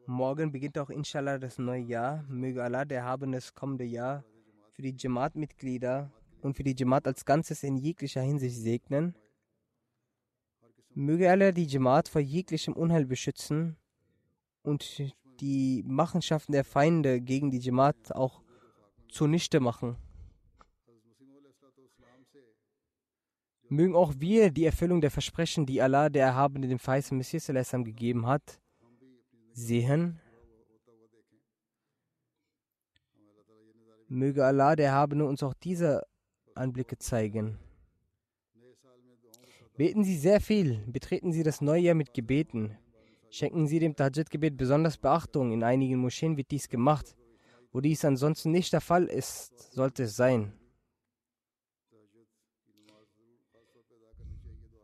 Morgen 0.06 0.50
beginnt 0.50 0.78
auch 0.78 0.88
inshallah 0.88 1.36
das 1.36 1.58
neue 1.58 1.82
Jahr. 1.82 2.22
Möge 2.26 2.64
Allah, 2.64 2.86
der 2.86 3.04
haben 3.04 3.32
das 3.32 3.54
kommende 3.54 3.84
Jahr 3.84 4.24
für 4.72 4.80
die 4.80 4.94
Jamaat-Mitglieder 4.96 6.10
und 6.40 6.56
für 6.56 6.64
die 6.64 6.74
Jamaat 6.74 7.06
als 7.06 7.26
Ganzes 7.26 7.62
in 7.62 7.76
jeglicher 7.76 8.22
Hinsicht 8.22 8.56
segnen. 8.56 9.14
Möge 10.94 11.30
Allah 11.30 11.52
die 11.52 11.66
Jamaat 11.66 12.08
vor 12.08 12.22
jeglichem 12.22 12.72
Unheil 12.72 13.04
beschützen 13.04 13.76
und 14.62 15.12
die 15.38 15.84
Machenschaften 15.86 16.52
der 16.52 16.64
Feinde 16.64 17.20
gegen 17.20 17.50
die 17.50 17.58
Jamaat 17.58 18.12
auch 18.12 18.40
zunichte 19.10 19.60
machen. 19.60 19.98
Mögen 23.68 23.96
auch 23.96 24.14
wir 24.18 24.50
die 24.50 24.66
Erfüllung 24.66 25.00
der 25.00 25.10
Versprechen, 25.10 25.66
die 25.66 25.80
Allah, 25.80 26.08
der 26.08 26.26
Erhabene, 26.26 26.68
dem 26.68 26.78
verheißenen 26.78 27.18
Messias 27.18 27.46
gegeben 27.70 28.26
hat, 28.26 28.60
sehen. 29.52 30.20
Möge 34.08 34.44
Allah, 34.44 34.76
der 34.76 34.86
Erhabene, 34.86 35.24
uns 35.24 35.42
auch 35.42 35.54
diese 35.54 36.02
Anblicke 36.54 36.98
zeigen. 36.98 37.58
Beten 39.76 40.04
Sie 40.04 40.16
sehr 40.16 40.40
viel, 40.40 40.84
betreten 40.86 41.32
Sie 41.32 41.42
das 41.42 41.60
neue 41.60 41.80
Jahr 41.80 41.94
mit 41.96 42.14
Gebeten. 42.14 42.78
Schenken 43.30 43.66
Sie 43.66 43.80
dem 43.80 43.96
Tahajjud-Gebet 43.96 44.56
besonders 44.56 44.98
Beachtung. 44.98 45.50
In 45.50 45.64
einigen 45.64 45.98
Moscheen 45.98 46.36
wird 46.36 46.52
dies 46.52 46.68
gemacht. 46.68 47.16
Wo 47.72 47.80
dies 47.80 48.04
ansonsten 48.04 48.52
nicht 48.52 48.72
der 48.72 48.80
Fall 48.80 49.06
ist, 49.06 49.72
sollte 49.72 50.04
es 50.04 50.14
sein. 50.14 50.52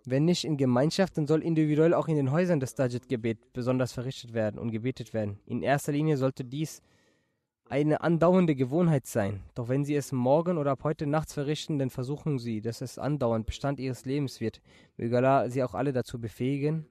Wenn 0.07 0.24
nicht 0.24 0.44
in 0.44 0.57
Gemeinschaft, 0.57 1.16
dann 1.18 1.26
soll 1.26 1.42
individuell 1.42 1.94
auch 1.94 2.09
in 2.09 2.16
den 2.16 2.30
Häusern 2.30 2.61
das 2.61 2.74
Tahajjud-Gebet 2.74 3.53
besonders 3.53 3.92
verrichtet 3.92 4.32
werden 4.32 4.59
und 4.59 4.70
gebetet 4.70 5.12
werden. 5.12 5.38
In 5.46 5.62
erster 5.62 5.92
Linie 5.92 6.16
sollte 6.16 6.44
dies 6.44 6.82
eine 7.68 8.01
andauernde 8.01 8.57
Gewohnheit 8.57 9.07
sein. 9.07 9.40
Doch 9.55 9.68
wenn 9.68 9.84
Sie 9.84 9.94
es 9.94 10.11
morgen 10.11 10.59
oder 10.59 10.72
ab 10.72 10.82
heute 10.82 11.07
nachts 11.07 11.34
verrichten, 11.34 11.78
dann 11.78 11.90
versuchen 11.90 12.38
Sie, 12.38 12.61
dass 12.61 12.80
es 12.80 12.98
andauernd 12.98 13.46
Bestand 13.46 13.78
Ihres 13.78 14.05
Lebens 14.05 14.40
wird. 14.40 14.61
Möge 14.96 15.18
Allah 15.18 15.48
Sie 15.48 15.62
auch 15.62 15.74
alle 15.74 15.92
dazu 15.92 16.20
befähigen. 16.20 16.86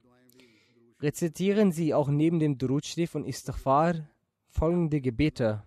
Rezitieren 1.00 1.72
Sie 1.72 1.92
auch 1.92 2.08
neben 2.08 2.38
dem 2.38 2.58
Durud 2.58 2.86
Sharif 2.86 3.14
und 3.14 3.26
Istighfar 3.26 4.08
folgende 4.48 5.00
Gebete. 5.00 5.62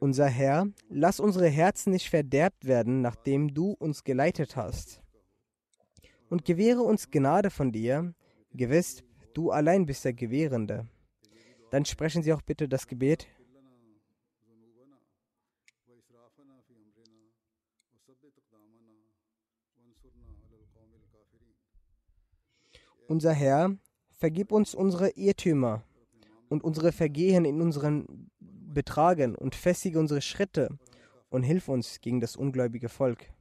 Unser 0.00 0.26
Herr, 0.26 0.66
lass 0.88 1.20
unsere 1.20 1.48
Herzen 1.48 1.92
nicht 1.92 2.10
verderbt 2.10 2.66
werden, 2.66 3.00
nachdem 3.00 3.54
du 3.54 3.72
uns 3.72 4.04
geleitet 4.04 4.56
hast. 4.56 5.00
Und 6.28 6.44
gewähre 6.44 6.82
uns 6.82 7.10
Gnade 7.10 7.50
von 7.50 7.72
dir, 7.72 8.14
gewiss, 8.52 9.02
du 9.34 9.50
allein 9.50 9.86
bist 9.86 10.04
der 10.04 10.12
Gewährende. 10.12 10.88
Dann 11.70 11.84
sprechen 11.84 12.22
Sie 12.22 12.32
auch 12.32 12.42
bitte 12.42 12.68
das 12.68 12.86
Gebet. 12.86 13.26
Unser 23.06 23.32
Herr, 23.32 23.76
vergib 24.12 24.50
uns 24.50 24.74
unsere 24.74 25.10
Irrtümer 25.10 25.84
und 26.48 26.64
unsere 26.64 26.90
Vergehen 26.90 27.44
in 27.44 27.60
unseren 27.60 28.30
Betragen 28.74 29.34
und 29.34 29.54
festige 29.54 29.98
unsere 29.98 30.20
Schritte 30.20 30.78
und 31.30 31.42
hilf 31.42 31.68
uns 31.68 32.00
gegen 32.00 32.20
das 32.20 32.36
ungläubige 32.36 32.88
Volk. 32.88 33.32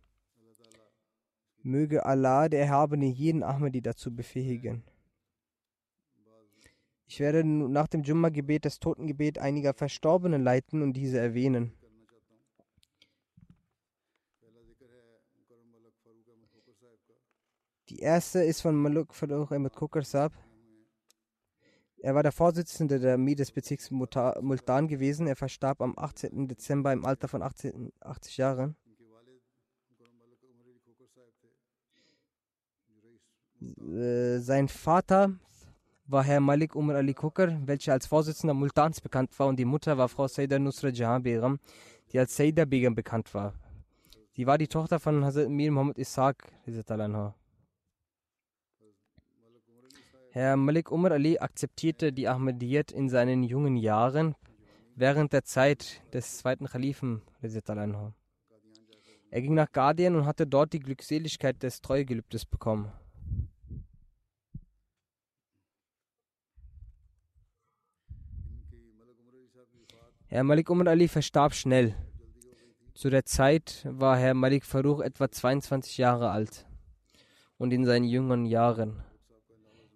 Möge 1.62 2.06
Allah, 2.06 2.50
der 2.50 2.62
Erhabene, 2.62 3.06
jeden 3.06 3.44
Ahmadi 3.44 3.82
dazu 3.82 4.14
befähigen. 4.14 4.84
Ich 7.06 7.20
werde 7.20 7.44
nach 7.44 7.88
dem 7.88 8.04
Jumma-Gebet 8.04 8.66
das 8.66 8.80
Totengebet 8.80 9.38
einiger 9.38 9.74
Verstorbenen 9.74 10.44
leiten 10.44 10.82
und 10.82 10.94
diese 10.94 11.20
erwähnen. 11.20 11.74
Die 17.90 18.00
erste 18.00 18.44
ist 18.44 18.62
von 18.62 18.76
Maluk 18.76 19.14
Farouk 19.14 19.52
Ahmed 19.52 19.74
Kokar 19.74 20.04
Saab. 20.04 20.34
Er 22.04 22.16
war 22.16 22.22
der 22.22 22.34
Vorsitzende 22.34 23.00
der 23.00 23.14
Armee 23.14 23.34
des 23.34 23.54
Bezirks 23.54 23.90
Multan 23.90 24.90
gewesen. 24.90 25.26
Er 25.26 25.38
verstarb 25.38 25.82
am 25.82 25.94
18. 25.98 26.50
Dezember 26.50 26.92
im 26.92 27.06
Alter 27.06 27.30
von 27.30 27.42
18, 27.42 27.94
80 28.02 28.36
Jahren. 28.36 28.76
Äh, 33.62 34.40
sein 34.40 34.68
Vater 34.68 35.32
war 36.06 36.26
Herr 36.26 36.42
Malik 36.42 36.76
Umar 36.76 36.98
Ali 36.98 37.14
Kukar, 37.14 37.58
welcher 37.66 37.94
als 37.94 38.06
Vorsitzender 38.06 38.54
Multans 38.54 39.00
bekannt 39.00 39.40
war, 39.40 39.48
und 39.48 39.58
die 39.58 39.64
Mutter 39.64 39.98
war 39.98 40.10
Frau 40.10 40.28
Saida 40.28 40.60
Nusra 40.60 40.90
Jahan 40.90 41.24
Begum, 41.24 41.58
die 42.12 42.20
als 42.20 42.36
Saida 42.36 42.66
Begum 42.66 42.96
bekannt 42.96 43.34
war. 43.34 43.54
Sie 44.32 44.46
war 44.46 44.58
die 44.58 44.68
Tochter 44.68 45.00
von 45.00 45.24
Hazrat 45.24 45.48
Mir 45.48 45.72
Muhammad 45.72 45.98
Ishaq. 45.98 46.52
Herr 50.36 50.58
Malik 50.58 50.92
Umar 50.92 51.12
Ali 51.12 51.38
akzeptierte 51.38 52.12
die 52.12 52.28
Ahmadiyyat 52.28 52.92
in 52.92 53.08
seinen 53.08 53.44
jungen 53.44 53.78
Jahren 53.78 54.34
während 54.96 55.32
der 55.32 55.44
Zeit 55.44 56.02
des 56.12 56.40
zweiten 56.40 56.66
Khalifen. 56.66 57.22
Er 59.30 59.42
ging 59.44 59.54
nach 59.54 59.72
Gardien 59.72 60.16
und 60.16 60.26
hatte 60.26 60.48
dort 60.48 60.74
die 60.74 60.80
Glückseligkeit 60.80 61.62
des 61.62 61.82
Treuegelübdes 61.82 62.48
bekommen. 62.48 62.92
Herr 70.26 70.44
Malik 70.44 70.72
Umar 70.72 70.88
Ali 70.88 71.08
verstarb 71.08 71.54
schnell. 71.54 71.94
Zu 72.96 73.12
der 73.12 73.26
Zeit 73.26 73.86
war 73.88 74.18
Herr 74.18 74.34
Malik 74.34 74.66
Farouk 74.66 75.04
etwa 75.04 75.30
22 75.30 76.00
Jahre 76.00 76.32
alt 76.32 76.66
und 77.60 77.72
in 77.72 77.86
seinen 77.86 78.06
jungen 78.06 78.46
Jahren. 78.46 79.04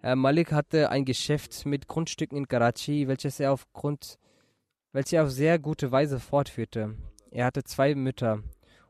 Herr 0.08 0.16
Malik 0.16 0.54
hatte 0.54 0.90
ein 0.90 1.04
Geschäft 1.04 1.66
mit 1.66 1.90
Grundstücken 1.90 2.38
in 2.38 2.48
Karachi, 2.48 3.10
welches 3.10 3.42
er 3.42 3.52
aufgrund, 3.52 4.18
welches 4.94 5.12
er 5.12 5.26
auf 5.26 5.32
sehr 5.32 5.60
gute 5.60 5.92
Weise 5.92 6.22
fortführte. 6.22 6.96
Er 7.30 7.44
hatte 7.44 7.66
zwei 7.66 7.94
Mütter, 7.94 8.42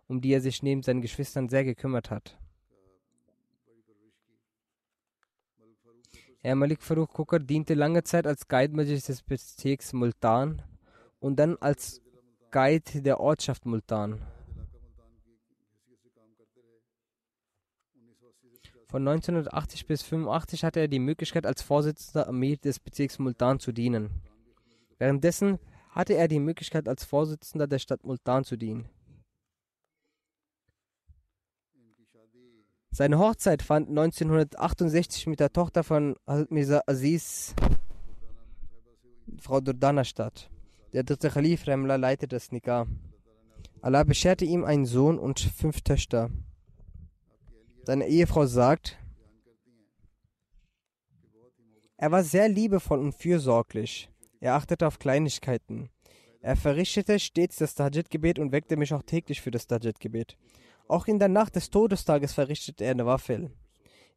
um 0.05 0.21
die 0.21 0.31
er 0.31 0.41
sich 0.41 0.61
neben 0.61 0.83
seinen 0.83 1.01
Geschwistern 1.01 1.49
sehr 1.49 1.63
gekümmert 1.63 2.11
hat. 2.11 2.37
Herr 6.43 6.53
Malik 6.53 6.83
Farouk 6.83 7.11
Kukar 7.13 7.39
diente 7.39 7.73
lange 7.73 8.03
Zeit 8.03 8.27
als 8.27 8.47
Guide 8.47 8.75
des 8.75 9.23
Bezirks 9.23 9.93
Multan 9.93 10.61
und 11.19 11.37
dann 11.37 11.57
als 11.57 11.99
Guide 12.51 13.01
der 13.01 13.19
Ortschaft 13.19 13.65
Multan. 13.65 14.21
Von 18.89 19.05
1980 19.05 19.85
bis 19.85 20.01
1985 20.01 20.63
hatte 20.63 20.79
er 20.79 20.87
die 20.87 20.99
Möglichkeit, 20.99 21.45
als 21.45 21.61
Vorsitzender 21.61 22.27
Armee 22.27 22.55
des 22.55 22.79
Bezirks 22.79 23.19
Multan 23.19 23.59
zu 23.59 23.73
dienen. 23.73 24.09
Währenddessen 24.97 25.59
hatte 25.89 26.13
er 26.13 26.29
die 26.29 26.39
Möglichkeit, 26.39 26.87
als 26.87 27.03
Vorsitzender 27.03 27.67
der 27.67 27.79
Stadt 27.79 28.05
Multan 28.05 28.45
zu 28.45 28.55
dienen. 28.55 28.87
Seine 32.91 33.19
Hochzeit 33.19 33.61
fand 33.61 33.89
1968 33.89 35.27
mit 35.27 35.41
der 35.41 35.51
Tochter 35.51 35.83
von 35.83 36.15
Mirza 36.49 36.81
Aziz, 36.87 37.53
Frau 39.39 39.59
Durdana, 39.59 40.05
statt. 40.05 40.49
Der 40.93 41.03
dritte 41.03 41.29
Khalif 41.29 41.67
Remla 41.67 41.97
leitete 41.97 42.35
das 42.35 42.51
Nikah. 42.53 42.87
Allah 43.81 44.03
bescherte 44.03 44.45
ihm 44.45 44.63
einen 44.63 44.85
Sohn 44.85 45.19
und 45.19 45.39
fünf 45.39 45.81
Töchter. 45.81 46.31
Seine 47.87 48.09
Ehefrau 48.09 48.45
sagt, 48.45 48.97
er 51.95 52.11
war 52.11 52.21
sehr 52.21 52.49
liebevoll 52.49 52.99
und 52.99 53.13
fürsorglich. 53.13 54.09
Er 54.41 54.55
achtete 54.55 54.85
auf 54.85 54.99
Kleinigkeiten. 54.99 55.89
Er 56.41 56.57
verrichtete 56.57 57.17
stets 57.17 57.55
das 57.55 57.75
Tajid-Gebet 57.75 58.39
und 58.39 58.51
weckte 58.51 58.75
mich 58.75 58.93
auch 58.93 59.03
täglich 59.03 59.39
für 59.39 59.51
das 59.51 59.67
Tajid-Gebet. 59.67 60.35
Auch 60.89 61.07
in 61.07 61.17
der 61.17 61.29
Nacht 61.29 61.55
des 61.55 61.69
Todestages 61.69 62.33
verrichtete 62.33 62.83
er 62.83 62.93
Nawafel. 62.93 63.51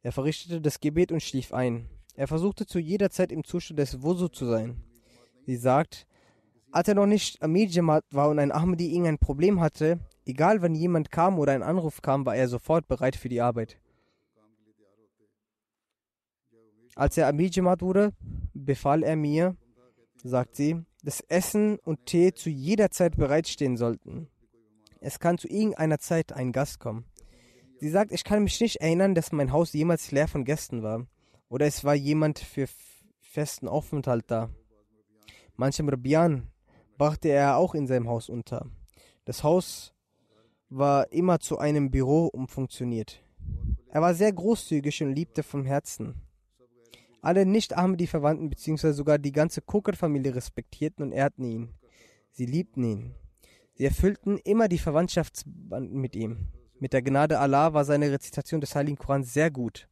Er 0.03 0.11
verrichtete 0.11 0.61
das 0.61 0.81
Gebet 0.81 1.13
und 1.13 1.23
schlief 1.23 1.55
ein. 1.55 1.89
Er 2.17 2.27
versuchte 2.27 2.67
zu 2.67 2.81
jeder 2.81 3.11
Zeit 3.11 3.31
im 3.31 3.45
Zustand 3.45 3.79
des 3.79 4.03
Wusu 4.03 4.27
zu 4.27 4.47
sein. 4.47 4.83
Sie 5.47 5.55
sagt, 5.55 6.09
als 6.73 6.89
er 6.89 6.97
noch 6.97 7.07
nicht 7.07 7.41
Amir 7.41 7.69
Jamaat 7.69 8.03
war 8.11 8.31
und 8.31 8.41
ein 8.41 8.51
Ahmadi 8.51 8.91
irgendein 8.91 9.19
Problem 9.19 9.61
hatte, 9.61 10.01
egal 10.25 10.63
wann 10.63 10.75
jemand 10.75 11.11
kam 11.11 11.39
oder 11.39 11.53
ein 11.53 11.63
Anruf 11.63 12.03
kam, 12.03 12.27
war 12.27 12.37
er 12.37 12.49
sofort 12.49 12.89
bereit 12.89 13.17
für 13.17 13.29
die 13.29 13.41
Arbeit. 13.41 13.79
Als 16.97 17.17
er 17.17 17.29
Amir 17.29 17.49
Jamaat 17.51 17.83
wurde, 17.83 18.13
befahl 18.53 19.03
er 19.03 19.17
mir, 19.17 19.57
sagt 20.23 20.57
sie, 20.57 20.85
dass 21.03 21.21
Essen 21.21 21.79
und 21.79 22.07
Tee 22.07 22.35
zu 22.35 22.51
jeder 22.51 22.91
Zeit 22.91 23.17
bereitstehen 23.17 23.77
sollten. 23.77 24.29
Es 25.01 25.19
kann 25.19 25.39
zu 25.39 25.49
irgendeiner 25.49 25.99
Zeit 25.99 26.33
ein 26.33 26.53
Gast 26.53 26.79
kommen. 26.79 27.07
Sie 27.79 27.89
sagt, 27.89 28.13
ich 28.13 28.25
kann 28.25 28.43
mich 28.43 28.61
nicht 28.61 28.77
erinnern, 28.77 29.15
dass 29.15 29.33
mein 29.33 29.53
Haus 29.53 29.73
jemals 29.73 30.11
leer 30.11 30.29
von 30.29 30.45
Gästen 30.45 30.83
war. 30.83 31.07
Oder 31.49 31.67
es 31.67 31.85
war 31.85 31.95
jemand 31.95 32.39
für 32.39 32.69
festen 33.21 33.67
Aufenthalt 33.67 34.25
da. 34.29 34.51
Manchem 35.57 35.89
Rabbian 35.89 36.49
brachte 36.99 37.29
er 37.31 37.57
auch 37.57 37.75
in 37.75 37.87
seinem 37.87 38.09
Haus 38.09 38.29
unter. 38.29 38.67
Das 39.25 39.43
Haus 39.43 39.95
war 40.71 41.13
immer 41.13 41.41
zu 41.41 41.59
einem 41.59 41.91
Büro 41.91 42.27
umfunktioniert. 42.27 43.23
Er 43.89 44.01
war 44.01 44.15
sehr 44.15 44.33
großzügig 44.33 45.03
und 45.03 45.13
liebte 45.13 45.43
vom 45.43 45.65
Herzen. 45.65 46.15
Alle 47.21 47.45
Nicht-Ahmadi-Verwandten 47.45 48.49
bzw. 48.49 48.93
sogar 48.93 49.19
die 49.19 49.33
ganze 49.33 49.61
Koker-Familie 49.61 50.35
respektierten 50.35 51.05
und 51.05 51.13
ehrten 51.13 51.45
ihn. 51.45 51.75
Sie 52.31 52.47
liebten 52.47 52.85
ihn. 52.85 53.15
Sie 53.75 53.85
erfüllten 53.85 54.39
immer 54.39 54.69
die 54.69 54.79
Verwandtschaftsbanden 54.79 56.01
mit 56.01 56.15
ihm. 56.15 56.49
Mit 56.79 56.93
der 56.93 57.03
Gnade 57.03 57.41
Allah 57.41 57.75
war 57.75 57.85
seine 57.85 58.11
Rezitation 58.11 58.61
des 58.61 58.75
Heiligen 58.75 58.97
Korans 58.97 59.35
sehr 59.35 59.51
gut. 59.51 59.89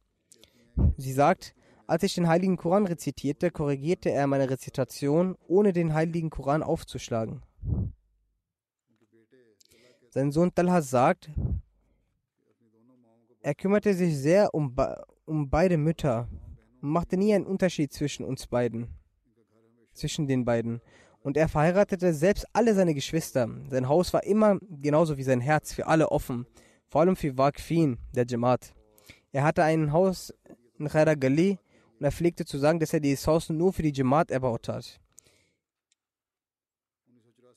Sie 0.97 1.13
sagt, 1.13 1.53
Als 1.85 2.03
ich 2.03 2.15
den 2.15 2.27
heiligen 2.27 2.55
Koran 2.55 2.87
rezitierte, 2.87 3.51
korrigierte 3.51 4.11
er 4.11 4.27
meine 4.27 4.49
Rezitation, 4.49 5.35
ohne 5.47 5.73
den 5.73 5.93
heiligen 5.93 6.29
Koran 6.29 6.63
aufzuschlagen. 6.63 7.43
Sein 10.11 10.31
Sohn 10.31 10.53
Talha 10.53 10.81
sagt, 10.81 11.29
er 13.41 13.53
kümmerte 13.53 13.93
sich 13.93 14.17
sehr 14.17 14.51
um, 14.55 14.75
um 15.25 15.47
beide 15.47 15.77
Mütter 15.77 16.27
und 16.81 16.89
machte 16.89 17.15
nie 17.15 17.31
einen 17.33 17.45
Unterschied 17.45 17.93
zwischen 17.93 18.25
uns 18.25 18.47
beiden, 18.47 18.87
zwischen 19.93 20.25
den 20.25 20.45
beiden. 20.45 20.81
Und 21.21 21.37
er 21.37 21.47
verheiratete 21.47 22.11
selbst 22.13 22.47
alle 22.53 22.73
seine 22.73 22.95
Geschwister. 22.95 23.47
Sein 23.69 23.87
Haus 23.87 24.11
war 24.11 24.23
immer 24.23 24.57
genauso 24.81 25.15
wie 25.17 25.23
sein 25.23 25.41
Herz 25.41 25.73
für 25.73 25.85
alle 25.85 26.09
offen, 26.09 26.47
vor 26.87 27.01
allem 27.01 27.15
für 27.15 27.37
Waqfin, 27.37 27.99
der 28.15 28.25
Jamaat. 28.27 28.73
Er 29.31 29.43
hatte 29.43 29.63
ein 29.63 29.91
Haus 29.91 30.33
in 30.79 30.87
Khaira 30.87 31.13
Gali 31.13 31.59
und 31.99 32.05
er 32.05 32.11
pflegte 32.11 32.45
zu 32.45 32.57
sagen, 32.57 32.79
dass 32.79 32.93
er 32.93 32.99
dieses 32.99 33.27
Haus 33.27 33.49
nur 33.49 33.73
für 33.73 33.83
die 33.83 33.93
Jamaat 33.93 34.31
erbaut 34.31 34.69
hat. 34.69 34.99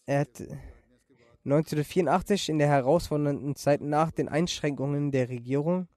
Er 0.04 0.20
hat 0.20 0.42
1984 1.44 2.50
in 2.50 2.58
der 2.58 2.68
herausfordernden 2.68 3.56
Zeit 3.56 3.80
nach 3.80 4.12
den 4.12 4.28
Einschränkungen 4.28 5.10
der 5.10 5.28
Regierung 5.28 5.88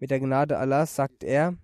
mit 0.00 0.10
der 0.10 0.18
Gnade 0.18 0.58
Allahs, 0.58 0.96
sagt 0.96 1.22
er, 1.22 1.56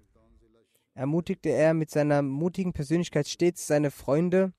ermutigte 0.95 1.49
er 1.49 1.75
mit 1.75 1.91
seiner 1.91 2.23
mutigen 2.23 2.73
Persönlichkeit 2.73 3.27
stets 3.27 3.67
seine 3.67 3.91
Freunde 3.91 4.53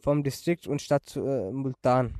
vom 0.00 0.22
Distrikt 0.22 0.66
und 0.66 0.82
Stadt 0.82 1.16
äh, 1.16 1.50
Multan. 1.50 2.18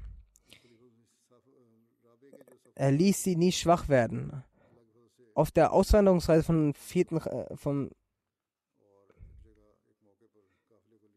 Er 2.75 2.91
ließ 2.91 3.23
sie 3.23 3.37
nie 3.37 3.53
schwach 3.53 3.89
werden. 3.91 4.43
Auf 5.35 5.51
der 5.51 5.73
Auswanderungsreise 5.73 6.45
von 6.45 6.73
vierten, 6.73 7.19
äh, 7.19 7.57
vom, 7.57 7.91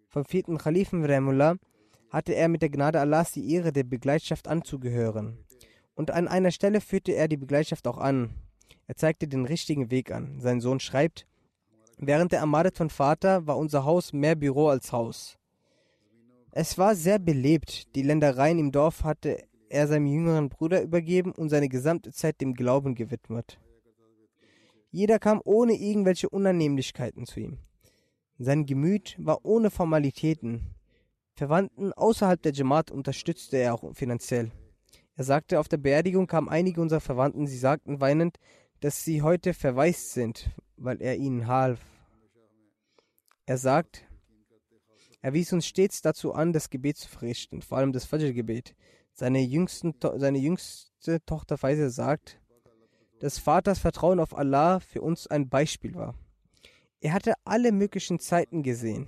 vom 0.09 0.25
vierten 0.25 0.57
Khalifen 0.57 1.05
Remullah 1.05 1.55
hatte 2.09 2.33
er 2.33 2.47
mit 2.47 2.61
der 2.61 2.69
Gnade 2.69 2.99
Allahs 2.99 3.31
die 3.31 3.53
Ehre, 3.53 3.73
der 3.73 3.83
Begleitschaft 3.83 4.47
anzugehören. 4.47 5.37
Und 5.95 6.11
an 6.11 6.27
einer 6.27 6.51
Stelle 6.51 6.81
führte 6.81 7.13
er 7.13 7.27
die 7.27 7.37
Begleitschaft 7.37 7.87
auch 7.87 7.97
an. 7.97 8.35
Er 8.87 8.95
zeigte 8.95 9.27
den 9.27 9.45
richtigen 9.45 9.91
Weg 9.91 10.11
an. 10.11 10.39
Sein 10.39 10.61
Sohn 10.61 10.79
schreibt, 10.79 11.27
während 11.97 12.31
der 12.31 12.39
Ermordet 12.39 12.77
von 12.77 12.89
Vater 12.89 13.47
war 13.47 13.57
unser 13.57 13.83
Haus 13.83 14.13
mehr 14.13 14.35
Büro 14.35 14.67
als 14.67 14.91
Haus. 14.91 15.37
Es 16.51 16.77
war 16.77 16.95
sehr 16.95 17.19
belebt. 17.19 17.95
Die 17.95 18.03
Ländereien 18.03 18.59
im 18.59 18.71
Dorf 18.71 19.03
hatte 19.03 19.43
er 19.69 19.87
seinem 19.87 20.07
jüngeren 20.07 20.49
Bruder 20.49 20.81
übergeben 20.81 21.31
und 21.33 21.49
seine 21.49 21.69
gesamte 21.69 22.11
Zeit 22.11 22.39
dem 22.41 22.53
Glauben 22.53 22.95
gewidmet. 22.95 23.59
Jeder 24.91 25.19
kam 25.19 25.41
ohne 25.43 25.73
irgendwelche 25.73 26.29
Unannehmlichkeiten 26.29 27.25
zu 27.25 27.41
ihm. 27.41 27.57
Sein 28.39 28.65
Gemüt 28.65 29.15
war 29.19 29.43
ohne 29.43 29.69
Formalitäten. 29.69 30.75
Verwandten 31.37 31.93
außerhalb 31.93 32.41
der 32.41 32.51
Jamaat 32.51 32.89
unterstützte 32.89 33.57
er 33.57 33.75
auch 33.75 33.93
finanziell. 33.93 34.51
Er 35.15 35.23
sagte, 35.23 35.59
auf 35.59 35.67
der 35.67 35.77
Beerdigung 35.77 36.25
kamen 36.25 36.49
einige 36.49 36.81
unserer 36.81 36.99
Verwandten, 36.99 37.45
sie 37.45 37.59
sagten 37.59 38.01
weinend, 38.01 38.37
dass 38.79 39.03
sie 39.03 39.21
heute 39.21 39.53
verwaist 39.53 40.13
sind, 40.13 40.49
weil 40.77 40.99
er 40.99 41.15
ihnen 41.15 41.45
half. 41.45 41.79
Er 43.45 43.59
sagt, 43.59 44.03
er 45.21 45.33
wies 45.33 45.53
uns 45.53 45.67
stets 45.67 46.01
dazu 46.01 46.33
an, 46.33 46.53
das 46.53 46.71
Gebet 46.71 46.97
zu 46.97 47.07
verrichten, 47.07 47.61
vor 47.61 47.77
allem 47.77 47.93
das 47.93 48.05
Fajr-Gebet. 48.05 48.75
Seine, 49.13 49.47
seine 50.17 50.37
jüngste 50.39 51.23
Tochter 51.25 51.59
Faisal 51.59 51.91
sagt, 51.91 52.41
dass 53.19 53.37
Vaters 53.37 53.77
Vertrauen 53.77 54.19
auf 54.19 54.35
Allah 54.35 54.79
für 54.79 55.01
uns 55.01 55.27
ein 55.27 55.49
Beispiel 55.49 55.93
war. 55.93 56.15
Er 56.99 57.13
hatte 57.13 57.33
alle 57.43 57.71
möglichen 57.71 58.19
Zeiten 58.19 58.63
gesehen. 58.63 59.07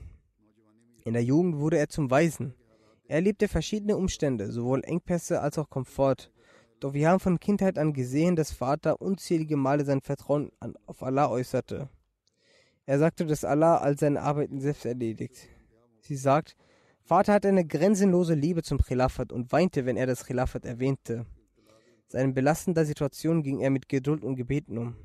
In 1.09 1.13
der 1.13 1.23
Jugend 1.23 1.57
wurde 1.57 1.79
er 1.79 1.89
zum 1.89 2.11
Weisen. 2.11 2.53
Er 3.07 3.15
erlebte 3.15 3.47
verschiedene 3.47 3.97
Umstände, 3.97 4.51
sowohl 4.51 4.83
Engpässe 4.83 5.41
als 5.41 5.57
auch 5.57 5.67
Komfort. 5.67 6.31
Doch 6.79 6.93
wir 6.93 7.09
haben 7.09 7.19
von 7.19 7.39
Kindheit 7.39 7.79
an 7.79 7.93
gesehen, 7.93 8.35
dass 8.35 8.51
Vater 8.51 9.01
unzählige 9.01 9.57
Male 9.57 9.85
sein 9.85 10.01
Vertrauen 10.01 10.51
auf 10.85 11.01
Allah 11.01 11.27
äußerte. 11.31 11.89
Er 12.85 12.99
sagte, 12.99 13.25
dass 13.25 13.43
Allah 13.43 13.77
all 13.77 13.97
seine 13.97 14.21
Arbeiten 14.21 14.61
selbst 14.61 14.85
erledigt. 14.85 15.47
Sie 16.01 16.15
sagt, 16.15 16.55
Vater 17.01 17.33
hatte 17.33 17.47
eine 17.47 17.65
grenzenlose 17.65 18.35
Liebe 18.35 18.61
zum 18.61 18.77
Khilafat 18.77 19.31
und 19.31 19.51
weinte, 19.51 19.87
wenn 19.87 19.97
er 19.97 20.05
das 20.05 20.27
Khilafat 20.27 20.63
erwähnte. 20.63 21.25
Seinen 22.07 22.35
belastender 22.35 22.85
Situation 22.85 23.41
ging 23.41 23.61
er 23.61 23.71
mit 23.71 23.89
Geduld 23.89 24.23
und 24.23 24.35
Gebeten 24.35 24.77
um. 24.77 24.95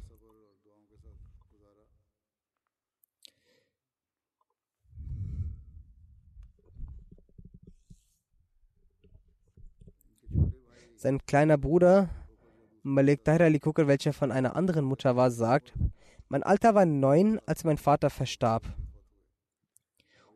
Sein 11.05 11.21
kleiner 11.27 11.59
Bruder 11.59 12.09
Malik 12.83 13.25
Tahir 13.25 13.43
Ali 13.43 13.59
Kukr, 13.59 13.87
welcher 13.87 14.15
von 14.15 14.33
einer 14.33 14.57
anderen 14.57 14.87
Mutter 14.87 15.17
war, 15.17 15.31
sagt, 15.31 15.75
mein 16.31 16.43
Alter 16.43 16.75
war 16.75 16.87
neun, 16.87 17.39
als 17.45 17.63
mein 17.63 17.77
Vater 17.77 18.09
verstarb. 18.09 18.75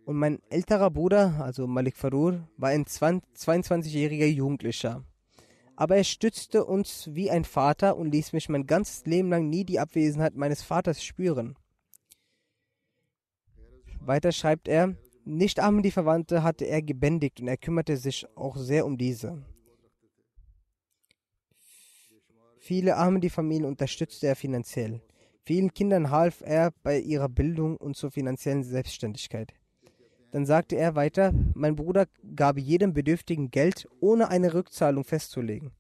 Und 0.05 0.17
mein 0.17 0.43
älterer 0.51 0.91
Bruder, 0.91 1.41
also 1.41 1.67
Malik 1.67 1.97
Farur, 1.97 2.47
war 2.59 2.69
ein 2.69 2.85
22-jähriger 2.85 4.27
Jugendlicher. 4.27 5.07
Aber 5.75 5.97
er 5.97 6.05
stützte 6.05 6.67
uns 6.67 7.09
wie 7.15 7.31
ein 7.31 7.47
Vater 7.47 7.97
und 7.97 8.13
ließ 8.13 8.35
mich 8.35 8.51
mein 8.51 8.67
ganzes 8.67 9.07
Leben 9.07 9.31
lang 9.31 9.49
nie 9.49 9.65
die 9.65 9.81
Abwesenheit 9.81 10.37
meines 10.37 10.63
Vaters 10.63 11.03
spüren. 11.03 11.57
Weiter 14.01 14.33
schreibt 14.33 14.69
er, 14.69 14.97
nicht 15.25 15.61
Ahmadi-Verwandte 15.61 16.43
hatte 16.43 16.67
er 16.67 16.83
gebändigt 16.83 17.41
und 17.41 17.49
er 17.49 17.57
kümmerte 17.57 17.97
sich 17.97 18.27
auch 18.37 18.59
sehr 18.59 18.85
um 18.85 18.99
diese. 18.99 19.43
Viele 22.69 22.99
Ahmadi-Familien 22.99 23.65
unterstützte 23.65 24.27
er 24.27 24.37
finanziell. 24.37 25.01
Vielen 25.43 25.73
Kindern 25.73 26.11
half 26.11 26.43
er 26.45 26.75
bei 26.83 26.99
ihrer 27.01 27.31
Bildung 27.31 27.79
und 27.79 27.97
zur 27.97 28.11
finanziellen 28.11 28.63
Selbstständigkeit. 28.63 29.55
Dann 30.33 30.45
sagte 30.45 30.77
er 30.77 30.95
weiter, 30.95 31.33
mein 31.55 31.77
Bruder 31.77 32.05
gab 32.37 32.59
jedem 32.59 32.93
Bedürftigen 32.93 33.51
Geld, 33.51 33.89
ohne 34.01 34.29
eine 34.29 34.53
Rückzahlung 34.53 35.05
festzulegen. 35.05 35.71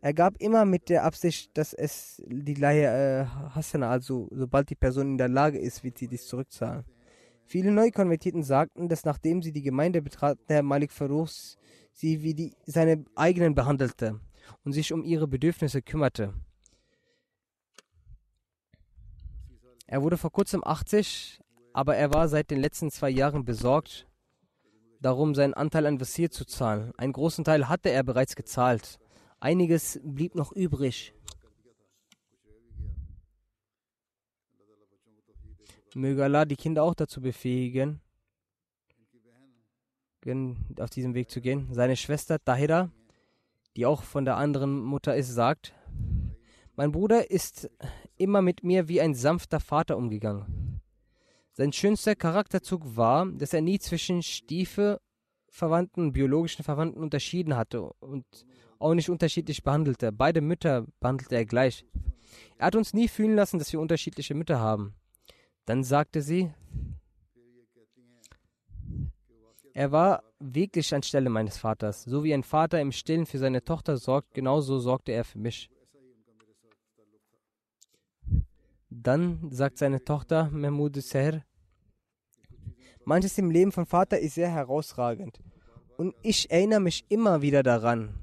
Er 0.00 0.12
gab 0.12 0.42
immer 0.42 0.64
mit 0.64 0.88
der 0.88 1.04
Absicht, 1.04 1.56
dass 1.56 1.72
es 1.72 2.20
die 2.26 2.54
Laie 2.54 2.86
äh, 2.86 3.24
Hasana, 3.54 3.88
also 3.88 4.26
sobald 4.32 4.68
die 4.70 4.74
Person 4.74 5.12
in 5.12 5.18
der 5.18 5.28
Lage 5.28 5.60
ist, 5.60 5.84
wird 5.84 5.98
sie 5.98 6.08
dies 6.08 6.26
zurückzahlen. 6.26 6.84
Viele 7.44 7.70
Neukonvertierten 7.70 8.42
sagten, 8.42 8.88
dass 8.88 9.04
nachdem 9.04 9.40
sie 9.40 9.52
die 9.52 9.62
Gemeinde 9.62 10.02
betraten, 10.02 10.42
Herr 10.48 10.64
Malik 10.64 10.90
Farouk 10.90 11.28
sie 11.92 12.24
wie 12.24 12.34
die, 12.34 12.56
seine 12.64 13.04
eigenen 13.14 13.54
behandelte 13.54 14.18
und 14.64 14.72
sich 14.72 14.92
um 14.92 15.04
ihre 15.04 15.26
Bedürfnisse 15.26 15.82
kümmerte. 15.82 16.34
Er 19.86 20.02
wurde 20.02 20.16
vor 20.16 20.32
kurzem 20.32 20.62
80, 20.64 21.40
aber 21.72 21.96
er 21.96 22.12
war 22.12 22.28
seit 22.28 22.50
den 22.50 22.60
letzten 22.60 22.90
zwei 22.90 23.10
Jahren 23.10 23.44
besorgt 23.44 24.06
darum, 25.00 25.34
seinen 25.34 25.54
Anteil 25.54 25.86
an 25.86 26.00
Vasir 26.00 26.30
zu 26.30 26.44
zahlen. 26.44 26.92
Einen 26.96 27.12
großen 27.12 27.44
Teil 27.44 27.68
hatte 27.68 27.90
er 27.90 28.02
bereits 28.02 28.34
gezahlt. 28.34 28.98
Einiges 29.38 30.00
blieb 30.02 30.34
noch 30.34 30.52
übrig. 30.52 31.14
Möge 35.94 36.24
Allah 36.24 36.44
die 36.44 36.56
Kinder 36.56 36.82
auch 36.82 36.94
dazu 36.94 37.22
befähigen, 37.22 38.00
auf 40.78 40.90
diesem 40.90 41.14
Weg 41.14 41.30
zu 41.30 41.40
gehen. 41.40 41.72
Seine 41.72 41.96
Schwester 41.96 42.42
Tahira 42.44 42.90
die 43.76 43.86
auch 43.86 44.02
von 44.02 44.24
der 44.24 44.36
anderen 44.36 44.80
Mutter 44.80 45.14
ist, 45.14 45.32
sagt, 45.32 45.74
mein 46.74 46.92
Bruder 46.92 47.30
ist 47.30 47.70
immer 48.16 48.42
mit 48.42 48.64
mir 48.64 48.88
wie 48.88 49.00
ein 49.00 49.14
sanfter 49.14 49.60
Vater 49.60 49.96
umgegangen. 49.96 50.80
Sein 51.52 51.72
schönster 51.72 52.14
Charakterzug 52.14 52.96
war, 52.96 53.26
dass 53.26 53.54
er 53.54 53.62
nie 53.62 53.78
zwischen 53.78 54.22
Stiefelverwandten 54.22 56.04
und 56.04 56.12
biologischen 56.12 56.64
Verwandten 56.64 57.00
unterschieden 57.00 57.56
hatte 57.56 57.82
und 57.82 58.26
auch 58.78 58.94
nicht 58.94 59.08
unterschiedlich 59.08 59.62
behandelte. 59.62 60.12
Beide 60.12 60.42
Mütter 60.42 60.86
behandelte 61.00 61.34
er 61.34 61.46
gleich. 61.46 61.84
Er 62.58 62.66
hat 62.66 62.76
uns 62.76 62.92
nie 62.92 63.08
fühlen 63.08 63.36
lassen, 63.36 63.58
dass 63.58 63.72
wir 63.72 63.80
unterschiedliche 63.80 64.34
Mütter 64.34 64.60
haben. 64.60 64.94
Dann 65.64 65.82
sagte 65.82 66.20
sie, 66.20 66.52
er 69.72 69.92
war 69.92 70.25
wirklich 70.38 70.94
anstelle 70.94 71.30
meines 71.30 71.58
Vaters. 71.58 72.04
So 72.04 72.24
wie 72.24 72.34
ein 72.34 72.42
Vater 72.42 72.80
im 72.80 72.92
Stillen 72.92 73.26
für 73.26 73.38
seine 73.38 73.64
Tochter 73.64 73.96
sorgt, 73.96 74.34
genauso 74.34 74.78
sorgte 74.78 75.12
er 75.12 75.24
für 75.24 75.38
mich. 75.38 75.70
Dann 78.90 79.50
sagt 79.50 79.78
seine 79.78 80.04
Tochter 80.04 80.48
Mahmoud 80.50 80.96
Seher, 81.02 81.44
manches 83.04 83.38
im 83.38 83.50
Leben 83.50 83.72
von 83.72 83.86
Vater 83.86 84.18
ist 84.18 84.34
sehr 84.34 84.50
herausragend. 84.50 85.40
Und 85.96 86.14
ich 86.22 86.50
erinnere 86.50 86.80
mich 86.80 87.04
immer 87.08 87.42
wieder 87.42 87.62
daran. 87.62 88.14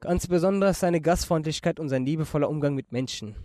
Ganz 0.00 0.26
besonders 0.26 0.80
seine 0.80 1.00
Gastfreundlichkeit 1.00 1.78
und 1.80 1.88
sein 1.88 2.04
liebevoller 2.04 2.48
Umgang 2.50 2.74
mit 2.74 2.92
Menschen. 2.92 3.36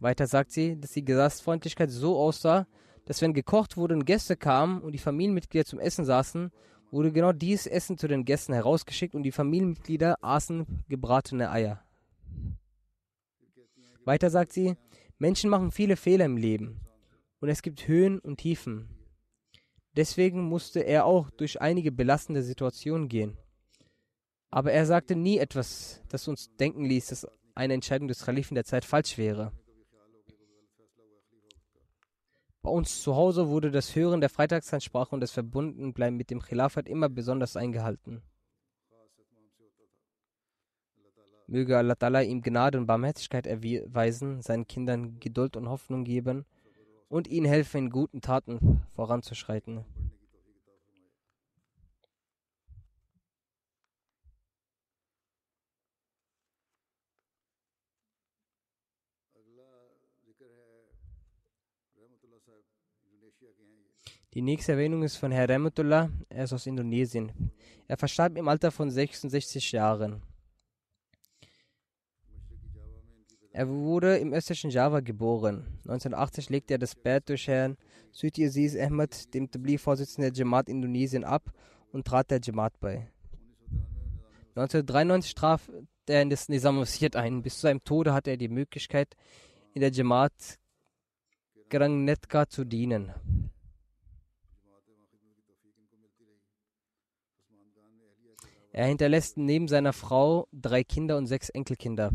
Weiter 0.00 0.26
sagt 0.26 0.52
sie, 0.52 0.80
dass 0.80 0.92
die 0.92 1.04
Gastfreundlichkeit 1.04 1.90
so 1.90 2.18
aussah, 2.18 2.66
dass 3.04 3.20
wenn 3.20 3.32
gekocht 3.32 3.76
wurde 3.76 3.94
und 3.94 4.04
Gäste 4.04 4.36
kamen 4.36 4.80
und 4.80 4.92
die 4.92 4.98
Familienmitglieder 4.98 5.64
zum 5.64 5.80
Essen 5.80 6.04
saßen, 6.04 6.52
wurde 6.90 7.12
genau 7.12 7.32
dieses 7.32 7.66
Essen 7.66 7.98
zu 7.98 8.08
den 8.08 8.24
Gästen 8.24 8.52
herausgeschickt 8.52 9.14
und 9.14 9.22
die 9.22 9.32
Familienmitglieder 9.32 10.18
aßen 10.22 10.84
gebratene 10.88 11.50
Eier. 11.50 11.82
Weiter 14.04 14.30
sagt 14.30 14.52
sie, 14.52 14.76
Menschen 15.18 15.50
machen 15.50 15.70
viele 15.70 15.96
Fehler 15.96 16.24
im 16.24 16.36
Leben 16.36 16.80
und 17.40 17.48
es 17.48 17.62
gibt 17.62 17.86
Höhen 17.88 18.18
und 18.18 18.38
Tiefen. 18.38 18.88
Deswegen 19.96 20.42
musste 20.42 20.80
er 20.80 21.04
auch 21.04 21.30
durch 21.30 21.60
einige 21.60 21.92
belastende 21.92 22.42
Situationen 22.42 23.08
gehen. 23.08 23.36
Aber 24.50 24.72
er 24.72 24.86
sagte 24.86 25.14
nie 25.14 25.38
etwas, 25.38 26.02
das 26.08 26.28
uns 26.28 26.54
denken 26.56 26.84
ließ, 26.84 27.08
dass 27.08 27.26
eine 27.54 27.74
Entscheidung 27.74 28.08
des 28.08 28.24
Kalifen 28.24 28.54
der 28.54 28.64
Zeit 28.64 28.84
falsch 28.84 29.18
wäre. 29.18 29.52
Bei 32.68 32.74
uns 32.74 33.00
zu 33.00 33.16
Hause 33.16 33.48
wurde 33.48 33.70
das 33.70 33.96
Hören 33.96 34.20
der 34.20 34.28
Freitagsansprache 34.28 35.14
und 35.14 35.22
das 35.22 35.30
Verbundenbleiben 35.30 36.18
mit 36.18 36.28
dem 36.28 36.42
Khilafat 36.42 36.86
immer 36.86 37.08
besonders 37.08 37.56
eingehalten. 37.56 38.20
Möge 41.46 41.78
Allah 41.78 41.94
Ta'ala 41.94 42.22
ihm 42.22 42.42
Gnade 42.42 42.76
und 42.76 42.84
Barmherzigkeit 42.84 43.46
erweisen, 43.46 44.42
seinen 44.42 44.66
Kindern 44.66 45.18
Geduld 45.18 45.56
und 45.56 45.70
Hoffnung 45.70 46.04
geben 46.04 46.44
und 47.08 47.26
ihnen 47.26 47.46
helfen, 47.46 47.84
in 47.84 47.90
guten 47.90 48.20
Taten 48.20 48.82
voranzuschreiten. 48.94 49.86
Die 64.34 64.42
nächste 64.42 64.72
Erwähnung 64.72 65.02
ist 65.02 65.16
von 65.16 65.32
Herr 65.32 65.48
Rahmatullah, 65.48 66.10
er 66.28 66.44
ist 66.44 66.52
aus 66.52 66.66
Indonesien. 66.66 67.32
Er 67.86 67.96
verstarb 67.96 68.36
im 68.36 68.46
Alter 68.46 68.70
von 68.70 68.90
66 68.90 69.72
Jahren. 69.72 70.22
Er 73.52 73.68
wurde 73.68 74.18
im 74.18 74.34
östlichen 74.34 74.70
Java 74.70 75.00
geboren. 75.00 75.66
1980 75.78 76.50
legte 76.50 76.74
er 76.74 76.78
das 76.78 76.94
Bett 76.94 77.28
durch 77.28 77.48
Herrn 77.48 77.78
Süti 78.12 78.46
Aziz 78.46 78.76
Ahmed, 78.76 79.32
dem 79.32 79.50
Tabli-Vorsitzenden 79.50 80.32
der 80.32 80.38
Jamaat 80.38 80.68
Indonesien, 80.68 81.24
ab 81.24 81.50
und 81.90 82.06
trat 82.06 82.30
der 82.30 82.40
Jamaat 82.40 82.78
bei. 82.78 83.10
1993 84.50 85.34
traf 85.34 85.70
er 86.06 86.22
in 86.22 86.30
das 86.30 86.48
Nizam 86.48 86.84
ein. 87.14 87.42
Bis 87.42 87.54
zu 87.54 87.60
seinem 87.62 87.82
Tode 87.82 88.12
hatte 88.12 88.30
er 88.30 88.36
die 88.36 88.48
Möglichkeit, 88.48 89.16
in 89.72 89.80
der 89.80 89.90
Jamaat 89.90 90.58
Grangnetka 91.70 92.46
zu 92.48 92.64
dienen. 92.64 93.12
Er 98.72 98.86
hinterlässt 98.86 99.36
neben 99.38 99.68
seiner 99.68 99.92
Frau 99.92 100.46
drei 100.52 100.84
Kinder 100.84 101.16
und 101.16 101.26
sechs 101.26 101.48
Enkelkinder. 101.48 102.12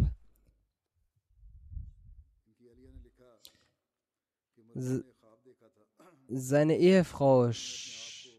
Seine 6.27 6.77
Ehefrau 6.77 7.51
sch 7.51 8.29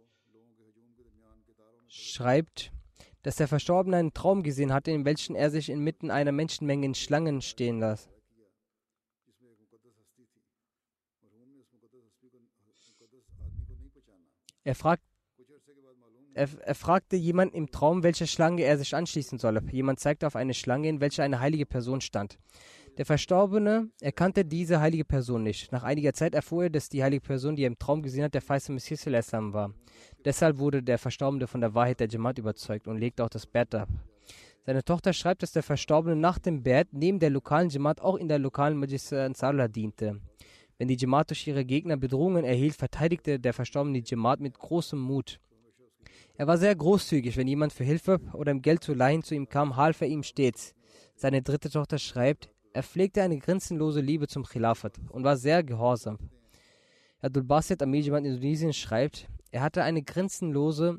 schreibt, 1.86 2.72
dass 3.22 3.36
der 3.36 3.48
Verstorbene 3.48 3.96
einen 3.96 4.14
Traum 4.14 4.42
gesehen 4.42 4.72
hatte, 4.72 4.90
in 4.90 5.04
welchem 5.04 5.34
er 5.34 5.50
sich 5.50 5.68
inmitten 5.68 6.10
einer 6.10 6.32
Menschenmenge 6.32 6.86
in 6.86 6.94
Schlangen 6.94 7.42
stehen 7.42 7.80
las. 7.80 8.08
Er, 14.64 14.74
fragt, 14.74 15.04
er, 16.34 16.48
er, 16.62 16.74
fragte 16.74 17.16
jemanden 17.16 17.54
im 17.54 17.70
Traum, 17.70 18.02
welcher 18.02 18.26
Schlange 18.26 18.62
er 18.62 18.76
sich 18.76 18.94
anschließen 18.94 19.38
solle. 19.38 19.62
Jemand 19.70 20.00
zeigte 20.00 20.26
auf 20.26 20.36
eine 20.36 20.54
Schlange, 20.54 20.88
in 20.88 21.00
welcher 21.00 21.22
eine 21.22 21.40
heilige 21.40 21.66
Person 21.66 22.00
stand. 22.00 22.38
Der 22.98 23.06
Verstorbene 23.06 23.88
erkannte 24.00 24.44
diese 24.44 24.80
heilige 24.80 25.04
Person 25.04 25.42
nicht. 25.42 25.72
Nach 25.72 25.82
einiger 25.82 26.12
Zeit 26.12 26.34
erfuhr 26.34 26.64
er, 26.64 26.70
dass 26.70 26.88
die 26.88 27.02
heilige 27.02 27.22
Person, 27.22 27.56
die 27.56 27.64
er 27.64 27.68
im 27.68 27.78
Traum 27.78 28.02
gesehen 28.02 28.24
hat, 28.24 28.34
der 28.34 28.42
Feiste 28.42 28.72
Messias 28.72 29.04
war. 29.06 29.74
Deshalb 30.24 30.58
wurde 30.58 30.82
der 30.82 30.98
Verstorbene 30.98 31.46
von 31.46 31.60
der 31.60 31.74
Wahrheit 31.74 31.98
der 31.98 32.08
Jamaat 32.08 32.38
überzeugt 32.38 32.86
und 32.86 32.98
legte 32.98 33.24
auch 33.24 33.28
das 33.28 33.46
Bett 33.46 33.74
ab. 33.74 33.88
Seine 34.64 34.84
Tochter 34.84 35.12
schreibt, 35.12 35.42
dass 35.42 35.52
der 35.52 35.62
Verstorbene 35.62 36.16
nach 36.16 36.38
dem 36.38 36.62
Bett 36.62 36.88
neben 36.92 37.18
der 37.18 37.30
lokalen 37.30 37.68
Jamaat 37.68 38.00
auch 38.00 38.16
in 38.16 38.28
der 38.28 38.38
lokalen 38.38 38.78
Majlis 38.78 39.12
Ansarullah 39.12 39.68
diente. 39.68 40.20
Wenn 40.78 40.88
die 40.88 40.96
Jamaat 40.96 41.30
durch 41.30 41.46
ihre 41.46 41.64
Gegner 41.64 41.96
Bedrohungen 41.96 42.44
erhielt, 42.44 42.74
verteidigte 42.74 43.38
der 43.38 43.52
Verstorbene 43.52 44.00
die 44.00 44.10
Jamaat 44.10 44.40
mit 44.40 44.58
großem 44.58 44.98
Mut. 44.98 45.40
Er 46.36 46.48
war 46.48 46.58
sehr 46.58 46.74
großzügig, 46.74 47.36
wenn 47.36 47.46
jemand 47.46 47.72
für 47.72 47.84
Hilfe 47.84 48.20
oder 48.32 48.50
um 48.50 48.60
Geld 48.60 48.82
zu 48.82 48.92
leihen 48.92 49.22
zu 49.22 49.34
ihm 49.34 49.48
kam, 49.48 49.76
half 49.76 50.00
er 50.00 50.08
ihm 50.08 50.24
stets. 50.24 50.74
Seine 51.14 51.42
dritte 51.42 51.70
Tochter 51.70 51.98
schreibt, 51.98 52.50
er 52.72 52.82
pflegte 52.82 53.22
eine 53.22 53.38
grenzenlose 53.38 54.00
Liebe 54.00 54.26
zum 54.26 54.44
Khilafat 54.44 54.98
und 55.10 55.22
war 55.22 55.36
sehr 55.36 55.62
gehorsam. 55.62 56.18
Abdul 57.20 57.44
Basit 57.44 57.82
Amir 57.82 58.04
in 58.04 58.24
Indonesien 58.24 58.72
schreibt, 58.72 59.28
er 59.52 59.62
hatte 59.62 59.84
eine 59.84 60.02
grenzenlose 60.02 60.98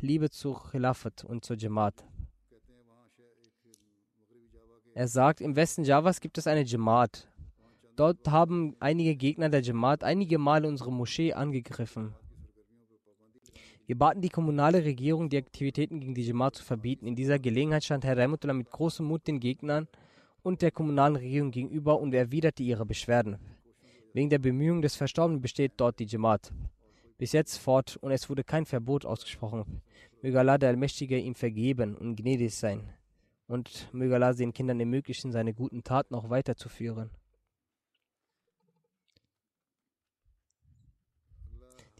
Liebe 0.00 0.30
zu 0.30 0.54
Khilafat 0.54 1.24
und 1.24 1.44
zur 1.44 1.56
Jamaat. 1.58 2.06
Er 4.94 5.08
sagt, 5.08 5.42
im 5.42 5.56
Westen 5.56 5.84
Javas 5.84 6.20
gibt 6.20 6.38
es 6.38 6.46
eine 6.46 6.64
Jamaat. 6.64 7.28
Dort 7.96 8.26
haben 8.28 8.76
einige 8.80 9.14
Gegner 9.14 9.50
der 9.50 9.60
Jamaat 9.60 10.04
einige 10.04 10.38
Male 10.38 10.66
unsere 10.66 10.90
Moschee 10.90 11.34
angegriffen. 11.34 12.14
Wir 13.86 13.98
baten 13.98 14.20
die 14.20 14.28
kommunale 14.28 14.84
Regierung, 14.84 15.28
die 15.28 15.38
Aktivitäten 15.38 16.00
gegen 16.00 16.14
die 16.14 16.22
Jamaat 16.22 16.56
zu 16.56 16.64
verbieten. 16.64 17.06
In 17.06 17.16
dieser 17.16 17.38
Gelegenheit 17.38 17.84
stand 17.84 18.04
Herr 18.04 18.16
Rahmatullah 18.16 18.54
mit 18.54 18.70
großem 18.70 19.04
Mut 19.04 19.26
den 19.26 19.40
Gegnern 19.40 19.88
und 20.42 20.62
der 20.62 20.70
kommunalen 20.70 21.16
Regierung 21.16 21.50
gegenüber 21.50 22.00
und 22.00 22.14
erwiderte 22.14 22.62
ihre 22.62 22.86
Beschwerden. 22.86 23.38
Wegen 24.12 24.30
der 24.30 24.38
Bemühungen 24.38 24.82
des 24.82 24.96
Verstorbenen 24.96 25.40
besteht 25.40 25.72
dort 25.76 25.98
die 25.98 26.06
Jamaat. 26.06 26.52
Bis 27.18 27.32
jetzt 27.32 27.58
fort 27.58 27.96
und 28.00 28.12
es 28.12 28.30
wurde 28.30 28.44
kein 28.44 28.64
Verbot 28.64 29.04
ausgesprochen. 29.04 29.82
Möge 30.22 30.38
Allah 30.38 30.58
der 30.58 30.70
Allmächtige 30.70 31.18
ihm 31.18 31.34
vergeben 31.34 31.96
und 31.96 32.16
gnädig 32.16 32.54
sein. 32.54 32.92
Und 33.46 33.88
möge 33.92 34.14
Allah 34.14 34.32
den 34.32 34.52
Kindern 34.52 34.80
ermöglichen, 34.80 35.32
seine 35.32 35.52
guten 35.52 35.82
Taten 35.84 36.14
auch 36.14 36.30
weiterzuführen. 36.30 37.10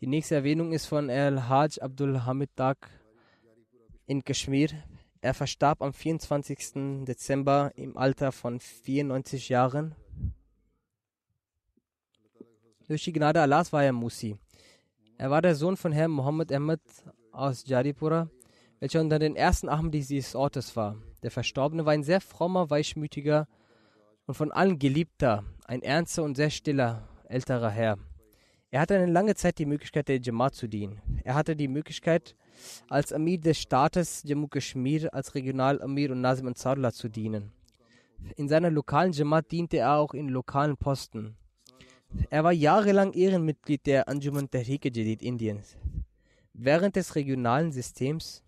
Die 0.00 0.06
nächste 0.06 0.34
Erwähnung 0.34 0.72
ist 0.72 0.86
von 0.86 1.10
Al-Hajj 1.10 1.82
Abdul 1.82 2.24
Hamid 2.24 2.48
Dak 2.56 2.88
in 4.06 4.24
Kashmir. 4.24 4.70
Er 5.20 5.34
verstarb 5.34 5.82
am 5.82 5.92
24. 5.92 7.04
Dezember 7.04 7.72
im 7.74 7.98
Alter 7.98 8.32
von 8.32 8.60
94 8.60 9.50
Jahren. 9.50 9.94
Durch 12.88 13.04
die 13.04 13.12
Gnade 13.12 13.42
Allahs 13.42 13.74
war 13.74 13.84
er 13.84 13.92
Musi. 13.92 14.38
Er 15.18 15.30
war 15.30 15.42
der 15.42 15.54
Sohn 15.54 15.76
von 15.76 15.92
Herrn 15.92 16.12
Muhammad 16.12 16.50
Ahmed 16.50 16.80
aus 17.30 17.66
Jadipura, 17.66 18.30
welcher 18.78 19.02
unter 19.02 19.18
den 19.18 19.36
ersten 19.36 19.68
Ahmadis 19.68 20.08
dieses 20.08 20.34
Ortes 20.34 20.74
war. 20.76 20.96
Der 21.22 21.30
Verstorbene 21.30 21.84
war 21.84 21.92
ein 21.92 22.04
sehr 22.04 22.22
frommer, 22.22 22.70
weichmütiger 22.70 23.46
und 24.24 24.32
von 24.32 24.50
allen 24.50 24.78
geliebter, 24.78 25.44
ein 25.66 25.82
ernster 25.82 26.22
und 26.22 26.36
sehr 26.36 26.48
stiller 26.48 27.06
älterer 27.28 27.68
Herr. 27.68 27.98
Er 28.72 28.80
hatte 28.80 28.94
eine 28.94 29.10
lange 29.10 29.34
Zeit 29.34 29.58
die 29.58 29.66
Möglichkeit, 29.66 30.06
der 30.06 30.20
Jamaat 30.20 30.54
zu 30.54 30.68
dienen. 30.68 31.00
Er 31.24 31.34
hatte 31.34 31.56
die 31.56 31.66
Möglichkeit, 31.66 32.36
als 32.88 33.12
Amir 33.12 33.38
des 33.38 33.58
Staates 33.58 34.22
Jammu 34.24 34.46
Kashmir 34.46 35.12
als 35.12 35.34
Regional-Amir 35.34 36.12
und 36.12 36.20
Nazim 36.20 36.46
Ansarullah 36.46 36.92
zu 36.92 37.08
dienen. 37.08 37.50
In 38.36 38.48
seiner 38.48 38.70
lokalen 38.70 39.12
Jamaat 39.12 39.50
diente 39.50 39.78
er 39.78 39.96
auch 39.96 40.14
in 40.14 40.28
lokalen 40.28 40.76
Posten. 40.76 41.36
Er 42.28 42.44
war 42.44 42.52
jahrelang 42.52 43.12
Ehrenmitglied 43.12 43.86
der 43.86 44.08
Anjuman 44.08 44.50
Tehrik 44.50 44.84
Jadid 44.84 45.22
Indiens. 45.22 45.76
Während 46.52 46.94
des 46.94 47.16
regionalen 47.16 47.72
Systems 47.72 48.44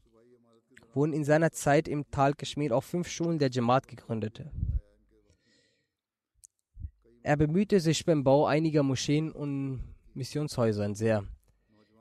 wurden 0.95 1.15
in 1.15 1.25
seiner 1.25 1.51
Zeit 1.51 1.89
im 1.89 2.09
Tal 2.11 2.35
Kashmir 2.35 2.77
auch 2.77 2.85
fünf 2.85 3.09
Schulen 3.09 3.39
der 3.39 3.51
Jamaat 3.51 3.89
gegründet. 3.89 4.45
Er 7.25 7.37
bemühte 7.37 7.81
sich 7.81 8.05
beim 8.05 8.23
Bau 8.25 8.47
einiger 8.47 8.83
Moscheen 8.83 9.31
und 9.33 9.92
Missionshäusern 10.15 10.95
sehr. 10.95 11.25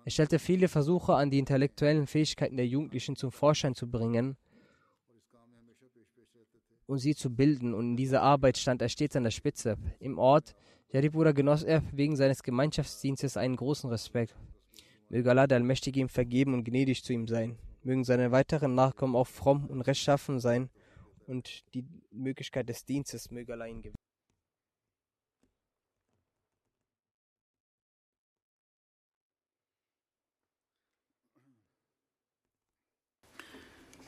Er 0.03 0.12
stellte 0.12 0.39
viele 0.39 0.68
Versuche 0.68 1.14
an, 1.14 1.30
die 1.30 1.39
intellektuellen 1.39 2.07
Fähigkeiten 2.07 2.57
der 2.57 2.68
Jugendlichen 2.68 3.16
zum 3.16 3.32
Vorschein 3.32 3.76
zu 3.76 3.89
bringen 3.89 4.36
und 6.88 6.97
sie 6.97 7.16
zu 7.16 7.30
bilden. 7.30 7.74
Und 7.74 7.91
in 7.91 7.97
dieser 7.97 8.22
Arbeit 8.22 8.57
stand 8.57 8.82
er 8.82 8.89
stets 8.89 9.16
an 9.16 9.24
der 9.24 9.32
Spitze. 9.32 9.78
Im 9.99 10.18
Ort 10.18 10.55
Jaripura 10.91 11.32
genoss 11.32 11.64
er 11.64 11.84
wegen 11.93 12.16
seines 12.16 12.43
Gemeinschaftsdienstes 12.43 13.38
einen 13.38 13.55
großen 13.55 13.89
Respekt. 13.89 14.36
Möge 15.09 15.30
Allah 15.30 15.47
der 15.47 15.57
Allmächtige 15.57 15.99
ihm 15.99 16.09
vergeben 16.09 16.53
und 16.53 16.64
gnädig 16.64 17.03
zu 17.03 17.14
ihm 17.14 17.28
sein. 17.28 17.57
Mögen 17.84 18.03
seine 18.03 18.32
weiteren 18.32 18.76
Nachkommen 18.76 19.16
auch 19.16 19.28
fromm 19.28 19.68
und 19.68 19.82
rechtschaffen 19.82 20.39
sein 20.39 20.70
und 21.28 21.64
die 21.74 21.86
Möglichkeit 22.12 22.68
des 22.68 22.86
Dienstes 22.86 23.32
möge 23.32 23.53
Allah 23.53 23.68
ihn 23.68 23.82
gewähren. 23.82 24.01